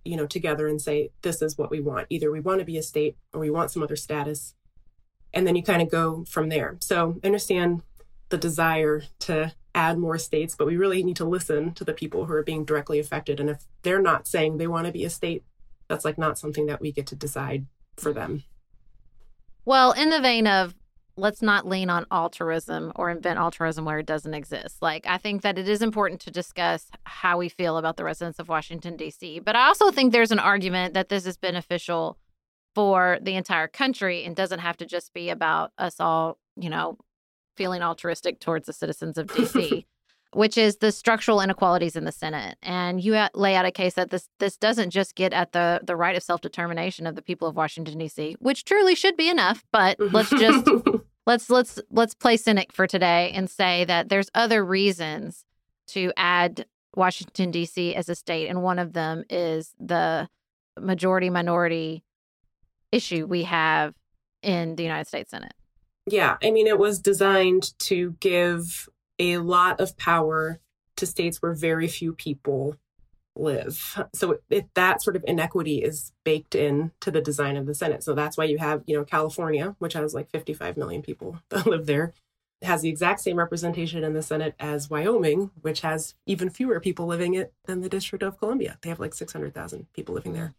you 0.04 0.16
know, 0.16 0.26
together 0.26 0.66
and 0.66 0.80
say, 0.80 1.10
this 1.22 1.42
is 1.42 1.58
what 1.58 1.70
we 1.70 1.80
want. 1.80 2.06
Either 2.08 2.30
we 2.30 2.40
want 2.40 2.60
to 2.60 2.64
be 2.64 2.78
a 2.78 2.82
state 2.82 3.16
or 3.34 3.40
we 3.40 3.50
want 3.50 3.70
some 3.70 3.82
other 3.82 3.96
status. 3.96 4.54
And 5.34 5.46
then 5.46 5.56
you 5.56 5.62
kind 5.62 5.82
of 5.82 5.90
go 5.90 6.24
from 6.24 6.48
there. 6.48 6.76
So 6.80 7.18
understand 7.24 7.82
the 8.28 8.38
desire 8.38 9.02
to 9.20 9.52
add 9.74 9.98
more 9.98 10.18
states, 10.18 10.54
but 10.56 10.66
we 10.66 10.76
really 10.76 11.02
need 11.02 11.16
to 11.16 11.24
listen 11.24 11.74
to 11.74 11.84
the 11.84 11.92
people 11.92 12.26
who 12.26 12.32
are 12.32 12.42
being 12.42 12.64
directly 12.64 12.98
affected. 12.98 13.40
And 13.40 13.50
if 13.50 13.64
they're 13.82 14.00
not 14.00 14.26
saying 14.26 14.56
they 14.56 14.66
want 14.66 14.86
to 14.86 14.92
be 14.92 15.04
a 15.04 15.10
state, 15.10 15.44
that's 15.88 16.04
like 16.04 16.18
not 16.18 16.38
something 16.38 16.66
that 16.66 16.80
we 16.80 16.92
get 16.92 17.06
to 17.08 17.16
decide 17.16 17.66
for 17.96 18.12
them. 18.12 18.44
Well, 19.64 19.92
in 19.92 20.10
the 20.10 20.20
vein 20.20 20.46
of 20.46 20.74
let's 21.16 21.42
not 21.42 21.66
lean 21.66 21.90
on 21.90 22.06
altruism 22.10 22.92
or 22.96 23.10
invent 23.10 23.38
altruism 23.38 23.84
where 23.84 24.00
it 24.00 24.06
doesn't 24.06 24.34
exist. 24.34 24.82
Like, 24.82 25.06
I 25.06 25.16
think 25.16 25.42
that 25.42 25.58
it 25.58 25.68
is 25.68 25.80
important 25.80 26.20
to 26.22 26.30
discuss 26.30 26.88
how 27.04 27.38
we 27.38 27.48
feel 27.48 27.76
about 27.76 27.96
the 27.96 28.04
residents 28.04 28.38
of 28.38 28.48
Washington, 28.48 28.96
D.C. 28.96 29.38
But 29.40 29.56
I 29.56 29.66
also 29.68 29.90
think 29.90 30.12
there's 30.12 30.32
an 30.32 30.40
argument 30.40 30.94
that 30.94 31.08
this 31.08 31.26
is 31.26 31.36
beneficial 31.36 32.18
for 32.74 33.18
the 33.22 33.36
entire 33.36 33.68
country 33.68 34.24
and 34.24 34.34
doesn't 34.34 34.58
have 34.58 34.76
to 34.78 34.86
just 34.86 35.14
be 35.14 35.30
about 35.30 35.70
us 35.78 36.00
all, 36.00 36.38
you 36.56 36.68
know, 36.68 36.98
feeling 37.56 37.82
altruistic 37.82 38.40
towards 38.40 38.66
the 38.66 38.72
citizens 38.72 39.18
of 39.18 39.26
DC, 39.28 39.84
which 40.32 40.58
is 40.58 40.76
the 40.76 40.92
structural 40.92 41.40
inequalities 41.40 41.96
in 41.96 42.04
the 42.04 42.12
Senate. 42.12 42.56
And 42.62 43.02
you 43.02 43.20
lay 43.34 43.54
out 43.56 43.64
a 43.64 43.70
case 43.70 43.94
that 43.94 44.10
this 44.10 44.28
this 44.38 44.56
doesn't 44.56 44.90
just 44.90 45.14
get 45.14 45.32
at 45.32 45.52
the 45.52 45.80
the 45.82 45.96
right 45.96 46.16
of 46.16 46.22
self 46.22 46.40
determination 46.40 47.06
of 47.06 47.14
the 47.16 47.22
people 47.22 47.48
of 47.48 47.56
Washington 47.56 47.98
D.C., 47.98 48.36
which 48.40 48.64
truly 48.64 48.94
should 48.94 49.16
be 49.16 49.28
enough. 49.28 49.64
But 49.72 49.98
let's 49.98 50.30
just 50.30 50.68
let's 51.26 51.50
let's 51.50 51.78
let's 51.90 52.14
play 52.14 52.36
cynic 52.36 52.72
for 52.72 52.86
today 52.86 53.32
and 53.34 53.48
say 53.48 53.84
that 53.84 54.08
there's 54.08 54.30
other 54.34 54.64
reasons 54.64 55.44
to 55.88 56.12
add 56.16 56.66
Washington, 56.96 57.50
D.C. 57.50 57.94
as 57.94 58.08
a 58.08 58.14
state, 58.14 58.48
and 58.48 58.62
one 58.62 58.78
of 58.78 58.92
them 58.92 59.24
is 59.28 59.74
the 59.78 60.28
majority 60.78 61.30
minority 61.30 62.04
issue 62.92 63.26
we 63.26 63.42
have 63.44 63.94
in 64.42 64.76
the 64.76 64.82
United 64.82 65.06
States 65.08 65.30
Senate. 65.30 65.54
Yeah, 66.06 66.36
I 66.42 66.50
mean, 66.50 66.66
it 66.66 66.78
was 66.78 67.00
designed 67.00 67.78
to 67.80 68.16
give 68.20 68.88
a 69.18 69.38
lot 69.38 69.80
of 69.80 69.96
power 69.96 70.60
to 70.96 71.06
states 71.06 71.40
where 71.40 71.54
very 71.54 71.88
few 71.88 72.12
people 72.12 72.76
live. 73.36 73.98
So 74.14 74.38
it, 74.48 74.68
that 74.74 75.02
sort 75.02 75.16
of 75.16 75.24
inequity 75.26 75.82
is 75.82 76.12
baked 76.24 76.54
in 76.54 76.92
to 77.00 77.10
the 77.10 77.20
design 77.20 77.56
of 77.56 77.66
the 77.66 77.74
Senate. 77.74 78.02
So 78.02 78.14
that's 78.14 78.36
why 78.36 78.44
you 78.44 78.58
have, 78.58 78.82
you 78.86 78.96
know, 78.96 79.04
California, 79.04 79.74
which 79.78 79.94
has 79.94 80.14
like 80.14 80.30
55 80.30 80.76
million 80.76 81.02
people 81.02 81.40
that 81.48 81.66
live 81.66 81.86
there, 81.86 82.12
has 82.62 82.82
the 82.82 82.88
exact 82.88 83.20
same 83.20 83.36
representation 83.36 84.04
in 84.04 84.12
the 84.12 84.22
Senate 84.22 84.54
as 84.60 84.88
Wyoming, 84.88 85.50
which 85.62 85.80
has 85.80 86.14
even 86.26 86.50
fewer 86.50 86.80
people 86.80 87.06
living 87.06 87.34
it 87.34 87.52
than 87.64 87.80
the 87.80 87.88
District 87.88 88.22
of 88.22 88.38
Columbia. 88.38 88.78
They 88.82 88.90
have 88.90 89.00
like 89.00 89.14
600,000 89.14 89.86
people 89.92 90.14
living 90.14 90.34
there. 90.34 90.54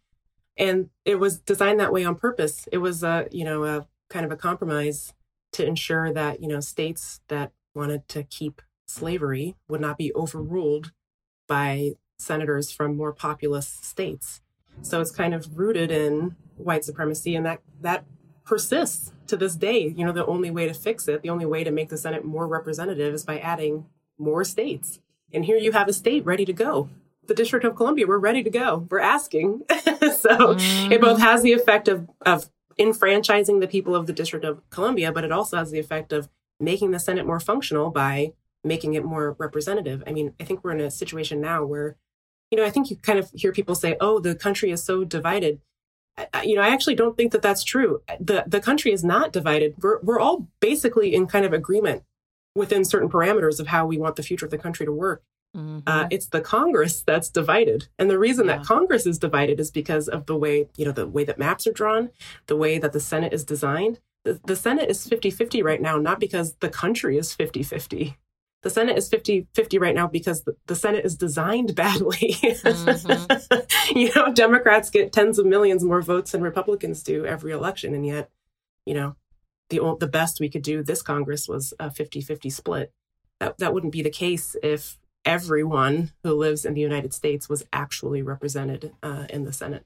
And 0.58 0.90
it 1.04 1.16
was 1.16 1.38
designed 1.38 1.80
that 1.80 1.92
way 1.92 2.04
on 2.04 2.14
purpose. 2.14 2.68
It 2.72 2.78
was 2.78 3.02
a, 3.02 3.28
you 3.30 3.44
know, 3.44 3.64
a 3.64 3.86
kind 4.08 4.24
of 4.24 4.32
a 4.32 4.36
compromise 4.36 5.12
to 5.52 5.66
ensure 5.66 6.12
that, 6.12 6.42
you 6.42 6.48
know, 6.48 6.60
states 6.60 7.20
that 7.28 7.52
wanted 7.74 8.08
to 8.08 8.22
keep 8.22 8.62
slavery 8.86 9.56
would 9.68 9.80
not 9.80 9.98
be 9.98 10.12
overruled 10.14 10.92
by 11.46 11.92
senators 12.18 12.70
from 12.70 12.96
more 12.96 13.12
populous 13.12 13.68
states. 13.68 14.40
So 14.82 15.00
it's 15.00 15.10
kind 15.10 15.34
of 15.34 15.58
rooted 15.58 15.90
in 15.90 16.36
white 16.56 16.84
supremacy 16.84 17.34
and 17.34 17.44
that 17.46 17.60
that 17.80 18.04
persists 18.44 19.12
to 19.26 19.36
this 19.36 19.56
day. 19.56 19.92
You 19.96 20.06
know, 20.06 20.12
the 20.12 20.26
only 20.26 20.50
way 20.50 20.66
to 20.66 20.74
fix 20.74 21.08
it, 21.08 21.22
the 21.22 21.30
only 21.30 21.46
way 21.46 21.64
to 21.64 21.70
make 21.70 21.88
the 21.88 21.98
Senate 21.98 22.24
more 22.24 22.46
representative 22.46 23.12
is 23.12 23.24
by 23.24 23.38
adding 23.38 23.86
more 24.18 24.44
states. 24.44 25.00
And 25.32 25.44
here 25.44 25.56
you 25.56 25.72
have 25.72 25.88
a 25.88 25.92
state 25.92 26.24
ready 26.24 26.44
to 26.44 26.52
go. 26.52 26.88
The 27.26 27.34
District 27.34 27.64
of 27.64 27.74
Columbia, 27.74 28.06
we're 28.06 28.18
ready 28.18 28.42
to 28.44 28.50
go. 28.50 28.86
We're 28.88 29.00
asking. 29.00 29.62
so 29.70 30.54
mm-hmm. 30.54 30.92
it 30.92 31.00
both 31.00 31.18
has 31.18 31.42
the 31.42 31.52
effect 31.52 31.88
of, 31.88 32.08
of 32.24 32.48
enfranchising 32.78 33.60
the 33.60 33.68
people 33.68 33.94
of 33.94 34.06
the 34.06 34.12
District 34.12 34.44
of 34.44 34.68
Columbia, 34.70 35.12
but 35.12 35.24
it 35.24 35.32
also 35.32 35.56
has 35.56 35.70
the 35.70 35.78
effect 35.78 36.12
of 36.12 36.28
making 36.60 36.90
the 36.90 36.98
Senate 36.98 37.26
more 37.26 37.40
functional 37.40 37.90
by 37.90 38.32
making 38.64 38.94
it 38.94 39.04
more 39.04 39.36
representative. 39.38 40.02
I 40.06 40.12
mean, 40.12 40.34
I 40.40 40.44
think 40.44 40.62
we're 40.62 40.72
in 40.72 40.80
a 40.80 40.90
situation 40.90 41.40
now 41.40 41.64
where 41.64 41.96
you 42.50 42.56
know, 42.56 42.64
I 42.64 42.70
think 42.70 42.90
you 42.90 42.96
kind 42.96 43.18
of 43.18 43.30
hear 43.34 43.52
people 43.52 43.74
say, 43.74 43.96
"Oh, 44.00 44.20
the 44.20 44.34
country 44.34 44.70
is 44.70 44.84
so 44.84 45.04
divided." 45.04 45.60
You 46.44 46.56
know, 46.56 46.62
I 46.62 46.68
actually 46.68 46.94
don't 46.94 47.16
think 47.16 47.32
that 47.32 47.42
that's 47.42 47.64
true. 47.64 48.02
the 48.20 48.44
The 48.46 48.60
country 48.60 48.92
is 48.92 49.04
not 49.04 49.32
divided. 49.32 49.74
We're 49.82 50.00
we're 50.00 50.20
all 50.20 50.48
basically 50.60 51.14
in 51.14 51.26
kind 51.26 51.44
of 51.44 51.52
agreement 51.52 52.04
within 52.54 52.84
certain 52.84 53.10
parameters 53.10 53.60
of 53.60 53.66
how 53.68 53.86
we 53.86 53.98
want 53.98 54.16
the 54.16 54.22
future 54.22 54.46
of 54.46 54.50
the 54.50 54.58
country 54.58 54.86
to 54.86 54.92
work. 54.92 55.22
Mm-hmm. 55.56 55.78
Uh, 55.86 56.06
it's 56.10 56.26
the 56.26 56.40
Congress 56.40 57.02
that's 57.02 57.30
divided, 57.30 57.88
and 57.98 58.10
the 58.10 58.18
reason 58.18 58.46
yeah. 58.46 58.58
that 58.58 58.66
Congress 58.66 59.06
is 59.06 59.18
divided 59.18 59.58
is 59.58 59.70
because 59.70 60.08
of 60.08 60.26
the 60.26 60.36
way 60.36 60.68
you 60.76 60.84
know 60.84 60.92
the 60.92 61.06
way 61.06 61.24
that 61.24 61.38
maps 61.38 61.66
are 61.66 61.72
drawn, 61.72 62.10
the 62.46 62.56
way 62.56 62.78
that 62.78 62.92
the 62.92 63.00
Senate 63.00 63.32
is 63.32 63.44
designed. 63.44 64.00
The, 64.24 64.40
the 64.44 64.56
Senate 64.56 64.90
is 64.90 65.06
50-50 65.06 65.62
right 65.62 65.80
now, 65.80 65.98
not 65.98 66.18
because 66.18 66.56
the 66.56 66.68
country 66.68 67.16
is 67.16 67.32
50-50 67.36 68.16
the 68.66 68.70
Senate 68.70 68.98
is 68.98 69.08
50 69.08 69.46
50 69.54 69.78
right 69.78 69.94
now 69.94 70.08
because 70.08 70.42
the, 70.42 70.56
the 70.66 70.74
Senate 70.74 71.04
is 71.04 71.14
designed 71.14 71.76
badly. 71.76 72.36
Mm-hmm. 72.42 73.96
you 73.96 74.10
know, 74.12 74.32
Democrats 74.32 74.90
get 74.90 75.12
tens 75.12 75.38
of 75.38 75.46
millions 75.46 75.84
more 75.84 76.02
votes 76.02 76.32
than 76.32 76.42
Republicans 76.42 77.04
do 77.04 77.24
every 77.24 77.52
election. 77.52 77.94
And 77.94 78.04
yet, 78.04 78.28
you 78.84 78.94
know, 78.94 79.14
the, 79.68 79.96
the 80.00 80.08
best 80.08 80.40
we 80.40 80.48
could 80.48 80.62
do 80.62 80.82
this 80.82 81.00
Congress 81.00 81.48
was 81.48 81.74
a 81.78 81.92
50 81.92 82.20
50 82.20 82.50
split. 82.50 82.92
That, 83.38 83.56
that 83.58 83.72
wouldn't 83.72 83.92
be 83.92 84.02
the 84.02 84.10
case 84.10 84.56
if 84.64 84.98
everyone 85.26 86.12
who 86.22 86.32
lives 86.32 86.64
in 86.64 86.74
the 86.74 86.80
United 86.80 87.12
States 87.12 87.48
was 87.48 87.64
actually 87.72 88.22
represented 88.22 88.92
uh, 89.02 89.26
in 89.28 89.44
the 89.44 89.52
Senate. 89.52 89.84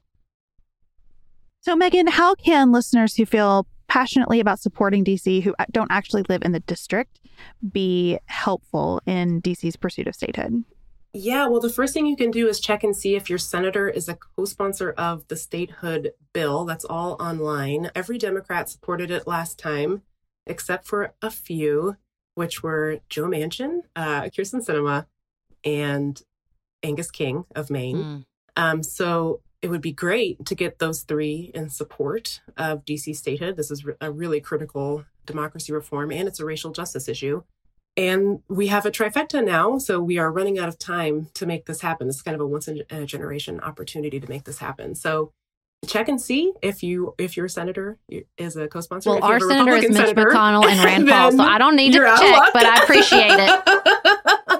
So, 1.59 1.75
Megan, 1.75 2.07
how 2.07 2.35
can 2.35 2.71
listeners 2.71 3.15
who 3.15 3.25
feel 3.25 3.67
passionately 3.87 4.39
about 4.39 4.59
supporting 4.59 5.03
DC 5.03 5.43
who 5.43 5.53
don't 5.71 5.91
actually 5.91 6.23
live 6.29 6.43
in 6.43 6.53
the 6.53 6.61
district 6.61 7.19
be 7.71 8.17
helpful 8.25 9.01
in 9.05 9.41
DC's 9.41 9.75
pursuit 9.75 10.07
of 10.07 10.15
statehood? 10.15 10.63
Yeah, 11.13 11.47
well, 11.47 11.59
the 11.59 11.69
first 11.69 11.93
thing 11.93 12.05
you 12.05 12.15
can 12.15 12.31
do 12.31 12.47
is 12.47 12.61
check 12.61 12.85
and 12.85 12.95
see 12.95 13.15
if 13.15 13.29
your 13.29 13.37
senator 13.37 13.89
is 13.89 14.07
a 14.07 14.15
co 14.15 14.45
sponsor 14.45 14.91
of 14.91 15.27
the 15.27 15.35
statehood 15.35 16.13
bill. 16.31 16.63
That's 16.63 16.85
all 16.85 17.21
online. 17.21 17.91
Every 17.93 18.17
Democrat 18.17 18.69
supported 18.69 19.11
it 19.11 19.27
last 19.27 19.59
time, 19.59 20.03
except 20.47 20.87
for 20.87 21.13
a 21.21 21.29
few, 21.29 21.97
which 22.35 22.63
were 22.63 23.01
Joe 23.09 23.25
Manchin, 23.25 23.81
uh, 23.93 24.21
Kyrsten 24.23 24.65
Sinema, 24.65 25.05
and 25.63 26.21
Angus 26.83 27.11
King 27.11 27.45
of 27.55 27.69
Maine. 27.69 27.97
Mm. 27.97 28.25
Um, 28.55 28.83
so 28.83 29.41
it 29.61 29.69
would 29.69 29.81
be 29.81 29.91
great 29.91 30.45
to 30.45 30.55
get 30.55 30.79
those 30.79 31.01
three 31.01 31.51
in 31.53 31.69
support 31.69 32.41
of 32.57 32.83
DC 32.83 33.15
statehood. 33.15 33.57
This 33.57 33.71
is 33.71 33.85
a 33.99 34.11
really 34.11 34.41
critical 34.41 35.05
democracy 35.25 35.71
reform 35.71 36.11
and 36.11 36.27
it's 36.27 36.39
a 36.39 36.45
racial 36.45 36.71
justice 36.71 37.07
issue. 37.07 37.43
And 37.97 38.41
we 38.47 38.67
have 38.67 38.85
a 38.85 38.91
trifecta 38.91 39.43
now, 39.43 39.77
so 39.77 39.99
we 39.99 40.17
are 40.17 40.31
running 40.31 40.57
out 40.57 40.69
of 40.69 40.79
time 40.79 41.27
to 41.33 41.45
make 41.45 41.65
this 41.65 41.81
happen. 41.81 42.07
This 42.07 42.17
is 42.17 42.21
kind 42.21 42.35
of 42.35 42.41
a 42.41 42.47
once 42.47 42.67
in 42.69 42.83
a 42.89 43.05
generation 43.05 43.59
opportunity 43.59 44.19
to 44.19 44.29
make 44.29 44.45
this 44.45 44.59
happen. 44.59 44.95
So 44.95 45.33
check 45.85 46.07
and 46.07 46.21
see 46.21 46.53
if 46.61 46.83
you 46.83 47.13
if 47.17 47.35
your 47.35 47.49
senator 47.49 47.99
is 48.37 48.55
a 48.55 48.67
co-sponsor. 48.69 49.09
Well, 49.09 49.23
our 49.23 49.39
senator 49.39 49.75
is 49.75 49.89
Mitch 49.89 49.97
senator, 49.97 50.25
McConnell 50.25 50.65
and 50.65 50.83
Rand 50.85 51.07
Paul, 51.07 51.31
so 51.33 51.43
I 51.43 51.57
don't 51.57 51.75
need 51.75 51.91
to 51.93 51.99
check, 51.99 52.53
but 52.53 52.65
I 52.65 52.83
appreciate 52.83 53.31
it. 53.33 54.31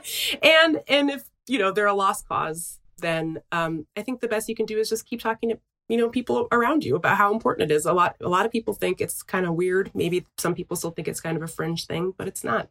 and 0.42 0.82
and 0.88 1.10
if 1.10 1.26
you 1.48 1.60
know 1.60 1.72
they're 1.72 1.88
a 1.88 1.94
lost 1.94 2.28
cause, 2.28 2.80
then 3.00 3.42
um, 3.52 3.88
I 3.96 4.02
think 4.02 4.22
the 4.22 4.28
best 4.28 4.50
you 4.50 4.56
can 4.56 4.66
do 4.66 4.80
is 4.80 4.90
just 4.90 5.06
keep 5.06 5.22
talking 5.22 5.50
to 5.50 5.60
you 5.90 5.98
know 5.98 6.10
people 6.10 6.48
around 6.52 6.84
you 6.84 6.96
about 6.96 7.18
how 7.18 7.34
important 7.34 7.72
it 7.72 7.74
is. 7.74 7.86
A 7.86 7.94
lot 7.94 8.16
a 8.22 8.30
lot 8.30 8.46
of 8.46 8.52
people 8.52 8.74
think 8.74 9.02
it's 9.02 9.24
kind 9.24 9.46
of 9.46 9.56
weird. 9.56 9.92
Maybe 9.94 10.26
some 10.38 10.56
people 10.56 10.76
still 10.78 10.92
think 10.92 11.08
it's 11.08 11.22
kind 11.22 11.38
of 11.38 11.44
a 11.44 11.48
fringe 11.48 11.86
thing, 11.86 12.14
but 12.18 12.28
it's 12.28 12.44
not. 12.44 12.70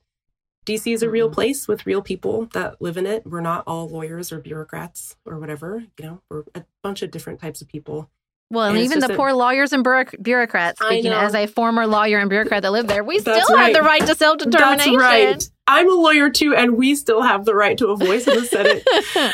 DC 0.67 0.93
is 0.93 1.03
a 1.03 1.09
real 1.09 1.27
mm-hmm. 1.27 1.35
place 1.35 1.67
with 1.67 1.87
real 1.87 2.03
people 2.03 2.47
that 2.53 2.81
live 2.83 2.99
in 2.99 3.07
it. 3.07 3.27
We're 3.27 3.41
not 3.41 3.65
all 3.67 3.89
lawyers 3.89 4.31
or 4.31 4.41
bureaucrats 4.41 5.17
or 5.25 5.39
whatever. 5.39 5.85
You 5.99 6.05
know, 6.05 6.23
we're 6.29 6.45
a 6.55 6.65
bunch 6.83 7.03
of 7.03 7.11
different 7.11 7.41
types 7.41 7.63
of 7.63 7.69
people 7.69 8.11
well, 8.51 8.65
and, 8.65 8.77
and 8.77 8.85
even 8.85 8.99
the 8.99 9.13
a, 9.13 9.17
poor 9.17 9.33
lawyers 9.33 9.73
and 9.73 9.85
bureaucrats, 9.85 10.85
speaking 10.85 11.13
as 11.13 11.35
a 11.37 11.47
former 11.47 11.87
lawyer 11.87 12.19
and 12.19 12.29
bureaucrat 12.29 12.63
that 12.63 12.73
lived 12.73 12.89
there, 12.89 13.05
we 13.05 13.21
still 13.21 13.35
right. 13.51 13.67
have 13.67 13.75
the 13.75 13.83
right 13.83 14.05
to 14.05 14.15
self 14.17 14.39
determination. 14.39 14.97
That's 14.97 15.03
right. 15.03 15.51
I'm 15.71 15.89
a 15.89 15.95
lawyer 15.95 16.29
too, 16.31 16.53
and 16.53 16.77
we 16.77 16.97
still 16.97 17.23
have 17.23 17.45
the 17.45 17.55
right 17.55 17.79
to 17.79 17.89
a 17.89 17.97
voice 17.97 18.27
in 18.27 18.35
the 18.35 18.45
Senate. 18.45 18.85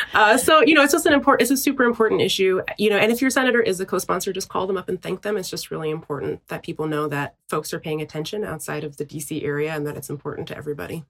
uh, 0.15 0.37
so, 0.37 0.61
you 0.61 0.75
know, 0.75 0.83
it's 0.83 0.93
just 0.93 1.07
an 1.07 1.15
important, 1.15 1.41
it's 1.41 1.51
a 1.51 1.57
super 1.57 1.85
important 1.85 2.21
issue. 2.21 2.61
You 2.79 2.91
know, 2.91 2.99
and 2.99 3.11
if 3.11 3.23
your 3.23 3.31
senator 3.31 3.63
is 3.63 3.81
a 3.81 3.87
co 3.87 3.99
sponsor, 3.99 4.35
just 4.35 4.51
call 4.51 4.67
them 4.67 4.77
up 4.77 4.91
and 4.91 5.01
thank 5.01 5.23
them. 5.23 5.39
It's 5.39 5.49
just 5.49 5.71
really 5.71 5.89
important 5.89 6.47
that 6.49 6.63
people 6.63 6.87
know 6.87 7.09
that 7.09 7.37
folks 7.49 7.73
are 7.73 7.81
paying 7.81 8.03
attention 8.03 8.45
outside 8.45 8.85
of 8.85 8.99
the 8.99 9.07
DC 9.07 9.43
area 9.43 9.75
and 9.75 9.87
that 9.87 9.97
it's 9.97 10.11
important 10.11 10.47
to 10.49 10.57
everybody. 10.57 11.05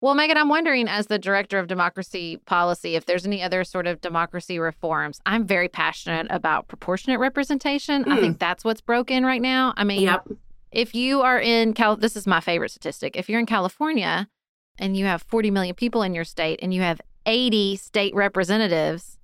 Well, 0.00 0.14
Megan, 0.14 0.36
I'm 0.36 0.48
wondering, 0.48 0.88
as 0.88 1.06
the 1.06 1.18
director 1.18 1.60
of 1.60 1.68
democracy 1.68 2.38
policy, 2.38 2.96
if 2.96 3.06
there's 3.06 3.26
any 3.26 3.42
other 3.42 3.62
sort 3.62 3.86
of 3.86 4.00
democracy 4.00 4.58
reforms. 4.58 5.20
I'm 5.24 5.46
very 5.46 5.68
passionate 5.68 6.26
about 6.30 6.66
proportionate 6.66 7.20
representation. 7.20 8.04
Mm. 8.04 8.12
I 8.12 8.20
think 8.20 8.34
hmm. 8.34 8.38
that's 8.38 8.64
what's 8.64 8.80
broken 8.80 9.24
right 9.24 9.42
now. 9.42 9.72
I 9.76 9.84
mean, 9.84 10.02
yep. 10.02 10.26
if 10.72 10.96
you 10.96 11.22
are 11.22 11.40
in 11.40 11.74
Cal, 11.74 11.96
this 11.96 12.16
is 12.16 12.26
my 12.26 12.40
favorite 12.40 12.70
statistic. 12.70 13.16
If 13.16 13.28
you're 13.28 13.40
in 13.40 13.46
California 13.46 14.28
and 14.78 14.96
you 14.96 15.06
have 15.06 15.22
40 15.22 15.50
million 15.50 15.74
people 15.74 16.02
in 16.02 16.14
your 16.14 16.24
state 16.24 16.60
and 16.62 16.72
you 16.72 16.82
have 16.82 17.00
80 17.26 17.76
state 17.76 18.14
representatives, 18.14 19.18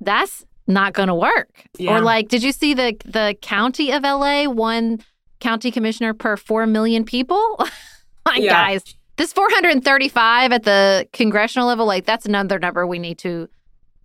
that's 0.00 0.44
not 0.66 0.92
going 0.92 1.08
to 1.08 1.14
work. 1.14 1.64
Yeah. 1.78 1.96
Or 1.96 2.00
like, 2.00 2.28
did 2.28 2.42
you 2.42 2.52
see 2.52 2.74
the 2.74 2.96
the 3.04 3.36
county 3.42 3.92
of 3.92 4.02
LA 4.02 4.44
one 4.44 5.00
county 5.40 5.70
commissioner 5.70 6.14
per 6.14 6.36
4 6.36 6.66
million 6.66 7.04
people? 7.04 7.56
like, 8.26 8.42
yeah. 8.42 8.52
guys 8.52 8.96
this 9.20 9.34
435 9.34 10.50
at 10.50 10.62
the 10.62 11.06
congressional 11.12 11.68
level, 11.68 11.84
like 11.84 12.06
that's 12.06 12.24
another 12.24 12.58
number 12.58 12.86
we 12.86 12.98
need 12.98 13.18
to 13.18 13.50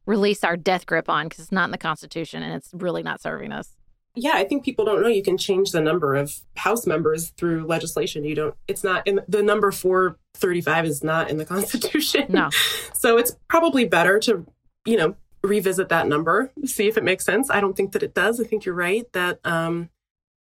release 0.06 0.44
our 0.44 0.58
death 0.58 0.86
grip 0.86 1.10
on 1.10 1.28
because 1.28 1.40
it's 1.40 1.54
not 1.54 1.64
in 1.64 1.72
the 1.72 1.78
Constitution 1.78 2.44
and 2.44 2.54
it's 2.54 2.70
really 2.74 3.02
not 3.02 3.22
serving 3.22 3.54
us. 3.54 3.70
Yeah, 4.16 4.34
I 4.34 4.44
think 4.46 4.64
people 4.64 4.86
don't 4.86 5.02
know 5.02 5.08
you 5.08 5.24
can 5.24 5.38
change 5.38 5.72
the 5.72 5.82
number 5.82 6.16
of 6.16 6.40
House 6.58 6.88
members 6.88 7.30
through 7.32 7.66
legislation. 7.66 8.24
You 8.24 8.36
don't, 8.36 8.56
it's 8.68 8.84
not 8.84 9.06
in 9.08 9.22
the 9.28 9.44
number 9.44 9.72
435 9.72 10.86
is 10.86 11.04
not 11.04 11.30
in 11.30 11.38
the 11.38 11.46
Constitution. 11.56 12.26
No. 12.30 12.50
so 12.94 13.18
it's 13.18 13.36
probably 13.50 13.86
better 13.86 14.20
to, 14.22 14.46
you 14.86 14.98
know, 14.98 15.16
revisit 15.44 15.90
that 15.90 16.08
number, 16.08 16.52
see 16.66 16.88
if 16.88 16.98
it 16.98 17.04
makes 17.04 17.26
sense. 17.26 17.50
I 17.50 17.60
don't 17.62 17.76
think 17.76 17.92
that 17.92 18.04
it 18.04 18.14
does. 18.14 18.40
I 18.40 18.46
think 18.46 18.66
you're 18.66 18.76
right 18.76 19.06
that, 19.14 19.40
um, 19.44 19.90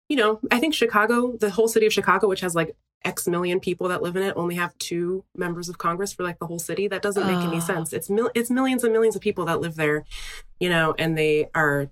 you 0.09 0.15
know, 0.15 0.39
I 0.51 0.59
think 0.59 0.74
Chicago, 0.74 1.36
the 1.38 1.49
whole 1.49 1.67
city 1.67 1.86
of 1.86 1.93
Chicago, 1.93 2.28
which 2.28 2.41
has 2.41 2.55
like 2.55 2.76
X 3.05 3.28
million 3.28 3.59
people 3.59 3.89
that 3.89 4.01
live 4.01 4.15
in 4.15 4.24
it 4.24 4.34
only 4.38 4.55
have 4.55 4.78
two 4.78 5.26
members 5.36 5.67
of 5.67 5.78
Congress 5.78 6.13
for 6.13 6.24
like 6.24 6.39
the 6.39 6.45
whole 6.47 6.59
city. 6.59 6.88
That 6.88 7.01
doesn't 7.01 7.28
make 7.28 7.45
any 7.45 7.59
sense. 7.59 7.91
It's 7.91 8.09
mil- 8.09 8.32
it's 8.34 8.49
millions 8.49 8.84
and 8.84 8.93
millions 8.93 9.15
of 9.15 9.21
people 9.21 9.45
that 9.45 9.59
live 9.59 9.76
there, 9.76 10.05
you 10.59 10.69
know, 10.69 10.95
and 10.97 11.17
they 11.17 11.49
are 11.53 11.89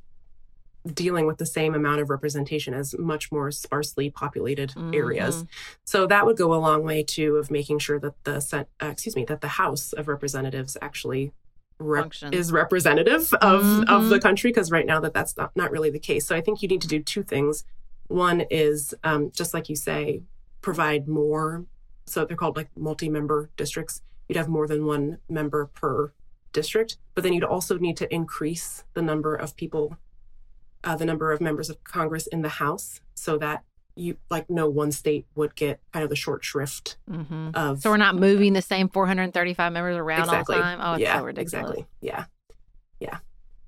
dealing 0.94 1.26
with 1.28 1.38
the 1.38 1.46
same 1.46 1.76
amount 1.76 2.02
of 2.02 2.10
representation 2.10 2.74
as 2.74 2.98
much 2.98 3.32
more 3.32 3.52
sparsely 3.52 4.10
populated 4.10 4.70
mm-hmm. 4.70 4.94
areas. 4.94 5.46
So 5.86 6.08
that 6.08 6.26
would 6.26 6.38
go 6.38 6.54
a 6.54 6.56
long 6.56 6.84
way 6.84 7.04
too 7.04 7.38
of 7.38 7.52
making 7.52 7.80
sure 7.80 8.00
that 8.00 8.24
the 8.24 8.66
uh, 8.82 8.86
excuse 8.88 9.16
me 9.16 9.26
that 9.26 9.42
the 9.42 9.48
House 9.48 9.94
of 9.94 10.08
Representatives 10.08 10.78
actually 10.82 11.34
rep- 11.80 12.14
is 12.32 12.52
representative 12.52 13.34
of 13.36 13.64
mm-hmm. 13.64 13.90
of 13.90 14.10
the 14.10 14.20
country 14.20 14.52
because 14.52 14.72
right 14.72 14.86
now 14.86 15.00
that 15.00 15.14
that's 15.14 15.38
not, 15.38 15.56
not 15.56 15.72
really 15.72 15.90
the 15.90 16.00
case. 16.00 16.26
So 16.26 16.36
I 16.36 16.42
think 16.42 16.62
you 16.62 16.68
need 16.68 16.82
to 16.82 16.88
do 16.88 17.02
two 17.02 17.24
things. 17.24 17.64
One 18.08 18.42
is 18.50 18.94
um, 19.04 19.32
just 19.32 19.54
like 19.54 19.70
you 19.70 19.76
say, 19.76 20.24
provide 20.62 21.08
more. 21.08 21.66
So 22.06 22.26
they're 22.26 22.38
called 22.38 22.58
like 22.58 22.70
multi-member 22.76 23.50
districts. 23.56 24.02
You'd 24.28 24.38
have 24.38 24.50
more 24.50 24.68
than 24.68 24.86
one 24.86 25.20
member 25.30 25.68
per 25.68 26.14
district, 26.54 26.98
but 27.16 27.24
then 27.24 27.34
you'd 27.34 27.44
also 27.44 27.78
need 27.78 27.98
to 27.98 28.14
increase 28.14 28.84
the 28.94 29.02
number 29.02 29.36
of 29.36 29.56
people, 29.56 29.98
uh, 30.84 30.96
the 30.96 31.06
number 31.06 31.32
of 31.32 31.42
members 31.42 31.70
of 31.70 31.84
Congress 31.84 32.28
in 32.28 32.42
the 32.42 32.50
House, 32.50 33.02
so 33.14 33.38
that 33.38 33.64
you 33.96 34.18
like 34.30 34.50
no 34.50 34.70
one 34.70 34.92
state 34.92 35.26
would 35.36 35.56
get 35.56 35.80
kind 35.92 36.04
of 36.04 36.10
the 36.10 36.16
short 36.16 36.44
shrift 36.44 36.98
mm-hmm. 37.10 37.50
of. 37.54 37.82
So 37.82 37.90
we're 37.90 37.98
not 37.98 38.16
moving 38.16 38.54
the 38.54 38.62
same 38.62 38.90
435 38.90 39.74
members 39.74 39.98
around 39.98 40.22
exactly. 40.22 40.56
all 40.56 40.62
the 40.62 40.64
time. 40.64 40.80
Oh, 40.82 40.94
it's 40.94 41.02
yeah, 41.02 41.20
so 41.20 41.26
ridiculous. 41.26 41.54
Exactly. 41.54 41.86
Yeah, 42.02 42.26
yeah. 43.00 43.18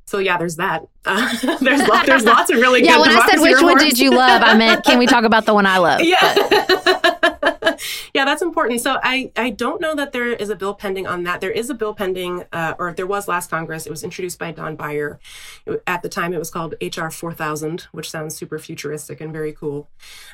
So 0.05 0.19
yeah, 0.19 0.37
there's 0.37 0.57
that. 0.57 0.83
Uh, 1.05 1.57
there's 1.61 1.87
lo- 1.87 2.03
there's 2.05 2.23
lots 2.25 2.49
of 2.51 2.57
really 2.57 2.81
good. 2.81 2.89
yeah. 2.89 2.99
when 2.99 3.09
I 3.09 3.27
said 3.27 3.41
which 3.41 3.61
one 3.61 3.77
did 3.77 3.97
you 3.97 4.11
love, 4.11 4.41
I 4.43 4.55
meant 4.55 4.83
can 4.83 4.99
we 4.99 5.07
talk 5.07 5.23
about 5.23 5.45
the 5.45 5.53
one 5.53 5.65
I 5.65 5.77
love? 5.77 6.01
Yeah. 6.13 6.35
yeah, 6.51 6.65
that's 8.33 8.41
important. 8.41 8.81
So 8.81 8.97
I, 9.03 9.31
I 9.35 9.51
don't 9.51 9.79
know 9.79 9.93
that 9.93 10.11
there 10.11 10.33
is 10.33 10.49
a 10.49 10.55
bill 10.55 10.73
pending 10.73 11.05
on 11.05 11.23
that. 11.25 11.39
There 11.39 11.51
is 11.51 11.69
a 11.69 11.75
bill 11.75 11.93
pending, 11.93 12.43
uh, 12.51 12.73
or 12.79 12.91
there 12.91 13.05
was 13.05 13.27
last 13.27 13.51
Congress. 13.51 13.85
It 13.85 13.91
was 13.91 14.03
introduced 14.03 14.39
by 14.39 14.51
Don 14.51 14.75
Beyer. 14.75 15.19
At 15.85 16.01
the 16.01 16.09
time, 16.09 16.33
it 16.33 16.39
was 16.39 16.49
called 16.49 16.73
HR 16.81 17.09
4000, 17.09 17.81
which 17.91 18.09
sounds 18.09 18.35
super 18.35 18.57
futuristic 18.57 19.21
and 19.21 19.31
very 19.31 19.53
cool. 19.53 19.87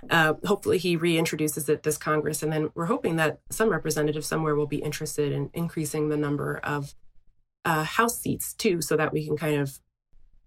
Uh, 0.10 0.36
hopefully, 0.46 0.78
he 0.78 0.98
reintroduces 0.98 1.68
it 1.68 1.84
this 1.84 1.98
Congress. 1.98 2.42
And 2.42 2.54
then 2.54 2.70
we're 2.74 2.86
hoping 2.86 3.18
that 3.18 3.42
some 3.50 3.68
representative 3.68 4.24
somewhere 4.24 4.56
will 4.56 4.66
be 4.66 4.78
interested 4.78 5.34
in 5.34 5.50
increasing 5.54 6.08
the 6.08 6.16
number 6.16 6.62
of 6.64 6.96
uh, 7.66 7.84
House 7.84 8.18
seats 8.18 8.54
too, 8.54 8.82
so 8.82 8.96
that 8.96 9.12
we 9.12 9.26
can 9.26 9.36
kind 9.36 9.60
of 9.60 9.78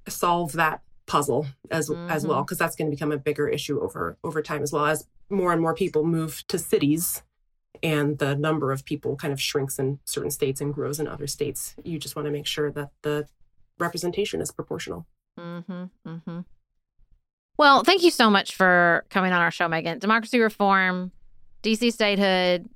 solve 0.09 0.53
that 0.53 0.81
puzzle 1.05 1.49
as 1.71 1.91
mm-hmm. 1.91 2.09
as 2.09 2.27
well 2.27 2.43
because 2.43 2.57
that's 2.57 2.77
going 2.77 2.91
to 2.91 2.97
become 2.97 3.13
a 3.13 3.19
bigger 3.19 3.47
issue 3.47 3.79
over 3.81 4.17
over 4.25 4.41
time 4.41 4.63
as 4.63 4.73
well 4.73 4.87
as 4.87 5.07
more 5.29 5.53
and 5.53 5.61
more 5.61 5.75
people 5.75 6.05
move 6.05 6.43
to 6.47 6.59
cities 6.59 7.23
and 7.83 8.19
the 8.19 8.35
number 8.35 8.73
of 8.73 8.85
people 8.85 9.17
kind 9.17 9.33
of 9.33 9.41
shrinks 9.41 9.79
in 9.79 9.99
certain 10.05 10.31
states 10.31 10.61
and 10.61 10.75
grows 10.75 11.01
in 11.01 11.07
other 11.07 11.27
states 11.27 11.75
you 11.85 11.99
just 11.99 12.17
want 12.17 12.27
to 12.27 12.33
make 12.33 12.47
sure 12.47 12.71
that 12.71 12.91
the 13.03 13.27
representation 13.79 14.41
is 14.41 14.51
proportional 14.51 15.07
mm-hmm, 15.39 15.85
mm-hmm. 16.07 16.41
well 17.57 17.83
thank 17.83 18.03
you 18.03 18.11
so 18.11 18.31
much 18.31 18.55
for 18.55 19.05
coming 19.11 19.33
on 19.33 19.41
our 19.41 19.51
show 19.51 19.69
megan 19.69 19.99
democracy 19.99 20.39
reform 20.39 21.13
dc 21.63 21.93
statehood 21.93 22.69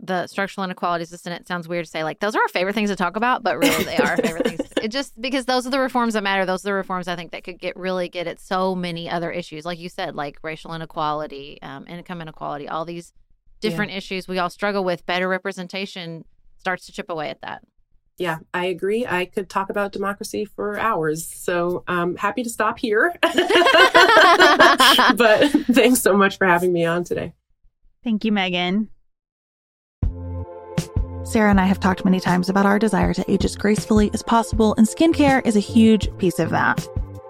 the 0.00 0.26
structural 0.26 0.64
inequalities 0.64 1.08
of 1.08 1.12
the 1.12 1.18
Senate 1.18 1.46
sounds 1.46 1.68
weird 1.68 1.84
to 1.84 1.90
say 1.90 2.04
like 2.04 2.20
those 2.20 2.34
are 2.34 2.42
our 2.42 2.48
favorite 2.48 2.74
things 2.74 2.90
to 2.90 2.96
talk 2.96 3.16
about, 3.16 3.42
but 3.42 3.58
really 3.58 3.84
they 3.84 3.96
are 3.96 4.10
our 4.10 4.16
favorite 4.16 4.46
things. 4.46 4.60
It 4.84 4.90
just 4.90 5.18
because 5.18 5.46
those 5.46 5.66
are 5.66 5.70
the 5.70 5.78
reforms 5.78 6.12
that 6.12 6.22
matter. 6.22 6.44
Those 6.44 6.62
are 6.62 6.68
the 6.68 6.74
reforms 6.74 7.08
I 7.08 7.16
think 7.16 7.32
that 7.32 7.42
could 7.42 7.58
get 7.58 7.74
really 7.74 8.10
get 8.10 8.26
at 8.26 8.38
so 8.38 8.74
many 8.74 9.08
other 9.08 9.30
issues, 9.30 9.64
like 9.64 9.78
you 9.78 9.88
said, 9.88 10.14
like 10.14 10.36
racial 10.42 10.74
inequality, 10.74 11.58
um, 11.62 11.86
income 11.86 12.20
inequality, 12.20 12.68
all 12.68 12.84
these 12.84 13.14
different 13.68 13.92
yeah. 13.92 13.98
issues 13.98 14.28
we 14.28 14.38
all 14.38 14.50
struggle 14.50 14.84
with. 14.84 15.04
Better 15.06 15.28
representation 15.28 16.24
starts 16.58 16.86
to 16.86 16.92
chip 16.92 17.10
away 17.10 17.30
at 17.30 17.40
that. 17.42 17.62
Yeah, 18.16 18.38
I 18.52 18.66
agree. 18.66 19.04
I 19.04 19.24
could 19.24 19.48
talk 19.50 19.70
about 19.70 19.90
democracy 19.90 20.44
for 20.44 20.78
hours. 20.78 21.26
So 21.26 21.82
I'm 21.88 21.98
um, 22.10 22.16
happy 22.16 22.44
to 22.44 22.50
stop 22.50 22.78
here. 22.78 23.12
but 23.22 23.40
thanks 25.72 26.00
so 26.00 26.16
much 26.16 26.38
for 26.38 26.46
having 26.46 26.72
me 26.72 26.84
on 26.84 27.02
today. 27.02 27.34
Thank 28.04 28.24
you, 28.24 28.30
Megan. 28.30 28.88
Sarah 31.24 31.50
and 31.50 31.60
I 31.60 31.64
have 31.64 31.80
talked 31.80 32.04
many 32.04 32.20
times 32.20 32.48
about 32.48 32.66
our 32.66 32.78
desire 32.78 33.14
to 33.14 33.28
age 33.30 33.44
as 33.44 33.56
gracefully 33.56 34.10
as 34.12 34.22
possible, 34.22 34.74
and 34.76 34.86
skincare 34.86 35.44
is 35.44 35.56
a 35.56 35.60
huge 35.60 36.16
piece 36.18 36.38
of 36.38 36.50
that. 36.50 36.86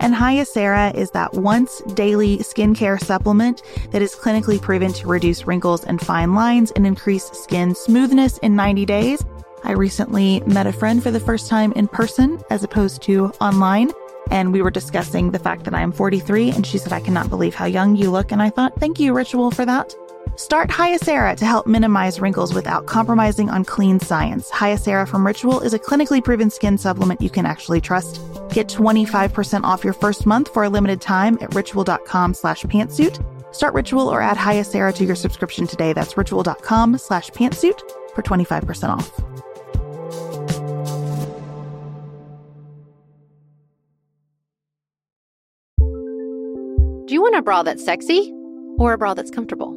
and 0.00 0.14
Hyacera 0.14 0.94
is 0.94 1.10
that 1.12 1.34
once 1.34 1.80
daily 1.94 2.38
skincare 2.38 3.02
supplement 3.02 3.62
that 3.90 4.02
is 4.02 4.14
clinically 4.14 4.60
proven 4.60 4.92
to 4.94 5.08
reduce 5.08 5.46
wrinkles 5.46 5.84
and 5.84 6.00
fine 6.00 6.34
lines 6.34 6.70
and 6.72 6.86
increase 6.86 7.24
skin 7.32 7.74
smoothness 7.74 8.38
in 8.38 8.54
90 8.54 8.86
days. 8.86 9.24
I 9.64 9.72
recently 9.72 10.40
met 10.40 10.66
a 10.66 10.72
friend 10.72 11.02
for 11.02 11.10
the 11.10 11.20
first 11.20 11.48
time 11.48 11.72
in 11.72 11.88
person 11.88 12.40
as 12.50 12.62
opposed 12.62 13.02
to 13.02 13.26
online. 13.40 13.90
And 14.30 14.52
we 14.52 14.62
were 14.62 14.70
discussing 14.70 15.30
the 15.30 15.38
fact 15.38 15.64
that 15.64 15.74
I 15.74 15.80
am 15.80 15.90
43, 15.90 16.50
and 16.50 16.66
she 16.66 16.76
said, 16.76 16.92
I 16.92 17.00
cannot 17.00 17.30
believe 17.30 17.54
how 17.54 17.64
young 17.64 17.96
you 17.96 18.10
look. 18.10 18.30
And 18.30 18.42
I 18.42 18.50
thought, 18.50 18.78
thank 18.78 19.00
you, 19.00 19.14
Ritual, 19.14 19.50
for 19.50 19.64
that. 19.64 19.94
Start 20.36 20.68
Hyacera 20.68 21.34
to 21.36 21.46
help 21.46 21.66
minimize 21.66 22.20
wrinkles 22.20 22.54
without 22.54 22.86
compromising 22.86 23.50
on 23.50 23.64
clean 23.64 23.98
science. 23.98 24.50
Hyacera 24.50 25.08
from 25.08 25.26
Ritual 25.26 25.60
is 25.60 25.74
a 25.74 25.78
clinically 25.78 26.22
proven 26.22 26.50
skin 26.50 26.78
supplement 26.78 27.20
you 27.20 27.30
can 27.30 27.46
actually 27.46 27.80
trust. 27.80 28.20
Get 28.52 28.68
25% 28.68 29.64
off 29.64 29.84
your 29.84 29.92
first 29.92 30.26
month 30.26 30.52
for 30.52 30.64
a 30.64 30.68
limited 30.68 31.00
time 31.00 31.38
at 31.40 31.54
ritual.com 31.54 32.34
slash 32.34 32.64
pantsuit. 32.64 33.24
Start 33.54 33.72
Ritual 33.72 34.08
or 34.08 34.20
add 34.20 34.36
Hyacera 34.36 34.94
to 34.94 35.04
your 35.04 35.16
subscription 35.16 35.66
today. 35.66 35.92
That's 35.92 36.16
ritual.com 36.16 36.98
slash 36.98 37.30
pantsuit 37.30 37.80
for 38.14 38.22
25% 38.22 38.90
off. 38.90 39.16
Do 47.06 47.14
you 47.14 47.22
want 47.22 47.36
a 47.36 47.42
bra 47.42 47.62
that's 47.62 47.82
sexy 47.82 48.34
or 48.78 48.92
a 48.92 48.98
bra 48.98 49.14
that's 49.14 49.30
comfortable? 49.30 49.74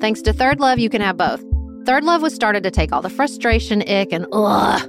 Thanks 0.00 0.20
to 0.22 0.32
Third 0.32 0.58
Love, 0.58 0.80
you 0.80 0.90
can 0.90 1.00
have 1.00 1.16
both. 1.16 1.44
Third 1.86 2.02
Love 2.02 2.22
was 2.22 2.34
started 2.34 2.64
to 2.64 2.72
take 2.72 2.92
all 2.92 3.02
the 3.02 3.10
frustration, 3.10 3.82
ick, 3.82 4.12
and 4.12 4.26
ugh 4.32 4.88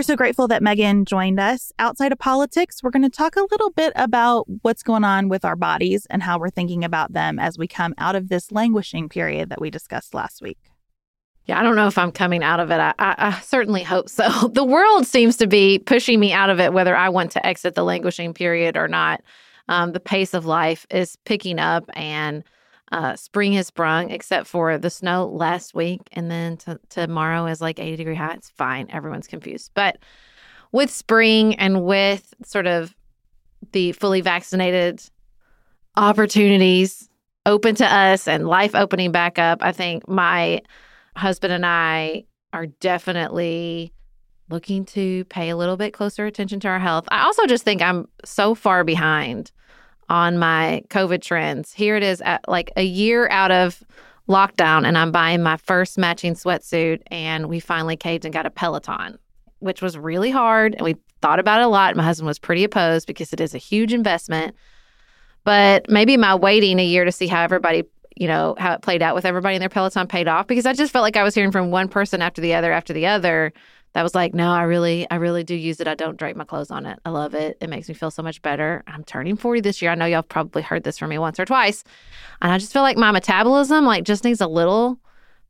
We're 0.00 0.04
so 0.04 0.16
grateful 0.16 0.48
that 0.48 0.62
Megan 0.62 1.04
joined 1.04 1.38
us. 1.38 1.74
Outside 1.78 2.10
of 2.10 2.18
politics, 2.18 2.82
we're 2.82 2.88
going 2.88 3.02
to 3.02 3.10
talk 3.10 3.36
a 3.36 3.46
little 3.50 3.68
bit 3.68 3.92
about 3.96 4.46
what's 4.62 4.82
going 4.82 5.04
on 5.04 5.28
with 5.28 5.44
our 5.44 5.56
bodies 5.56 6.06
and 6.08 6.22
how 6.22 6.38
we're 6.38 6.48
thinking 6.48 6.84
about 6.84 7.12
them 7.12 7.38
as 7.38 7.58
we 7.58 7.68
come 7.68 7.92
out 7.98 8.14
of 8.14 8.30
this 8.30 8.50
languishing 8.50 9.10
period 9.10 9.50
that 9.50 9.60
we 9.60 9.68
discussed 9.68 10.14
last 10.14 10.40
week. 10.40 10.56
Yeah, 11.44 11.60
I 11.60 11.62
don't 11.62 11.76
know 11.76 11.86
if 11.86 11.98
I'm 11.98 12.12
coming 12.12 12.42
out 12.42 12.60
of 12.60 12.70
it. 12.70 12.80
I, 12.80 12.94
I, 12.98 13.14
I, 13.18 13.40
certainly 13.40 13.82
hope 13.82 14.08
so. 14.08 14.48
The 14.54 14.64
world 14.64 15.06
seems 15.06 15.36
to 15.36 15.46
be 15.46 15.78
pushing 15.80 16.18
me 16.18 16.32
out 16.32 16.48
of 16.48 16.60
it, 16.60 16.72
whether 16.72 16.96
I 16.96 17.10
want 17.10 17.32
to 17.32 17.46
exit 17.46 17.74
the 17.74 17.84
languishing 17.84 18.32
period 18.32 18.78
or 18.78 18.88
not. 18.88 19.20
Um, 19.68 19.92
the 19.92 20.00
pace 20.00 20.32
of 20.32 20.46
life 20.46 20.86
is 20.88 21.16
picking 21.26 21.58
up, 21.58 21.84
and 21.92 22.42
uh, 22.92 23.14
spring 23.16 23.52
has 23.52 23.68
sprung, 23.68 24.10
except 24.10 24.46
for 24.46 24.76
the 24.78 24.90
snow 24.90 25.26
last 25.26 25.74
week. 25.74 26.00
And 26.12 26.30
then 26.30 26.56
t- 26.56 26.72
tomorrow 26.88 27.46
is 27.46 27.60
like 27.60 27.78
80 27.78 27.96
degree 27.96 28.14
high. 28.14 28.34
It's 28.34 28.50
fine. 28.50 28.88
Everyone's 28.90 29.28
confused. 29.28 29.70
But 29.74 29.98
with 30.72 30.90
spring 30.90 31.54
and 31.56 31.84
with 31.84 32.34
sort 32.44 32.66
of 32.66 32.94
the 33.72 33.92
fully 33.92 34.20
vaccinated 34.20 35.02
opportunities 35.96 37.08
open 37.46 37.74
to 37.76 37.86
us 37.86 38.26
and 38.26 38.48
life 38.48 38.74
opening 38.74 39.12
back 39.12 39.38
up, 39.38 39.58
I 39.62 39.72
think 39.72 40.08
my 40.08 40.62
husband 41.16 41.52
and 41.52 41.66
I 41.66 42.24
are 42.52 42.66
definitely 42.66 43.92
looking 44.48 44.84
to 44.84 45.24
pay 45.26 45.50
a 45.50 45.56
little 45.56 45.76
bit 45.76 45.92
closer 45.92 46.26
attention 46.26 46.58
to 46.60 46.68
our 46.68 46.80
health. 46.80 47.06
I 47.10 47.22
also 47.24 47.46
just 47.46 47.64
think 47.64 47.82
I'm 47.82 48.08
so 48.24 48.56
far 48.56 48.82
behind 48.82 49.52
on 50.10 50.36
my 50.36 50.82
COVID 50.88 51.22
trends. 51.22 51.72
Here 51.72 51.96
it 51.96 52.02
is 52.02 52.20
at 52.20 52.46
like 52.48 52.72
a 52.76 52.82
year 52.82 53.28
out 53.30 53.52
of 53.52 53.82
lockdown, 54.28 54.86
and 54.86 54.98
I'm 54.98 55.12
buying 55.12 55.42
my 55.42 55.56
first 55.56 55.96
matching 55.96 56.34
sweatsuit. 56.34 57.00
And 57.06 57.48
we 57.48 57.60
finally 57.60 57.96
caved 57.96 58.24
and 58.24 58.34
got 58.34 58.44
a 58.44 58.50
Peloton, 58.50 59.18
which 59.60 59.80
was 59.80 59.96
really 59.96 60.30
hard. 60.30 60.74
And 60.74 60.84
we 60.84 60.96
thought 61.22 61.38
about 61.38 61.60
it 61.60 61.64
a 61.64 61.68
lot. 61.68 61.96
My 61.96 62.02
husband 62.02 62.26
was 62.26 62.38
pretty 62.38 62.64
opposed 62.64 63.06
because 63.06 63.32
it 63.32 63.40
is 63.40 63.54
a 63.54 63.58
huge 63.58 63.92
investment. 63.92 64.54
But 65.44 65.88
maybe 65.88 66.16
my 66.16 66.34
waiting 66.34 66.78
a 66.80 66.84
year 66.84 67.04
to 67.04 67.12
see 67.12 67.28
how 67.28 67.42
everybody, 67.42 67.84
you 68.16 68.26
know, 68.26 68.56
how 68.58 68.74
it 68.74 68.82
played 68.82 69.02
out 69.02 69.14
with 69.14 69.24
everybody 69.24 69.54
in 69.54 69.60
their 69.60 69.70
Peloton 69.70 70.06
paid 70.06 70.28
off 70.28 70.46
because 70.46 70.66
I 70.66 70.74
just 70.74 70.92
felt 70.92 71.02
like 71.02 71.16
I 71.16 71.22
was 71.22 71.34
hearing 71.34 71.52
from 71.52 71.70
one 71.70 71.88
person 71.88 72.20
after 72.20 72.42
the 72.42 72.52
other 72.54 72.72
after 72.72 72.92
the 72.92 73.06
other 73.06 73.52
that 73.92 74.02
was 74.02 74.14
like, 74.14 74.34
no, 74.34 74.50
I 74.50 74.62
really, 74.62 75.08
I 75.10 75.16
really 75.16 75.42
do 75.42 75.54
use 75.54 75.80
it. 75.80 75.88
I 75.88 75.94
don't 75.94 76.16
drape 76.16 76.36
my 76.36 76.44
clothes 76.44 76.70
on 76.70 76.86
it. 76.86 76.98
I 77.04 77.10
love 77.10 77.34
it. 77.34 77.58
It 77.60 77.68
makes 77.68 77.88
me 77.88 77.94
feel 77.94 78.10
so 78.10 78.22
much 78.22 78.40
better. 78.40 78.84
I'm 78.86 79.02
turning 79.02 79.36
40 79.36 79.60
this 79.60 79.82
year. 79.82 79.90
I 79.90 79.96
know 79.96 80.06
y'all 80.06 80.22
probably 80.22 80.62
heard 80.62 80.84
this 80.84 80.96
from 80.96 81.10
me 81.10 81.18
once 81.18 81.40
or 81.40 81.44
twice. 81.44 81.82
And 82.40 82.52
I 82.52 82.58
just 82.58 82.72
feel 82.72 82.82
like 82.82 82.96
my 82.96 83.10
metabolism 83.10 83.84
like 83.84 84.04
just 84.04 84.22
needs 84.22 84.40
a 84.40 84.46
little, 84.46 85.00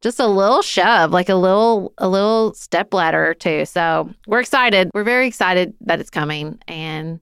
just 0.01 0.21
a 0.21 0.27
little 0.27 0.63
shove, 0.63 1.11
like 1.11 1.29
a 1.29 1.35
little, 1.35 1.93
a 1.99 2.09
little 2.09 2.55
step 2.55 2.95
ladder 2.95 3.29
or 3.29 3.35
two. 3.35 3.67
So 3.67 4.09
we're 4.27 4.41
excited. 4.41 4.91
We're 4.95 5.05
very 5.05 5.27
excited 5.27 5.75
that 5.83 6.01
it's 6.01 6.11
coming. 6.11 6.59
And 6.67 7.21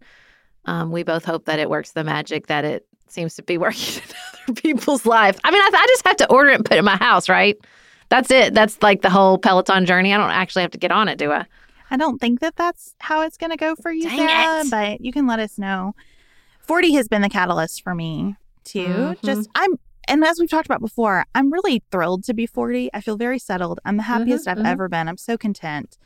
um, 0.66 0.92
we 0.92 1.02
both 1.02 1.24
hope 1.24 1.46
that 1.46 1.58
it 1.58 1.68
works 1.68 1.92
the 1.92 2.04
magic 2.04 2.46
that 2.46 2.64
it 2.64 2.86
seems 3.08 3.34
to 3.34 3.42
be 3.42 3.58
working 3.58 4.02
in 4.04 4.14
other 4.54 4.60
people's 4.60 5.04
lives. 5.04 5.40
I 5.42 5.50
mean, 5.50 5.62
I, 5.62 5.70
I 5.74 5.86
just 5.88 6.06
have 6.06 6.16
to 6.18 6.30
order 6.30 6.50
it 6.50 6.54
and 6.54 6.64
put 6.64 6.76
it 6.76 6.78
in 6.78 6.84
my 6.84 6.96
house, 6.96 7.28
right? 7.28 7.58
That's 8.08 8.30
it. 8.30 8.54
That's 8.54 8.80
like 8.82 9.02
the 9.02 9.10
whole 9.10 9.38
Peloton 9.38 9.86
journey. 9.86 10.14
I 10.14 10.18
don't 10.18 10.30
actually 10.30 10.62
have 10.62 10.70
to 10.72 10.78
get 10.78 10.90
on 10.90 11.08
it, 11.08 11.18
do 11.18 11.32
I? 11.32 11.46
I 11.90 11.96
don't 11.96 12.18
think 12.18 12.40
that 12.40 12.56
that's 12.56 12.94
how 13.00 13.22
it's 13.22 13.36
going 13.36 13.50
to 13.50 13.56
go 13.56 13.74
for 13.74 13.90
you, 13.90 14.04
Dang 14.04 14.28
Sarah, 14.28 14.60
it. 14.60 14.70
but 14.70 15.00
you 15.04 15.12
can 15.12 15.26
let 15.26 15.38
us 15.38 15.58
know. 15.58 15.94
40 16.60 16.92
has 16.94 17.08
been 17.08 17.22
the 17.22 17.30
catalyst 17.30 17.82
for 17.82 17.94
me 17.94 18.36
too. 18.64 18.86
Mhm. 18.86 19.22
Just, 19.22 19.48
I'm, 19.54 19.78
and 20.06 20.22
as 20.24 20.38
we've 20.38 20.50
talked 20.50 20.66
about 20.66 20.80
before, 20.80 21.24
I'm 21.34 21.50
really 21.50 21.82
thrilled 21.90 22.24
to 22.24 22.34
be 22.34 22.46
40. 22.46 22.90
I 22.92 23.00
feel 23.00 23.16
very 23.16 23.38
settled. 23.38 23.80
I'm 23.84 23.96
the 23.96 24.02
happiest 24.02 24.46
I've 24.46 24.58
mhm. 24.58 24.66
ever 24.66 24.88
been. 24.88 25.08
I'm 25.08 25.16
so 25.16 25.38
content. 25.38 25.96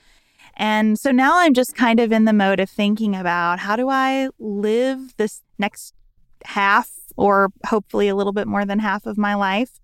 And 0.57 0.99
so 0.99 1.11
now 1.11 1.39
I'm 1.39 1.55
just 1.55 1.75
kind 1.75 1.99
of 1.99 2.13
in 2.13 2.27
the 2.27 2.33
mode 2.33 2.61
of 2.61 2.71
thinking 2.71 3.17
about 3.17 3.59
how 3.61 3.75
do 3.75 3.89
I 3.89 4.29
live 4.39 5.17
this 5.17 5.43
next 5.59 5.95
half 6.45 6.91
or 7.17 7.51
hopefully 7.67 8.09
a 8.09 8.15
little 8.15 8.33
bit 8.33 8.47
more 8.47 8.65
than 8.65 8.79
half 8.79 9.07
of 9.07 9.17
my 9.17 9.35
life 9.35 9.81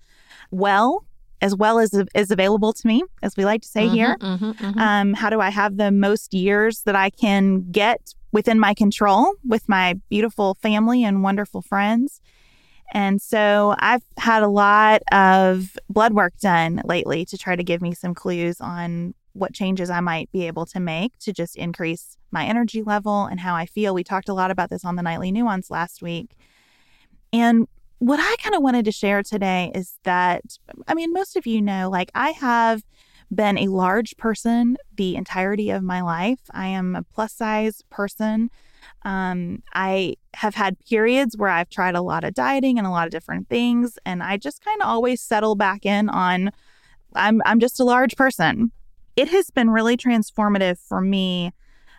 well, 0.51 1.05
as 1.41 1.55
well 1.55 1.79
as 1.79 1.95
is 2.15 2.31
available 2.31 2.73
to 2.73 2.87
me, 2.87 3.03
as 3.23 3.37
we 3.37 3.45
like 3.45 3.63
to 3.63 3.69
say 3.69 3.89
here. 3.89 4.17
Mhm, 4.21 4.39
mhm, 4.39 4.55
mhm. 4.57 4.81
Um, 4.81 5.15
how 5.15 5.31
do 5.31 5.41
I 5.41 5.51
have 5.51 5.77
the 5.77 5.91
most 5.91 6.35
years 6.35 6.83
that 6.83 6.97
I 6.97 7.11
can 7.11 7.71
get 7.71 8.15
within 8.33 8.59
my 8.59 8.75
control 8.75 9.35
with 9.47 9.69
my 9.69 9.95
beautiful 10.09 10.55
family 10.55 11.05
and 11.05 11.23
wonderful 11.23 11.63
friends? 11.63 12.21
And 12.93 13.21
so 13.21 13.75
I've 13.79 14.03
had 14.17 14.43
a 14.43 14.49
lot 14.49 15.03
of 15.13 15.77
blood 15.91 16.15
work 16.15 16.33
done 16.41 16.81
lately 16.85 17.25
to 17.27 17.37
try 17.37 17.55
to 17.55 17.63
give 17.63 17.83
me 17.83 17.93
some 17.95 18.15
clues 18.15 18.61
on 18.61 19.15
what 19.35 19.53
changes 19.53 19.91
I 19.91 20.01
might 20.01 20.33
be 20.33 20.47
able 20.47 20.67
to 20.67 20.81
make 20.81 21.17
to 21.21 21.33
just 21.33 21.55
increase 21.57 22.17
my 22.31 22.45
energy 22.45 22.83
level 22.83 23.27
and 23.27 23.41
how 23.41 23.55
I 23.55 23.67
feel. 23.67 23.95
We 23.95 24.05
talked 24.05 24.29
a 24.29 24.35
lot 24.35 24.51
about 24.51 24.71
this 24.71 24.85
on 24.85 24.97
the 24.97 25.03
Nightly 25.03 25.31
Nuance 25.31 25.71
last 25.71 26.03
week. 26.03 26.35
And 27.33 27.69
what 27.99 28.21
I 28.21 28.37
kind 28.43 28.55
of 28.55 28.63
wanted 28.63 28.85
to 28.85 28.93
share 28.93 29.23
today 29.23 29.73
is 29.75 29.99
that, 30.05 30.43
I 30.87 30.95
mean, 30.95 31.13
most 31.13 31.37
of 31.37 31.47
you 31.47 31.61
know, 31.61 31.91
like 31.91 32.11
I 32.15 32.31
have 32.31 32.85
been 33.35 33.59
a 33.59 33.69
large 33.69 34.17
person 34.17 34.77
the 34.97 35.17
entirety 35.17 35.71
of 35.71 35.83
my 35.83 36.01
life. 36.01 36.41
I 36.53 36.69
am 36.69 36.95
a 36.97 37.03
plus 37.03 37.35
size 37.35 37.83
person. 37.91 38.51
Um, 39.03 39.63
I 39.75 40.15
have 40.35 40.55
had 40.55 40.79
periods 40.81 41.37
where 41.37 41.51
I've 41.51 41.69
tried 41.69 41.95
a 41.95 42.03
lot 42.03 42.25
of 42.25 42.35
dieting 42.35 42.79
and 42.79 42.87
a 42.87 42.91
lot 42.91 43.07
of 43.07 43.11
different 43.11 43.49
things, 43.49 43.99
and 44.07 44.23
I 44.23 44.37
just 44.37 44.65
kind 44.65 44.81
of 44.81 44.89
always 44.89 45.21
settle 45.21 45.57
back 45.57 45.85
in 45.85 46.09
on 46.09 46.51
I'm 47.15 47.43
I'm 47.45 47.61
just 47.61 47.81
a 47.81 47.85
large 47.85 48.17
person. 48.17 48.71
It 49.17 49.29
has 49.29 49.51
been 49.51 49.71
really 49.71 49.97
transformative 49.97 50.79
for 50.79 51.01
me 51.01 51.53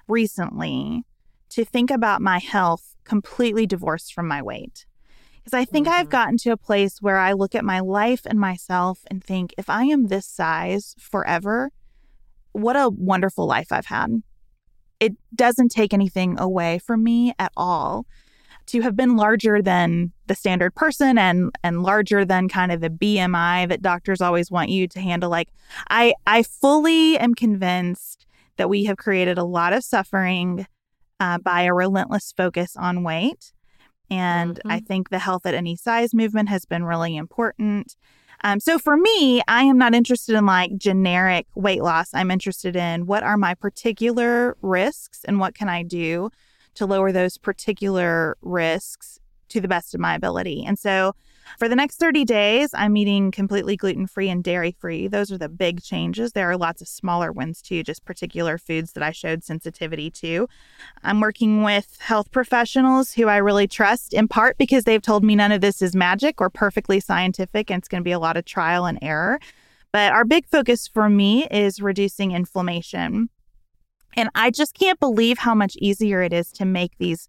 recently 0.07 1.03
to 1.49 1.65
think 1.65 1.91
about 1.91 2.21
my 2.21 2.39
health 2.39 2.95
completely 3.03 3.65
divorced 3.65 4.13
from 4.13 4.27
my 4.27 4.41
weight. 4.41 4.85
Because 5.49 5.61
I 5.61 5.65
think 5.65 5.87
I've 5.87 6.07
Mhm. 6.07 6.11
gotten 6.11 6.37
to 6.37 6.51
a 6.51 6.57
place 6.57 7.01
where 7.01 7.17
I 7.17 7.33
look 7.33 7.55
at 7.55 7.65
my 7.65 7.79
life 7.79 8.21
and 8.25 8.39
myself 8.39 8.99
and 9.09 9.23
think, 9.23 9.53
if 9.57 9.67
I 9.69 9.85
am 9.85 10.07
this 10.07 10.27
size 10.27 10.95
forever, 10.99 11.71
what 12.51 12.75
a 12.75 12.89
wonderful 12.89 13.47
life 13.47 13.71
I've 13.71 13.87
had. 13.87 14.21
It 14.99 15.13
doesn't 15.33 15.69
take 15.69 15.91
anything 15.91 16.39
away 16.39 16.77
from 16.77 17.03
me 17.03 17.33
at 17.39 17.51
all 17.57 18.05
to 18.67 18.81
have 18.81 18.95
been 18.95 19.15
larger 19.15 19.59
than 19.59 20.11
the 20.27 20.35
standard 20.35 20.75
person 20.75 21.17
and 21.17 21.51
and 21.63 21.81
larger 21.81 22.25
than 22.25 22.47
kind 22.47 22.71
of 22.71 22.81
the 22.81 22.89
BMI 22.91 23.65
that 23.65 23.81
doctors 23.81 24.21
always 24.21 24.51
want 24.51 24.69
you 24.69 24.87
to 24.87 24.99
handle 24.99 25.31
like 25.31 25.49
I 25.89 26.13
I 26.27 26.43
fully 26.43 27.17
am 27.17 27.33
convinced 27.33 28.27
that 28.57 28.69
we 28.69 28.83
have 28.83 28.97
created 28.97 29.39
a 29.39 29.43
lot 29.43 29.73
of 29.73 29.83
suffering 29.83 30.67
uh, 31.19 31.39
by 31.39 31.63
a 31.63 31.73
relentless 31.73 32.33
focus 32.37 32.75
on 32.75 33.03
weight 33.03 33.51
and 34.09 34.59
I 34.65 34.79
think 34.79 35.09
the 35.09 35.19
health 35.19 35.45
at 35.45 35.53
any 35.53 35.75
size 35.75 36.13
movement 36.13 36.49
has 36.49 36.65
been 36.65 36.83
really 36.83 37.15
important. 37.15 37.95
Um, 38.43 38.59
so 38.59 38.79
for 38.79 38.95
me, 38.95 39.41
I 39.47 39.63
am 39.63 39.77
not 39.77 39.93
interested 39.93 40.35
in 40.35 40.45
like 40.45 40.77
generic 40.77 41.47
weight 41.55 41.81
loss. 41.81 42.13
I'm 42.13 42.31
interested 42.31 42.75
in 42.75 43.05
what 43.05 43.23
are 43.23 43.37
my 43.37 43.53
particular 43.53 44.55
risks 44.61 45.23
and 45.25 45.39
what 45.39 45.55
can 45.55 45.67
I 45.67 45.83
do 45.83 46.29
to 46.75 46.85
lower 46.85 47.11
those 47.11 47.37
particular 47.37 48.37
risks 48.41 49.19
to 49.49 49.59
the 49.59 49.67
best 49.67 49.93
of 49.93 49.99
my 49.99 50.15
ability. 50.15 50.63
And 50.65 50.79
so 50.79 51.15
For 51.57 51.67
the 51.67 51.75
next 51.75 51.97
30 51.97 52.25
days, 52.25 52.69
I'm 52.73 52.95
eating 52.95 53.31
completely 53.31 53.75
gluten 53.75 54.07
free 54.07 54.29
and 54.29 54.43
dairy 54.43 54.75
free. 54.79 55.07
Those 55.07 55.31
are 55.31 55.37
the 55.37 55.49
big 55.49 55.81
changes. 55.81 56.31
There 56.31 56.49
are 56.49 56.57
lots 56.57 56.81
of 56.81 56.87
smaller 56.87 57.31
ones 57.31 57.61
too, 57.61 57.83
just 57.83 58.05
particular 58.05 58.57
foods 58.57 58.93
that 58.93 59.03
I 59.03 59.11
showed 59.11 59.43
sensitivity 59.43 60.11
to. 60.11 60.47
I'm 61.03 61.19
working 61.19 61.63
with 61.63 61.97
health 61.99 62.31
professionals 62.31 63.13
who 63.13 63.27
I 63.27 63.37
really 63.37 63.67
trust, 63.67 64.13
in 64.13 64.27
part 64.27 64.57
because 64.57 64.83
they've 64.83 65.01
told 65.01 65.23
me 65.23 65.35
none 65.35 65.51
of 65.51 65.61
this 65.61 65.81
is 65.81 65.95
magic 65.95 66.39
or 66.39 66.49
perfectly 66.49 66.99
scientific, 66.99 67.71
and 67.71 67.79
it's 67.79 67.87
going 67.87 68.01
to 68.01 68.07
be 68.07 68.11
a 68.11 68.19
lot 68.19 68.37
of 68.37 68.45
trial 68.45 68.85
and 68.85 68.99
error. 69.01 69.39
But 69.91 70.11
our 70.11 70.25
big 70.25 70.45
focus 70.45 70.87
for 70.87 71.09
me 71.09 71.47
is 71.47 71.81
reducing 71.81 72.31
inflammation. 72.31 73.29
And 74.15 74.29
I 74.35 74.51
just 74.51 74.73
can't 74.73 74.99
believe 74.99 75.39
how 75.39 75.55
much 75.55 75.75
easier 75.77 76.21
it 76.21 76.33
is 76.33 76.51
to 76.53 76.65
make 76.65 76.97
these 76.97 77.27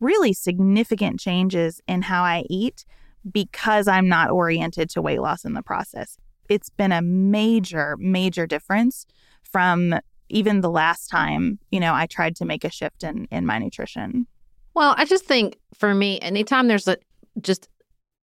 really 0.00 0.32
significant 0.32 1.20
changes 1.20 1.80
in 1.86 2.02
how 2.02 2.22
I 2.22 2.44
eat 2.50 2.84
because 3.30 3.88
I'm 3.88 4.08
not 4.08 4.30
oriented 4.30 4.90
to 4.90 5.02
weight 5.02 5.20
loss 5.20 5.44
in 5.44 5.54
the 5.54 5.62
process. 5.62 6.16
It's 6.48 6.70
been 6.70 6.92
a 6.92 7.02
major, 7.02 7.96
major 7.98 8.46
difference 8.46 9.06
from 9.42 9.94
even 10.28 10.62
the 10.62 10.70
last 10.70 11.08
time, 11.08 11.58
you 11.70 11.78
know, 11.78 11.94
I 11.94 12.06
tried 12.06 12.36
to 12.36 12.44
make 12.44 12.64
a 12.64 12.70
shift 12.70 13.04
in 13.04 13.28
in 13.30 13.46
my 13.46 13.58
nutrition. 13.58 14.26
Well, 14.74 14.94
I 14.96 15.04
just 15.04 15.26
think 15.26 15.58
for 15.74 15.94
me, 15.94 16.18
anytime 16.20 16.68
there's 16.68 16.88
a 16.88 16.96
just 17.40 17.68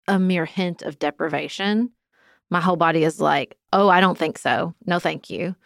a 0.08 0.18
mere 0.18 0.44
hint 0.44 0.82
of 0.82 0.98
deprivation, 0.98 1.90
my 2.48 2.60
whole 2.60 2.76
body 2.76 3.02
is 3.02 3.20
like, 3.20 3.56
"Oh, 3.72 3.88
I 3.88 4.00
don't 4.00 4.16
think 4.16 4.38
so. 4.38 4.74
No, 4.86 4.98
thank 4.98 5.28
you." 5.30 5.56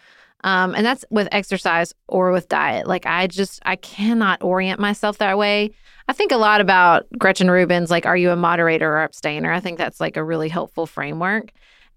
Um, 0.43 0.75
and 0.75 0.87
that's 0.87 1.05
with 1.11 1.29
exercise 1.33 1.95
or 2.09 2.33
with 2.33 2.49
diet. 2.49 2.87
Like 2.87 3.07
I 3.07 3.27
just 3.27 3.61
I 3.65 3.77
cannot 3.77 4.43
orient 4.43 4.81
myself 4.81 5.19
that 5.19 5.37
way. 5.37 5.73
I 6.09 6.13
think 6.13 6.33
a 6.33 6.37
lot 6.37 6.61
about 6.61 7.07
Gretchen 7.19 7.51
Rubin's 7.51 7.91
like, 7.91 8.07
are 8.07 8.17
you 8.17 8.31
a 8.31 8.37
moderator 8.37 8.91
or 8.93 8.99
abstainer? 8.99 9.53
I 9.53 9.61
think 9.61 9.79
that's 9.79 10.01
like 10.01 10.17
a 10.17 10.25
really 10.25 10.49
helpful 10.49 10.87
framework. 10.87 11.53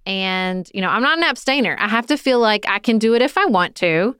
And, 0.06 0.70
you 0.74 0.82
know, 0.82 0.90
I'm 0.90 1.02
not 1.02 1.18
an 1.18 1.24
abstainer. 1.24 1.78
I 1.80 1.88
have 1.88 2.08
to 2.08 2.18
feel 2.18 2.40
like 2.40 2.66
I 2.68 2.80
can 2.80 3.00
do 3.00 3.16
it 3.16 3.22
if 3.22 3.38
I 3.38 3.46
want 3.46 3.76
to. 3.76 4.16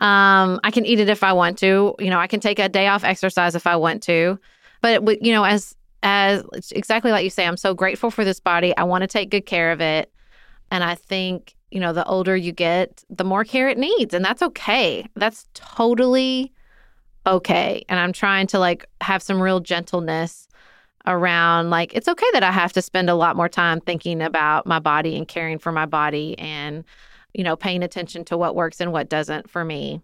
Um, 0.00 0.60
I 0.62 0.70
can 0.70 0.84
eat 0.84 1.00
it 1.00 1.08
if 1.08 1.22
I 1.22 1.32
want 1.32 1.58
to. 1.58 1.94
You 1.98 2.10
know, 2.10 2.18
I 2.18 2.26
can 2.26 2.40
take 2.40 2.58
a 2.58 2.68
day 2.68 2.86
off 2.86 3.02
exercise 3.02 3.54
if 3.54 3.66
I 3.66 3.76
want 3.76 4.02
to. 4.04 4.38
But, 4.82 5.24
you 5.24 5.32
know, 5.32 5.44
as, 5.44 5.74
as 6.02 6.44
exactly 6.72 7.10
like 7.10 7.24
you 7.24 7.30
say, 7.30 7.46
I'm 7.46 7.56
so 7.56 7.72
grateful 7.72 8.10
for 8.10 8.24
this 8.24 8.40
body. 8.40 8.76
I 8.76 8.84
want 8.84 9.02
to 9.02 9.08
take 9.08 9.30
good 9.30 9.46
care 9.46 9.72
of 9.72 9.80
it. 9.80 10.12
And 10.70 10.84
I 10.84 10.94
think 10.94 11.54
you 11.72 11.80
know, 11.80 11.94
the 11.94 12.04
older 12.04 12.36
you 12.36 12.52
get, 12.52 13.02
the 13.08 13.24
more 13.24 13.44
care 13.44 13.66
it 13.66 13.78
needs. 13.78 14.12
And 14.12 14.22
that's 14.22 14.42
okay. 14.42 15.06
That's 15.16 15.48
totally 15.54 16.52
okay. 17.26 17.82
And 17.88 17.98
I'm 17.98 18.12
trying 18.12 18.46
to 18.48 18.58
like 18.58 18.84
have 19.00 19.22
some 19.22 19.40
real 19.40 19.58
gentleness 19.58 20.48
around 21.06 21.70
like, 21.70 21.94
it's 21.94 22.08
okay 22.08 22.26
that 22.34 22.42
I 22.42 22.52
have 22.52 22.74
to 22.74 22.82
spend 22.82 23.08
a 23.08 23.14
lot 23.14 23.36
more 23.36 23.48
time 23.48 23.80
thinking 23.80 24.20
about 24.20 24.66
my 24.66 24.80
body 24.80 25.16
and 25.16 25.26
caring 25.26 25.58
for 25.58 25.72
my 25.72 25.86
body 25.86 26.38
and, 26.38 26.84
you 27.32 27.42
know, 27.42 27.56
paying 27.56 27.82
attention 27.82 28.22
to 28.26 28.36
what 28.36 28.54
works 28.54 28.78
and 28.78 28.92
what 28.92 29.08
doesn't 29.08 29.48
for 29.48 29.64
me. 29.64 30.02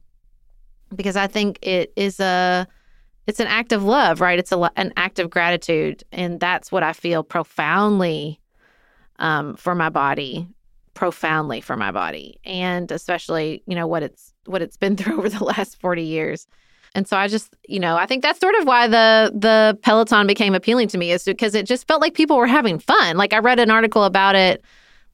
Because 0.96 1.16
I 1.16 1.26
think 1.26 1.58
it 1.60 1.92
is 1.96 2.18
a, 2.18 2.66
it's 3.26 3.40
an 3.40 3.46
act 3.46 3.72
of 3.72 3.84
love, 3.84 4.22
right? 4.22 4.38
It's 4.38 4.52
a, 4.52 4.70
an 4.76 4.94
act 4.96 5.18
of 5.18 5.28
gratitude. 5.28 6.02
And 6.12 6.40
that's 6.40 6.72
what 6.72 6.82
I 6.82 6.94
feel 6.94 7.22
profoundly 7.22 8.40
um, 9.18 9.54
for 9.54 9.74
my 9.74 9.90
body 9.90 10.48
profoundly 10.98 11.60
for 11.60 11.76
my 11.76 11.92
body 11.92 12.40
and 12.44 12.90
especially 12.90 13.62
you 13.66 13.76
know 13.76 13.86
what 13.86 14.02
it's 14.02 14.34
what 14.46 14.60
it's 14.60 14.76
been 14.76 14.96
through 14.96 15.16
over 15.16 15.28
the 15.28 15.44
last 15.44 15.80
40 15.80 16.02
years. 16.02 16.48
And 16.96 17.06
so 17.06 17.16
i 17.16 17.28
just 17.28 17.54
you 17.68 17.78
know 17.78 17.96
i 17.96 18.04
think 18.04 18.24
that's 18.24 18.40
sort 18.40 18.56
of 18.56 18.66
why 18.66 18.88
the 18.88 19.30
the 19.32 19.78
peloton 19.82 20.26
became 20.26 20.56
appealing 20.56 20.88
to 20.88 20.98
me 20.98 21.12
is 21.12 21.22
because 21.22 21.54
it 21.54 21.66
just 21.66 21.86
felt 21.86 22.00
like 22.00 22.14
people 22.14 22.36
were 22.36 22.48
having 22.48 22.80
fun. 22.80 23.16
Like 23.16 23.32
i 23.32 23.38
read 23.38 23.60
an 23.60 23.70
article 23.70 24.02
about 24.02 24.34
it 24.34 24.64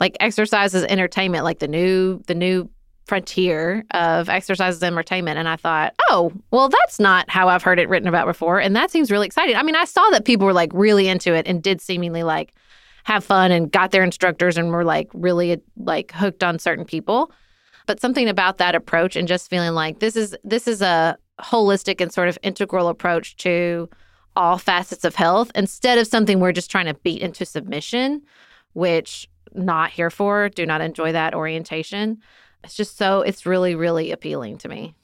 like 0.01 0.17
exercise 0.21 0.75
entertainment 0.75 1.45
like 1.45 1.59
the 1.59 1.69
new 1.69 2.23
the 2.29 2.35
new 2.35 2.71
frontier 3.05 3.85
of 3.91 4.31
exercise 4.31 4.77
as 4.77 4.83
entertainment. 4.83 5.39
And 5.39 5.51
i 5.51 5.57
thought 5.57 5.93
oh 6.09 6.33
well 6.51 6.71
that's 6.71 6.99
not 6.99 7.29
how 7.29 7.51
i've 7.51 7.63
heard 7.63 7.79
it 7.79 7.91
written 7.91 8.09
about 8.09 8.27
before. 8.27 8.59
And 8.59 8.75
that 8.75 8.91
seems 8.91 9.11
really 9.11 9.27
exciting. 9.27 9.55
I 9.55 9.63
mean 9.63 9.77
i 9.77 9.85
saw 9.85 10.09
that 10.13 10.25
people 10.25 10.47
were 10.47 10.55
like 10.55 10.71
really 10.73 11.09
into 11.09 11.35
it 11.35 11.47
and 11.47 11.63
did 11.63 11.83
seemingly 11.83 12.23
like 12.23 12.55
have 13.05 13.23
fun 13.23 13.53
and 13.53 13.71
got 13.71 13.91
their 13.91 14.03
instructors 14.03 14.57
and 14.57 14.71
were 14.71 14.85
like 14.85 15.09
really 15.15 15.61
like 15.77 16.11
hooked 16.13 16.43
on 16.43 16.59
certain 16.59 16.85
people. 16.85 17.31
But 17.87 18.01
something 18.01 18.29
about 18.29 18.59
that 18.59 18.75
approach 18.75 19.15
and 19.15 19.29
just 19.29 19.49
feeling 19.49 19.73
like 19.73 20.01
this 20.01 20.17
is 20.17 20.35
this 20.43 20.67
is 20.67 20.83
a 20.83 21.17
holistic 21.41 22.01
and 22.01 22.13
sort 22.13 22.29
of 22.29 22.39
integral 22.43 22.89
approach 22.89 23.37
to 23.37 23.89
all 24.37 24.59
facets 24.59 25.05
of 25.05 25.15
health 25.15 25.53
instead 25.55 25.99
of 25.99 26.07
something 26.07 26.41
we're 26.41 26.53
just 26.53 26.71
trying 26.71 26.87
to 26.87 26.95
beat 26.95 27.21
into 27.21 27.45
submission, 27.45 28.23
which 28.73 29.29
not 29.53 29.91
here 29.91 30.11
for, 30.11 30.49
do 30.49 30.67
not 30.67 30.81
enjoy 30.81 31.13
that 31.13 31.35
orientation. 31.35 32.19
It's 32.65 32.75
just 32.75 32.97
so 32.97 33.21
it's 33.21 33.45
really 33.45 33.75
really 33.75 34.13
appealing 34.13 34.59
to 34.59 34.69
me. 34.69 34.95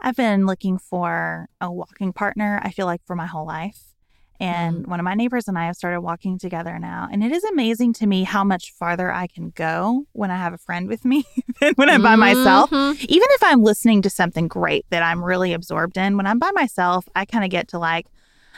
I've 0.00 0.16
been 0.16 0.46
looking 0.46 0.78
for 0.78 1.48
a 1.60 1.70
walking 1.70 2.14
partner, 2.14 2.60
I 2.62 2.70
feel 2.70 2.86
like 2.86 3.02
for 3.04 3.14
my 3.14 3.26
whole 3.26 3.46
life. 3.46 3.93
And 4.40 4.84
mm 4.84 4.88
one 4.94 5.00
of 5.00 5.04
my 5.04 5.14
neighbors 5.14 5.48
and 5.48 5.58
I 5.58 5.66
have 5.66 5.76
started 5.76 6.02
walking 6.02 6.38
together 6.38 6.78
now. 6.78 7.08
And 7.10 7.24
it 7.24 7.32
is 7.32 7.42
amazing 7.44 7.94
to 7.94 8.06
me 8.06 8.22
how 8.22 8.44
much 8.44 8.72
farther 8.72 9.10
I 9.10 9.26
can 9.26 9.50
go 9.50 10.04
when 10.12 10.30
I 10.30 10.36
have 10.36 10.52
a 10.52 10.58
friend 10.58 10.88
with 10.88 11.04
me 11.04 11.24
than 11.60 11.72
when 11.74 11.88
I'm 11.88 12.02
by 12.02 12.16
myself. 12.16 12.70
Mm-hmm. 12.70 13.04
Even 13.08 13.28
if 13.30 13.42
I'm 13.42 13.62
listening 13.62 14.02
to 14.02 14.10
something 14.10 14.46
great 14.46 14.84
that 14.90 15.02
I'm 15.02 15.24
really 15.24 15.52
absorbed 15.52 15.96
in, 15.96 16.16
when 16.16 16.26
I'm 16.26 16.38
by 16.38 16.50
myself, 16.52 17.08
I 17.16 17.24
kind 17.24 17.44
of 17.44 17.50
get 17.50 17.68
to 17.68 17.78
like, 17.78 18.06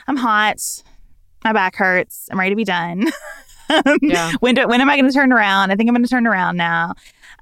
I'm 0.07 0.17
hot, 0.17 0.57
my 1.43 1.53
back 1.53 1.75
hurts, 1.75 2.27
I'm 2.31 2.39
ready 2.39 2.51
to 2.51 2.55
be 2.55 2.65
done. 2.65 3.05
yeah. 4.01 4.33
when, 4.39 4.55
do, 4.55 4.67
when 4.67 4.81
am 4.81 4.89
I 4.89 4.97
going 4.97 5.09
to 5.09 5.13
turn 5.13 5.31
around? 5.31 5.71
I 5.71 5.75
think 5.75 5.89
I'm 5.89 5.95
going 5.95 6.03
to 6.03 6.09
turn 6.09 6.27
around 6.27 6.57
now. 6.57 6.93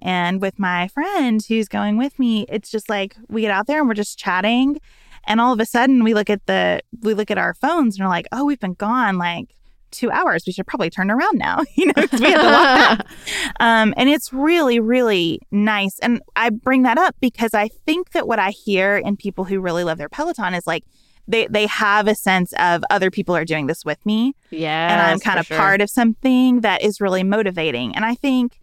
And 0.02 0.42
with 0.42 0.60
my 0.60 0.88
friend 0.90 1.44
who's 1.48 1.68
going 1.68 1.98
with 1.98 2.18
me, 2.20 2.46
it's 2.50 2.70
just 2.70 2.90
like 2.90 3.16
we 3.28 3.42
get 3.42 3.52
out 3.52 3.68
there 3.68 3.80
and 3.80 3.88
we're 3.88 3.96
just 3.96 4.20
chatting 4.20 4.80
and 5.26 5.42
all 5.42 5.54
of 5.54 5.60
a 5.60 5.66
sudden 5.66 6.04
we 6.04 6.14
look 6.14 6.30
at 6.30 6.46
the 6.46 6.82
we 7.02 7.14
look 7.14 7.32
at 7.32 7.38
our 7.38 7.54
phones 7.54 7.98
and 7.98 8.06
we're 8.06 8.10
like, 8.10 8.28
oh, 8.32 8.46
we've 8.46 8.60
been 8.60 8.74
gone 8.74 9.18
like 9.18 9.56
two 9.92 10.12
hours. 10.12 10.44
We 10.46 10.54
should 10.54 10.68
probably 10.68 10.90
turn 10.90 11.10
around 11.10 11.38
now, 11.38 11.64
you 11.76 11.88
know, 11.88 11.94
we 11.96 12.02
had 12.02 12.38
to 12.38 12.44
walk 12.44 12.98
back. 12.98 13.08
Um, 13.60 13.94
and 13.96 14.10
it's 14.10 14.34
really, 14.34 14.80
really 14.80 15.40
nice. 15.50 15.98
And 16.00 16.22
I 16.36 16.50
bring 16.50 16.84
that 16.84 16.98
up 16.98 17.16
because 17.22 17.54
I 17.54 17.70
think 17.70 18.12
that 18.12 18.28
what 18.28 18.38
I 18.38 18.50
hear 18.50 18.98
in 18.98 19.16
people 19.16 19.46
who 19.46 19.62
really 19.62 19.86
love 19.86 19.98
their 19.98 20.10
Peloton 20.10 20.54
is 20.54 20.68
like 20.68 20.84
they 21.28 21.48
they 21.48 21.66
have 21.68 22.08
a 22.08 22.16
sense 22.16 22.54
of 22.60 22.84
other 22.90 23.10
people 23.10 23.36
are 23.36 23.46
doing 23.46 23.68
this 23.68 23.86
with 23.86 24.06
me. 24.06 24.36
Yeah. 24.50 24.92
And 24.92 25.02
I'm 25.02 25.20
kind 25.20 25.40
of 25.40 25.46
sure. 25.46 25.58
part 25.58 25.80
of 25.80 25.90
something 25.90 26.62
that 26.62 26.82
is 26.82 27.00
really 27.00 27.24
motivating. 27.24 27.96
And 27.96 28.04
I 28.04 28.16
think 28.16 28.60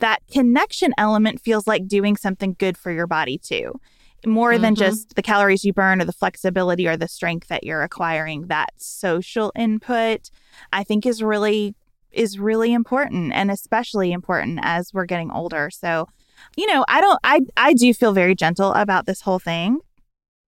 that 0.00 0.20
connection 0.30 0.92
element 0.96 1.40
feels 1.40 1.66
like 1.66 1.88
doing 1.88 2.16
something 2.16 2.54
good 2.58 2.78
for 2.78 2.92
your 2.92 3.06
body 3.06 3.38
too 3.38 3.80
more 4.24 4.52
mm-hmm. 4.52 4.62
than 4.62 4.74
just 4.74 5.14
the 5.14 5.22
calories 5.22 5.64
you 5.64 5.72
burn 5.72 6.00
or 6.00 6.04
the 6.04 6.12
flexibility 6.12 6.86
or 6.86 6.96
the 6.96 7.08
strength 7.08 7.48
that 7.48 7.64
you're 7.64 7.82
acquiring 7.82 8.46
that 8.46 8.70
social 8.76 9.52
input 9.56 10.30
i 10.72 10.82
think 10.82 11.04
is 11.04 11.22
really 11.22 11.74
is 12.12 12.38
really 12.38 12.72
important 12.72 13.32
and 13.32 13.50
especially 13.50 14.12
important 14.12 14.58
as 14.62 14.92
we're 14.94 15.06
getting 15.06 15.30
older 15.30 15.70
so 15.70 16.08
you 16.56 16.66
know 16.66 16.84
i 16.88 17.00
don't 17.00 17.20
i 17.24 17.40
i 17.56 17.72
do 17.74 17.92
feel 17.92 18.12
very 18.12 18.34
gentle 18.34 18.72
about 18.72 19.06
this 19.06 19.22
whole 19.22 19.38
thing 19.38 19.78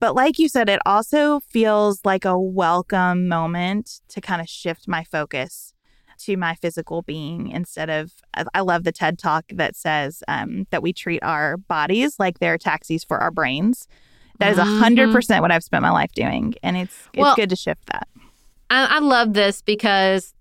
but 0.01 0.15
like 0.15 0.39
you 0.39 0.49
said 0.49 0.69
it 0.69 0.81
also 0.87 1.41
feels 1.41 2.01
like 2.05 2.25
a 2.25 2.39
welcome 2.39 3.29
moment 3.29 4.01
to 4.09 4.21
kind 4.21 4.41
of 4.41 4.49
shift 4.49 4.89
my 4.89 5.05
focus 5.05 5.75
to 6.19 6.37
my 6.37 6.55
physical 6.55 7.03
being 7.03 7.49
instead 7.49 7.91
of 7.91 8.13
I 8.55 8.61
love 8.61 8.85
the 8.85 8.93
TED 8.93 9.19
talk 9.19 9.45
that 9.51 9.77
says 9.77 10.23
um, 10.29 10.67
that 10.71 10.83
we 10.83 10.93
treat 10.93 11.23
our 11.23 11.57
bodies 11.57 12.19
like 12.19 12.39
they're 12.39 12.59
taxis 12.59 13.05
for 13.05 13.19
our 13.19 13.31
brains. 13.31 13.89
That 14.39 14.53
is 14.53 14.59
a 14.59 14.65
hundred 14.65 15.07
mm-hmm. 15.07 15.15
percent 15.15 15.43
what 15.43 15.51
I've 15.51 15.65
spent 15.65 15.83
my 15.83 15.91
life 15.91 16.13
doing, 16.13 16.55
and 16.63 16.77
it's 16.77 17.09
it's 17.13 17.21
well, 17.21 17.35
good 17.35 17.51
to 17.51 17.57
shift 17.57 17.87
that. 17.87 18.07
I, 18.71 18.97
I 18.97 18.99
love 19.01 19.33
this 19.33 19.63
because 19.63 20.35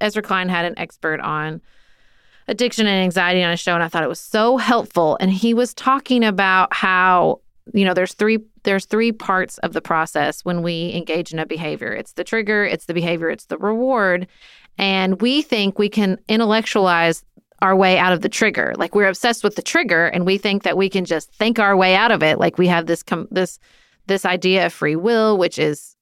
Ezra 0.00 0.22
Klein 0.22 0.48
had 0.48 0.64
an 0.64 0.78
expert 0.78 1.20
on 1.20 1.60
addiction 2.48 2.86
and 2.86 3.02
anxiety 3.02 3.42
on 3.42 3.52
a 3.52 3.56
show, 3.56 3.74
and 3.74 3.82
I 3.82 3.88
thought 3.88 4.02
it 4.02 4.08
was 4.08 4.20
so 4.20 4.56
helpful. 4.56 5.16
And 5.20 5.30
he 5.30 5.54
was 5.54 5.74
talking 5.74 6.24
about 6.24 6.72
how 6.72 7.40
you 7.74 7.84
know 7.84 7.94
there's 7.94 8.14
three 8.14 8.38
there's 8.64 8.86
three 8.86 9.12
parts 9.12 9.58
of 9.58 9.72
the 9.72 9.80
process 9.80 10.44
when 10.44 10.62
we 10.62 10.92
engage 10.94 11.32
in 11.32 11.38
a 11.38 11.46
behavior. 11.46 11.92
It's 11.92 12.12
the 12.12 12.24
trigger, 12.24 12.64
it's 12.64 12.86
the 12.86 12.94
behavior, 12.94 13.30
it's 13.30 13.46
the 13.46 13.58
reward. 13.58 14.26
And 14.78 15.20
we 15.20 15.42
think 15.42 15.78
we 15.78 15.88
can 15.88 16.18
intellectualize 16.28 17.24
our 17.62 17.76
way 17.76 17.96
out 17.96 18.12
of 18.12 18.20
the 18.20 18.28
trigger. 18.28 18.74
Like 18.76 18.94
we're 18.94 19.08
obsessed 19.08 19.44
with 19.44 19.54
the 19.54 19.62
trigger 19.62 20.06
and 20.06 20.26
we 20.26 20.36
think 20.36 20.64
that 20.64 20.76
we 20.76 20.90
can 20.90 21.04
just 21.04 21.32
think 21.32 21.58
our 21.58 21.76
way 21.76 21.94
out 21.94 22.10
of 22.10 22.22
it. 22.22 22.38
Like 22.38 22.58
we 22.58 22.66
have 22.66 22.86
this 22.86 23.02
com- 23.02 23.28
this 23.30 23.58
this 24.08 24.24
idea 24.24 24.66
of 24.66 24.72
free 24.72 24.96
will 24.96 25.38
which 25.38 25.58
is 25.58 25.96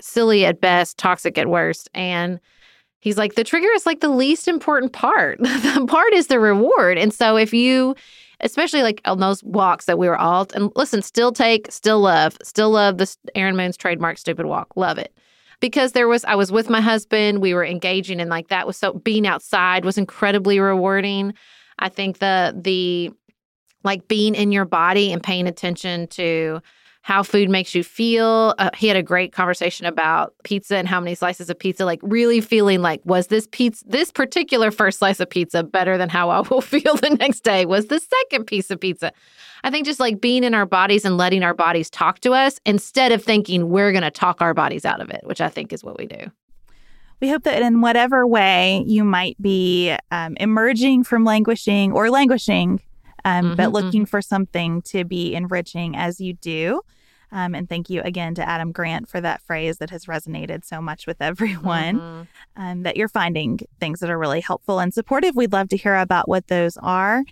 silly 0.00 0.46
at 0.46 0.62
best, 0.62 0.96
toxic 0.96 1.36
at 1.36 1.48
worst. 1.48 1.90
And 1.92 2.40
he's 3.00 3.18
like 3.18 3.34
the 3.34 3.44
trigger 3.44 3.68
is 3.74 3.84
like 3.84 4.00
the 4.00 4.08
least 4.08 4.48
important 4.48 4.92
part. 4.92 5.38
the 5.40 5.86
part 5.86 6.12
is 6.14 6.28
the 6.28 6.40
reward. 6.40 6.96
And 6.96 7.12
so 7.12 7.36
if 7.36 7.52
you 7.52 7.94
especially 8.40 8.82
like 8.82 9.00
on 9.04 9.20
those 9.20 9.44
walks 9.44 9.84
that 9.84 9.98
we 9.98 10.08
were 10.08 10.18
all 10.18 10.46
and 10.54 10.72
listen, 10.74 11.02
still 11.02 11.32
take, 11.32 11.70
still 11.70 12.00
love, 12.00 12.36
still 12.42 12.70
love 12.70 12.96
the 12.98 13.14
Erin 13.34 13.56
Moon's 13.56 13.76
trademark 13.76 14.16
stupid 14.18 14.46
walk. 14.46 14.68
Love 14.74 14.98
it. 14.98 15.14
Because 15.60 15.92
there 15.92 16.08
was 16.08 16.24
I 16.24 16.34
was 16.34 16.52
with 16.52 16.70
my 16.70 16.80
husband, 16.80 17.40
we 17.40 17.54
were 17.54 17.64
engaging 17.64 18.20
and 18.20 18.30
like 18.30 18.48
that 18.48 18.66
was 18.66 18.76
so 18.76 18.94
being 18.94 19.26
outside 19.26 19.84
was 19.84 19.98
incredibly 19.98 20.60
rewarding. 20.60 21.34
I 21.78 21.88
think 21.88 22.18
the 22.18 22.54
the 22.56 23.12
like 23.82 24.08
being 24.08 24.34
in 24.34 24.52
your 24.52 24.64
body 24.64 25.12
and 25.12 25.22
paying 25.22 25.46
attention 25.46 26.06
to 26.08 26.60
how 27.04 27.22
food 27.22 27.50
makes 27.50 27.74
you 27.74 27.84
feel. 27.84 28.54
Uh, 28.56 28.70
he 28.74 28.88
had 28.88 28.96
a 28.96 29.02
great 29.02 29.30
conversation 29.30 29.84
about 29.84 30.32
pizza 30.42 30.78
and 30.78 30.88
how 30.88 30.98
many 30.98 31.14
slices 31.14 31.50
of 31.50 31.58
pizza, 31.58 31.84
like 31.84 32.00
really 32.02 32.40
feeling 32.40 32.80
like, 32.80 33.02
was 33.04 33.26
this 33.26 33.46
pizza, 33.52 33.84
this 33.86 34.10
particular 34.10 34.70
first 34.70 35.00
slice 35.00 35.20
of 35.20 35.28
pizza 35.28 35.62
better 35.62 35.98
than 35.98 36.08
how 36.08 36.30
I 36.30 36.40
will 36.40 36.60
feel 36.62 36.96
the 36.96 37.10
next 37.10 37.40
day? 37.44 37.66
Was 37.66 37.88
the 37.88 38.00
second 38.00 38.46
piece 38.46 38.70
of 38.70 38.80
pizza? 38.80 39.12
I 39.64 39.70
think 39.70 39.84
just 39.84 40.00
like 40.00 40.22
being 40.22 40.44
in 40.44 40.54
our 40.54 40.64
bodies 40.64 41.04
and 41.04 41.18
letting 41.18 41.42
our 41.42 41.52
bodies 41.52 41.90
talk 41.90 42.20
to 42.20 42.32
us 42.32 42.58
instead 42.64 43.12
of 43.12 43.22
thinking 43.22 43.68
we're 43.68 43.92
going 43.92 44.02
to 44.02 44.10
talk 44.10 44.40
our 44.40 44.54
bodies 44.54 44.86
out 44.86 45.02
of 45.02 45.10
it, 45.10 45.20
which 45.24 45.42
I 45.42 45.50
think 45.50 45.74
is 45.74 45.84
what 45.84 45.98
we 45.98 46.06
do. 46.06 46.32
We 47.20 47.28
hope 47.28 47.42
that 47.42 47.60
in 47.60 47.82
whatever 47.82 48.26
way 48.26 48.82
you 48.86 49.04
might 49.04 49.36
be 49.42 49.94
um, 50.10 50.38
emerging 50.40 51.04
from 51.04 51.22
languishing 51.24 51.92
or 51.92 52.08
languishing 52.08 52.80
um, 53.24 53.44
mm-hmm, 53.44 53.54
but 53.56 53.72
looking 53.72 54.02
mm-hmm. 54.02 54.04
for 54.04 54.22
something 54.22 54.82
to 54.82 55.04
be 55.04 55.34
enriching 55.34 55.96
as 55.96 56.20
you 56.20 56.32
do. 56.34 56.80
Um, 57.34 57.52
and 57.54 57.68
thank 57.68 57.90
you 57.90 58.00
again 58.02 58.36
to 58.36 58.48
Adam 58.48 58.70
Grant 58.70 59.08
for 59.08 59.20
that 59.20 59.42
phrase 59.42 59.78
that 59.78 59.90
has 59.90 60.06
resonated 60.06 60.64
so 60.64 60.80
much 60.80 61.06
with 61.06 61.16
everyone. 61.20 61.98
Mm-hmm. 61.98 62.22
Um, 62.56 62.82
that 62.84 62.96
you're 62.96 63.08
finding 63.08 63.58
things 63.80 63.98
that 64.00 64.08
are 64.08 64.18
really 64.18 64.40
helpful 64.40 64.78
and 64.78 64.94
supportive. 64.94 65.34
We'd 65.34 65.52
love 65.52 65.68
to 65.70 65.76
hear 65.76 65.96
about 65.96 66.28
what 66.28 66.46
those 66.46 66.76
are 66.78 67.24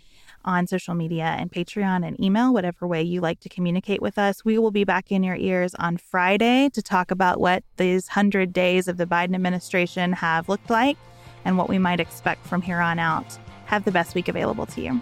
on 0.45 0.67
social 0.67 0.95
media 0.95 1.25
and 1.25 1.53
Patreon 1.53 2.05
and 2.05 2.21
email, 2.21 2.53
whatever 2.53 2.85
way 2.87 3.01
you 3.01 3.21
like 3.21 3.39
to 3.41 3.49
communicate 3.49 4.03
with 4.03 4.19
us. 4.19 4.45
We 4.45 4.59
will 4.59 4.73
be 4.73 4.83
back 4.83 5.13
in 5.13 5.23
your 5.23 5.37
ears 5.37 5.75
on 5.77 5.97
Friday 5.97 6.69
to 6.71 6.83
talk 6.83 7.13
about 7.13 7.41
what 7.41 7.63
these 7.77 8.09
100 8.09 8.53
days 8.53 8.89
of 8.89 8.97
the 8.97 9.07
Biden 9.07 9.37
administration 9.37 10.13
have 10.15 10.49
looked 10.49 10.69
like 10.69 10.99
and 11.45 11.57
what 11.57 11.69
we 11.69 11.79
might 11.79 12.01
expect 12.01 12.45
from 12.45 12.63
here 12.63 12.81
on 12.81 12.99
out. 12.99 13.39
Have 13.67 13.85
the 13.85 13.93
best 13.93 14.17
week 14.17 14.27
available 14.27 14.67
to 14.67 14.81
you. 14.81 15.01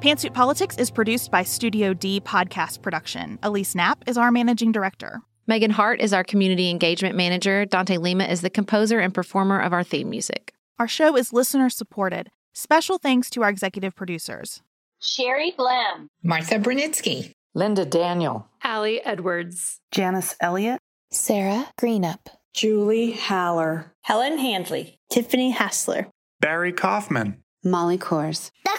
Pantsuit 0.00 0.32
Politics 0.32 0.78
is 0.78 0.92
produced 0.92 1.32
by 1.32 1.42
Studio 1.42 1.92
D 1.92 2.20
Podcast 2.20 2.82
Production. 2.82 3.36
Elise 3.42 3.74
Knapp 3.74 4.04
is 4.06 4.16
our 4.16 4.30
managing 4.30 4.70
director. 4.70 5.22
Megan 5.48 5.72
Hart 5.72 6.00
is 6.00 6.12
our 6.12 6.22
community 6.22 6.70
engagement 6.70 7.16
manager. 7.16 7.64
Dante 7.64 7.96
Lima 7.96 8.22
is 8.22 8.40
the 8.40 8.48
composer 8.48 9.00
and 9.00 9.12
performer 9.12 9.58
of 9.58 9.72
our 9.72 9.82
theme 9.82 10.08
music. 10.08 10.54
Our 10.78 10.86
show 10.86 11.16
is 11.16 11.32
listener 11.32 11.68
supported. 11.68 12.30
Special 12.54 12.98
thanks 12.98 13.28
to 13.30 13.42
our 13.42 13.48
executive 13.48 13.96
producers 13.96 14.62
Sherry 15.00 15.52
Blam, 15.56 16.06
Martha 16.22 16.60
Brunitsky, 16.60 17.32
Linda 17.54 17.84
Daniel, 17.84 18.46
Allie 18.62 19.04
Edwards, 19.04 19.80
Janice 19.90 20.36
Elliott, 20.40 20.78
Sarah 21.10 21.70
Greenup, 21.76 22.28
Julie 22.54 23.10
Haller, 23.10 23.94
Helen 24.02 24.38
Handley, 24.38 25.00
Tiffany 25.10 25.50
Hassler, 25.50 26.06
Barry 26.38 26.72
Kaufman, 26.72 27.42
Molly 27.64 27.98
Kors. 27.98 28.52
The 28.64 28.78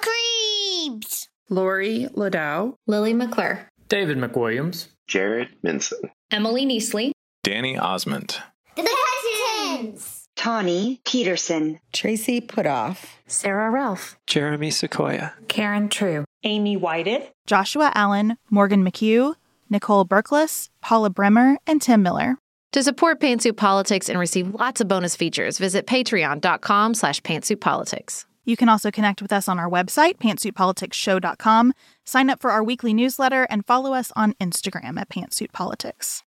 Creeps! 0.89 1.27
Lori 1.49 2.07
Ladow, 2.15 2.75
Lily 2.87 3.13
McClure, 3.13 3.67
David 3.87 4.17
McWilliams, 4.17 4.87
Jared 5.07 5.49
Minson, 5.63 6.09
Emily 6.31 6.65
Neasley, 6.65 7.11
Danny 7.43 7.77
Osmond, 7.77 8.37
The 8.75 8.87
Cousins, 8.87 10.25
Tawny 10.35 11.01
Peterson, 11.05 11.79
Tracy 11.93 12.41
Putoff, 12.41 13.05
Sarah 13.27 13.69
Ralph, 13.69 14.17
Jeremy 14.27 14.71
Sequoia, 14.71 15.33
Karen 15.47 15.89
True, 15.89 16.25
Amy 16.43 16.75
Whited, 16.77 17.29
Joshua 17.47 17.91
Allen, 17.95 18.37
Morgan 18.49 18.83
McHugh, 18.83 19.35
Nicole 19.69 20.05
Berkless, 20.05 20.69
Paula 20.81 21.09
Bremer, 21.09 21.57
and 21.67 21.81
Tim 21.81 22.01
Miller. 22.03 22.37
To 22.73 22.83
support 22.83 23.19
Pantsuit 23.19 23.57
Politics 23.57 24.09
and 24.09 24.19
receive 24.19 24.53
lots 24.53 24.81
of 24.81 24.87
bonus 24.87 25.15
features, 25.15 25.57
visit 25.57 25.87
patreon.com 25.87 26.93
slash 26.93 27.21
pantsuitpolitics. 27.21 28.25
You 28.49 28.57
can 28.57 28.67
also 28.67 28.89
connect 28.89 29.21
with 29.21 29.31
us 29.31 29.47
on 29.47 29.59
our 29.59 29.69
website, 29.69 30.17
pantsuitpoliticsshow.com, 30.17 31.73
sign 32.03 32.31
up 32.31 32.41
for 32.41 32.49
our 32.49 32.63
weekly 32.63 32.95
newsletter, 32.95 33.43
and 33.43 33.63
follow 33.63 33.93
us 33.93 34.11
on 34.15 34.33
Instagram 34.41 34.99
at 34.99 35.07
pantsuitpolitics. 35.07 36.23